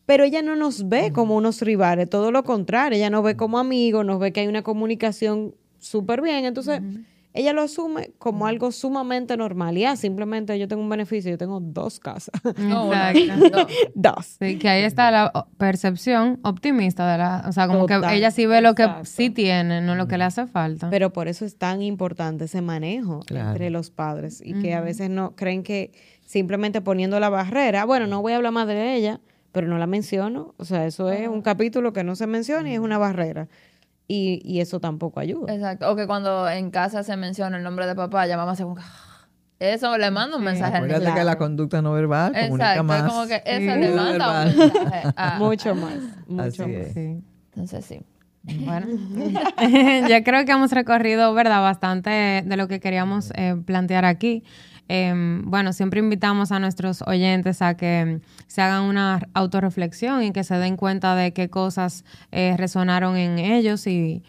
Pero 0.04 0.24
ella 0.24 0.42
no 0.42 0.56
nos 0.56 0.88
ve 0.88 1.12
como 1.12 1.36
unos 1.36 1.62
rivales, 1.62 2.10
todo 2.10 2.32
lo 2.32 2.42
contrario, 2.42 2.96
ella 2.96 3.08
nos 3.08 3.22
ve 3.22 3.36
como 3.36 3.56
amigos, 3.56 4.04
nos 4.04 4.18
ve 4.18 4.32
que 4.32 4.40
hay 4.40 4.48
una 4.48 4.62
comunicación 4.62 5.54
súper 5.78 6.20
bien. 6.20 6.44
Entonces, 6.44 6.80
ella 7.34 7.52
lo 7.52 7.62
asume 7.62 8.12
como 8.18 8.46
algo 8.46 8.72
sumamente 8.72 9.36
normal. 9.36 9.76
Y 9.76 9.82
ya, 9.82 9.96
simplemente 9.96 10.58
yo 10.58 10.66
tengo 10.66 10.82
un 10.82 10.88
beneficio, 10.88 11.30
yo 11.30 11.38
tengo 11.38 11.60
dos 11.60 12.00
casas. 12.00 12.40
No, 12.58 12.90
dos. 13.94 14.36
Sí, 14.40 14.58
que 14.58 14.68
ahí 14.68 14.82
está 14.82 15.10
la 15.10 15.46
percepción 15.56 16.40
optimista 16.42 17.10
de 17.10 17.18
la, 17.18 17.44
o 17.48 17.52
sea, 17.52 17.66
como 17.66 17.86
que 17.86 18.00
ella 18.12 18.30
sí 18.30 18.46
ve 18.46 18.60
lo 18.60 18.74
que 18.74 18.86
sí 19.04 19.30
tiene, 19.30 19.80
no 19.80 19.94
lo 19.94 20.08
que 20.08 20.18
le 20.18 20.24
hace 20.24 20.46
falta. 20.46 20.90
Pero 20.90 21.12
por 21.12 21.28
eso 21.28 21.44
es 21.44 21.56
tan 21.56 21.82
importante 21.82 22.46
ese 22.46 22.62
manejo 22.62 23.20
entre 23.28 23.70
los 23.70 23.90
padres 23.90 24.42
y 24.44 24.54
que 24.60 24.74
a 24.74 24.80
veces 24.80 25.10
no 25.10 25.36
creen 25.36 25.62
que 25.62 25.92
simplemente 26.26 26.80
poniendo 26.80 27.20
la 27.20 27.28
barrera, 27.28 27.84
bueno, 27.84 28.06
no 28.06 28.20
voy 28.20 28.32
a 28.32 28.36
hablar 28.36 28.52
más 28.52 28.66
de 28.66 28.94
ella, 28.94 29.20
pero 29.52 29.66
no 29.66 29.78
la 29.78 29.86
menciono, 29.86 30.54
o 30.58 30.64
sea, 30.64 30.86
eso 30.86 31.10
es 31.10 31.28
un 31.28 31.42
capítulo 31.42 31.92
que 31.92 32.04
no 32.04 32.16
se 32.16 32.26
menciona 32.26 32.68
y 32.68 32.74
es 32.74 32.80
una 32.80 32.98
barrera. 32.98 33.48
Y, 34.10 34.40
y, 34.42 34.60
eso 34.60 34.80
tampoco 34.80 35.20
ayuda. 35.20 35.52
Exacto. 35.52 35.90
O 35.92 35.94
que 35.94 36.06
cuando 36.06 36.48
en 36.48 36.70
casa 36.70 37.02
se 37.02 37.14
menciona 37.18 37.58
el 37.58 37.62
nombre 37.62 37.86
de 37.86 37.94
papá, 37.94 38.26
ya 38.26 38.38
mamá 38.38 38.56
se 38.56 38.62
como 38.62 38.76
eso 39.58 39.98
le 39.98 40.10
manda 40.10 40.36
un 40.36 40.44
mensaje. 40.44 40.76
Acuérdate 40.76 41.12
que 41.14 41.24
la 41.24 41.36
conducta 41.36 41.82
no 41.82 41.92
verbal 41.92 42.32
comunica 42.32 42.74
Exacto, 42.74 42.84
más. 42.84 43.02
como 43.02 43.26
que 43.26 43.42
eso 43.44 43.76
le 43.76 43.90
manda 43.90 44.44
un 44.46 44.56
mensaje. 44.56 45.08
mucho 45.38 45.74
más, 45.74 45.94
mucho 46.28 46.68
más. 46.68 46.96
Entonces 46.96 47.84
sí. 47.84 48.00
Bueno, 48.44 48.86
yo 50.08 50.24
creo 50.24 50.44
que 50.44 50.52
hemos 50.52 50.70
recorrido, 50.70 51.34
¿verdad? 51.34 51.60
Bastante 51.60 52.42
de 52.46 52.56
lo 52.56 52.68
que 52.68 52.78
queríamos 52.78 53.32
eh, 53.34 53.56
plantear 53.64 54.04
aquí. 54.04 54.44
Em, 54.88 55.42
bueno, 55.44 55.74
siempre 55.74 56.00
invitamos 56.00 56.50
a 56.50 56.58
nuestros 56.58 57.02
oyentes 57.02 57.60
a 57.60 57.74
que 57.74 58.20
se 58.46 58.62
hagan 58.62 58.84
una 58.84 59.20
autorreflexión 59.34 60.22
y 60.22 60.32
que 60.32 60.44
se 60.44 60.56
den 60.56 60.76
cuenta 60.78 61.14
de 61.14 61.32
qué 61.34 61.50
cosas 61.50 62.04
eh, 62.32 62.54
resonaron 62.56 63.16
en 63.16 63.38
ellos 63.38 63.86
y, 63.86 64.24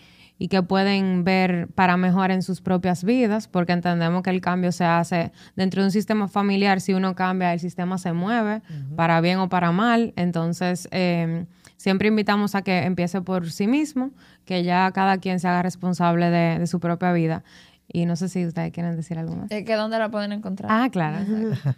que 0.49 0.63
pueden 0.63 1.25
ver 1.25 1.67
para 1.75 1.97
mejor 1.97 2.31
en 2.31 2.43
sus 2.43 2.61
propias 2.61 3.03
vidas, 3.03 3.49
porque 3.49 3.73
entendemos 3.73 4.23
que 4.23 4.29
el 4.29 4.39
cambio 4.39 4.71
se 4.71 4.85
hace 4.85 5.33
dentro 5.57 5.81
de 5.81 5.87
un 5.87 5.91
sistema 5.91 6.29
familiar. 6.29 6.79
Si 6.79 6.93
uno 6.93 7.13
cambia, 7.13 7.51
el 7.51 7.59
sistema 7.59 7.97
se 7.97 8.13
mueve, 8.13 8.61
para 8.95 9.19
bien 9.19 9.39
o 9.39 9.49
para 9.49 9.73
mal. 9.73 10.13
Entonces, 10.15 10.87
em, 10.91 11.45
siempre 11.75 12.07
invitamos 12.07 12.55
a 12.55 12.61
que 12.61 12.83
empiece 12.85 13.21
por 13.21 13.51
sí 13.51 13.67
mismo, 13.67 14.11
que 14.45 14.63
ya 14.63 14.89
cada 14.93 15.17
quien 15.17 15.41
se 15.41 15.47
haga 15.49 15.61
responsable 15.61 16.29
de 16.29 16.67
su 16.67 16.79
propia 16.79 17.11
vida. 17.11 17.43
Y 17.91 18.05
no 18.05 18.15
sé 18.15 18.29
si 18.29 18.45
ustedes 18.45 18.71
quieren 18.71 18.95
decir 18.95 19.17
algo 19.17 19.35
más. 19.35 19.49
¿Que 19.49 19.75
¿Dónde 19.75 19.97
la 19.97 20.11
pueden 20.11 20.31
encontrar? 20.31 20.71
Ah, 20.71 20.89
claro. 20.89 21.25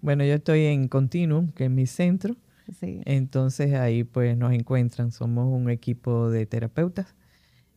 Bueno, 0.00 0.24
yo 0.24 0.34
estoy 0.34 0.66
en 0.66 0.88
Continuum, 0.88 1.52
que 1.52 1.64
es 1.64 1.70
mi 1.70 1.86
centro. 1.86 2.36
Sí. 2.78 3.00
Entonces 3.04 3.74
ahí 3.74 4.04
pues 4.04 4.36
nos 4.36 4.52
encuentran. 4.52 5.10
Somos 5.10 5.46
un 5.46 5.70
equipo 5.70 6.30
de 6.30 6.46
terapeutas 6.46 7.14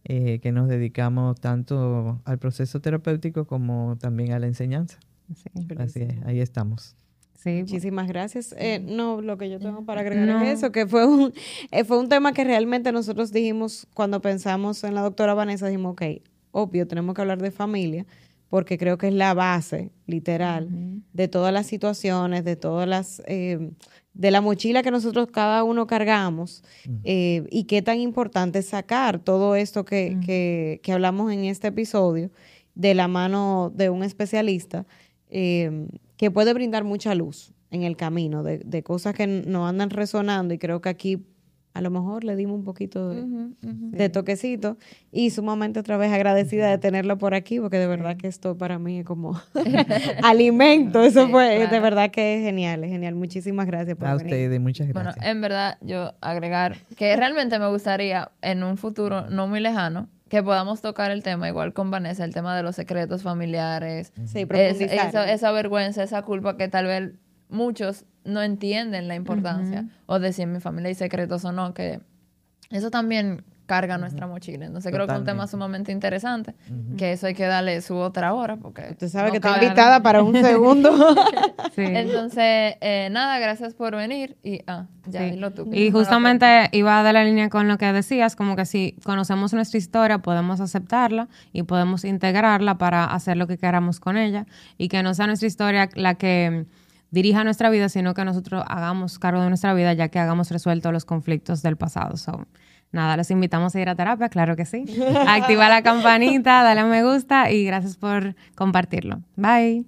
eh, 0.05 0.39
que 0.39 0.51
nos 0.51 0.67
dedicamos 0.67 1.39
tanto 1.39 2.21
al 2.25 2.37
proceso 2.37 2.81
terapéutico 2.81 3.45
como 3.45 3.97
también 3.99 4.33
a 4.33 4.39
la 4.39 4.47
enseñanza. 4.47 4.99
Sí, 5.33 5.49
Así 5.77 6.01
es, 6.01 6.23
ahí 6.25 6.41
estamos. 6.41 6.95
Sí, 7.35 7.59
Muchísimas 7.61 8.07
gracias. 8.07 8.53
Eh, 8.57 8.79
no, 8.79 9.21
lo 9.21 9.37
que 9.37 9.49
yo 9.49 9.59
tengo 9.59 9.85
para 9.85 10.01
agregar 10.01 10.43
es 10.45 10.59
eso, 10.59 10.71
que 10.71 10.87
fue 10.87 11.05
un, 11.05 11.33
eh, 11.71 11.83
fue 11.83 11.99
un 11.99 12.07
tema 12.07 12.33
que 12.33 12.43
realmente 12.43 12.91
nosotros 12.91 13.31
dijimos 13.31 13.87
cuando 13.93 14.21
pensamos 14.21 14.83
en 14.83 14.93
la 14.93 15.01
doctora 15.01 15.33
Vanessa, 15.33 15.67
dijimos, 15.67 15.93
ok, 15.93 16.03
obvio, 16.53 16.87
tenemos 16.87 17.13
que 17.13 17.21
hablar 17.21 17.41
de 17.41 17.51
familia, 17.51 18.05
porque 18.47 18.77
creo 18.77 18.99
que 18.99 19.07
es 19.07 19.13
la 19.13 19.33
base, 19.33 19.89
literal, 20.05 20.69
de 21.11 21.27
todas 21.27 21.51
las 21.51 21.65
situaciones, 21.65 22.45
de 22.45 22.55
todas 22.55 22.87
las, 22.87 23.21
eh, 23.25 23.71
de 24.13 24.31
la 24.31 24.41
mochila 24.41 24.83
que 24.83 24.91
nosotros 24.91 25.27
cada 25.31 25.63
uno 25.63 25.87
cargamos, 25.87 26.63
eh, 27.03 27.47
y 27.49 27.63
qué 27.63 27.81
tan 27.81 27.99
importante 27.99 28.59
es 28.59 28.67
sacar 28.67 29.17
todo 29.17 29.55
esto 29.55 29.85
que, 29.85 30.19
que, 30.23 30.79
que, 30.83 30.93
hablamos 30.93 31.31
en 31.33 31.45
este 31.45 31.69
episodio 31.69 32.29
de 32.75 32.93
la 32.93 33.07
mano 33.07 33.71
de 33.75 33.89
un 33.89 34.03
especialista 34.03 34.85
eh, 35.31 35.87
que 36.15 36.29
puede 36.29 36.53
brindar 36.53 36.83
mucha 36.83 37.15
luz 37.15 37.53
en 37.71 37.81
el 37.81 37.97
camino, 37.97 38.43
de, 38.43 38.59
de 38.59 38.83
cosas 38.83 39.15
que 39.15 39.25
nos 39.25 39.67
andan 39.67 39.89
resonando, 39.89 40.53
y 40.53 40.59
creo 40.59 40.79
que 40.79 40.89
aquí 40.89 41.25
a 41.73 41.81
lo 41.81 41.89
mejor 41.89 42.23
le 42.23 42.35
dimos 42.35 42.55
un 42.55 42.63
poquito 42.63 43.09
de, 43.09 43.25
de 43.61 44.09
toquecito 44.09 44.77
y 45.11 45.31
sumamente 45.31 45.79
otra 45.79 45.97
vez 45.97 46.11
agradecida 46.11 46.69
de 46.69 46.77
tenerlo 46.77 47.17
por 47.17 47.33
aquí 47.33 47.59
porque 47.59 47.79
de 47.79 47.87
verdad 47.87 48.15
que 48.15 48.27
esto 48.27 48.57
para 48.57 48.77
mí 48.77 48.99
es 48.99 49.05
como 49.05 49.41
alimento, 50.23 51.03
eso 51.03 51.27
fue 51.29 51.67
de 51.67 51.79
verdad 51.79 52.11
que 52.11 52.37
es 52.37 52.43
genial, 52.43 52.83
es 52.83 52.91
genial. 52.91 53.15
Muchísimas 53.15 53.65
gracias 53.65 53.97
por 53.97 54.07
a 54.07 54.15
ustedes, 54.15 54.59
muchas 54.61 54.87
gracias. 54.87 55.15
Bueno, 55.15 55.29
en 55.29 55.41
verdad 55.41 55.77
yo 55.81 56.13
agregar 56.21 56.77
que 56.95 57.15
realmente 57.15 57.57
me 57.57 57.67
gustaría 57.69 58.31
en 58.41 58.63
un 58.63 58.77
futuro 58.77 59.29
no 59.29 59.47
muy 59.47 59.59
lejano 59.59 60.09
que 60.29 60.41
podamos 60.41 60.81
tocar 60.81 61.11
el 61.11 61.21
tema, 61.21 61.47
igual 61.47 61.73
con 61.73 61.91
Vanessa, 61.91 62.23
el 62.25 62.33
tema 62.33 62.57
de 62.57 62.63
los 62.63 62.75
secretos 62.75 63.21
familiares, 63.21 64.11
sí, 64.25 64.47
esa, 64.49 65.31
esa 65.31 65.51
vergüenza, 65.51 66.01
esa 66.01 66.23
culpa 66.23 66.57
que 66.57 66.67
tal 66.67 66.87
vez 66.87 67.11
muchos 67.53 68.05
no 68.25 68.41
entienden 68.41 69.07
la 69.07 69.15
importancia 69.15 69.85
o 70.05 70.19
de 70.19 70.33
si 70.33 70.41
en 70.41 70.53
mi 70.53 70.59
familia 70.59 70.89
hay 70.89 70.95
secretos 70.95 71.45
o 71.45 71.51
no, 71.51 71.73
que 71.73 72.01
eso 72.69 72.89
también 72.89 73.43
carga 73.65 73.97
nuestra 73.97 74.27
mochila. 74.27 74.65
Entonces 74.65 74.91
creo 74.91 75.07
que 75.07 75.13
es 75.13 75.19
un 75.19 75.25
tema 75.25 75.47
sumamente 75.47 75.91
interesante, 75.91 76.53
que 76.97 77.13
eso 77.13 77.27
hay 77.27 77.33
que 77.33 77.45
darle 77.45 77.81
su 77.81 77.95
otra 77.95 78.33
hora, 78.33 78.57
porque... 78.57 78.89
Usted 78.91 79.07
sabe 79.07 79.31
que 79.31 79.37
está 79.37 79.63
invitada 79.63 80.01
para 80.01 80.21
un 80.21 80.33
segundo. 80.41 80.91
Entonces, 81.77 82.75
eh, 82.81 83.07
nada, 83.11 83.39
gracias 83.39 83.73
por 83.73 83.95
venir 83.95 84.37
y... 84.43 84.61
Ah, 84.67 84.85
ya, 85.05 85.51
tú. 85.51 85.69
Y 85.73 85.91
justamente 85.91 86.69
iba 86.71 87.03
de 87.03 87.13
la 87.13 87.23
línea 87.23 87.49
con 87.49 87.67
lo 87.67 87.77
que 87.77 87.91
decías, 87.91 88.35
como 88.35 88.55
que 88.55 88.65
si 88.65 88.95
conocemos 89.03 89.53
nuestra 89.53 89.77
historia, 89.77 90.19
podemos 90.19 90.61
aceptarla 90.61 91.27
y 91.51 91.63
podemos 91.63 92.05
integrarla 92.05 92.77
para 92.77 93.05
hacer 93.05 93.37
lo 93.37 93.47
que 93.47 93.57
queramos 93.57 93.99
con 93.99 94.17
ella 94.17 94.45
y 94.77 94.87
que 94.87 95.03
no 95.03 95.13
sea 95.13 95.27
nuestra 95.27 95.47
historia 95.47 95.89
la 95.95 96.15
que 96.15 96.65
dirija 97.13 97.43
nuestra 97.43 97.69
vida, 97.69 97.89
sino 97.89 98.15
que 98.15 98.25
nosotros 98.25 98.63
hagamos 98.67 99.19
cargo 99.19 99.41
de 99.41 99.47
nuestra 99.47 99.73
vida 99.75 99.93
ya 99.93 100.09
que 100.09 100.17
hagamos 100.17 100.49
resuelto 100.49 100.91
los 100.91 101.05
conflictos 101.05 101.61
del 101.61 101.77
pasado. 101.77 102.17
So, 102.17 102.47
nada, 102.91 103.15
les 103.15 103.29
invitamos 103.29 103.75
a 103.75 103.79
ir 103.79 103.87
a 103.87 103.95
terapia, 103.95 104.29
claro 104.29 104.55
que 104.55 104.65
sí. 104.65 104.85
Activa 105.27 105.69
la 105.69 105.83
campanita, 105.83 106.63
dale 106.63 106.81
a 106.81 106.85
me 106.85 107.03
gusta 107.03 107.51
y 107.51 107.65
gracias 107.65 107.97
por 107.97 108.35
compartirlo. 108.55 109.21
Bye. 109.35 109.85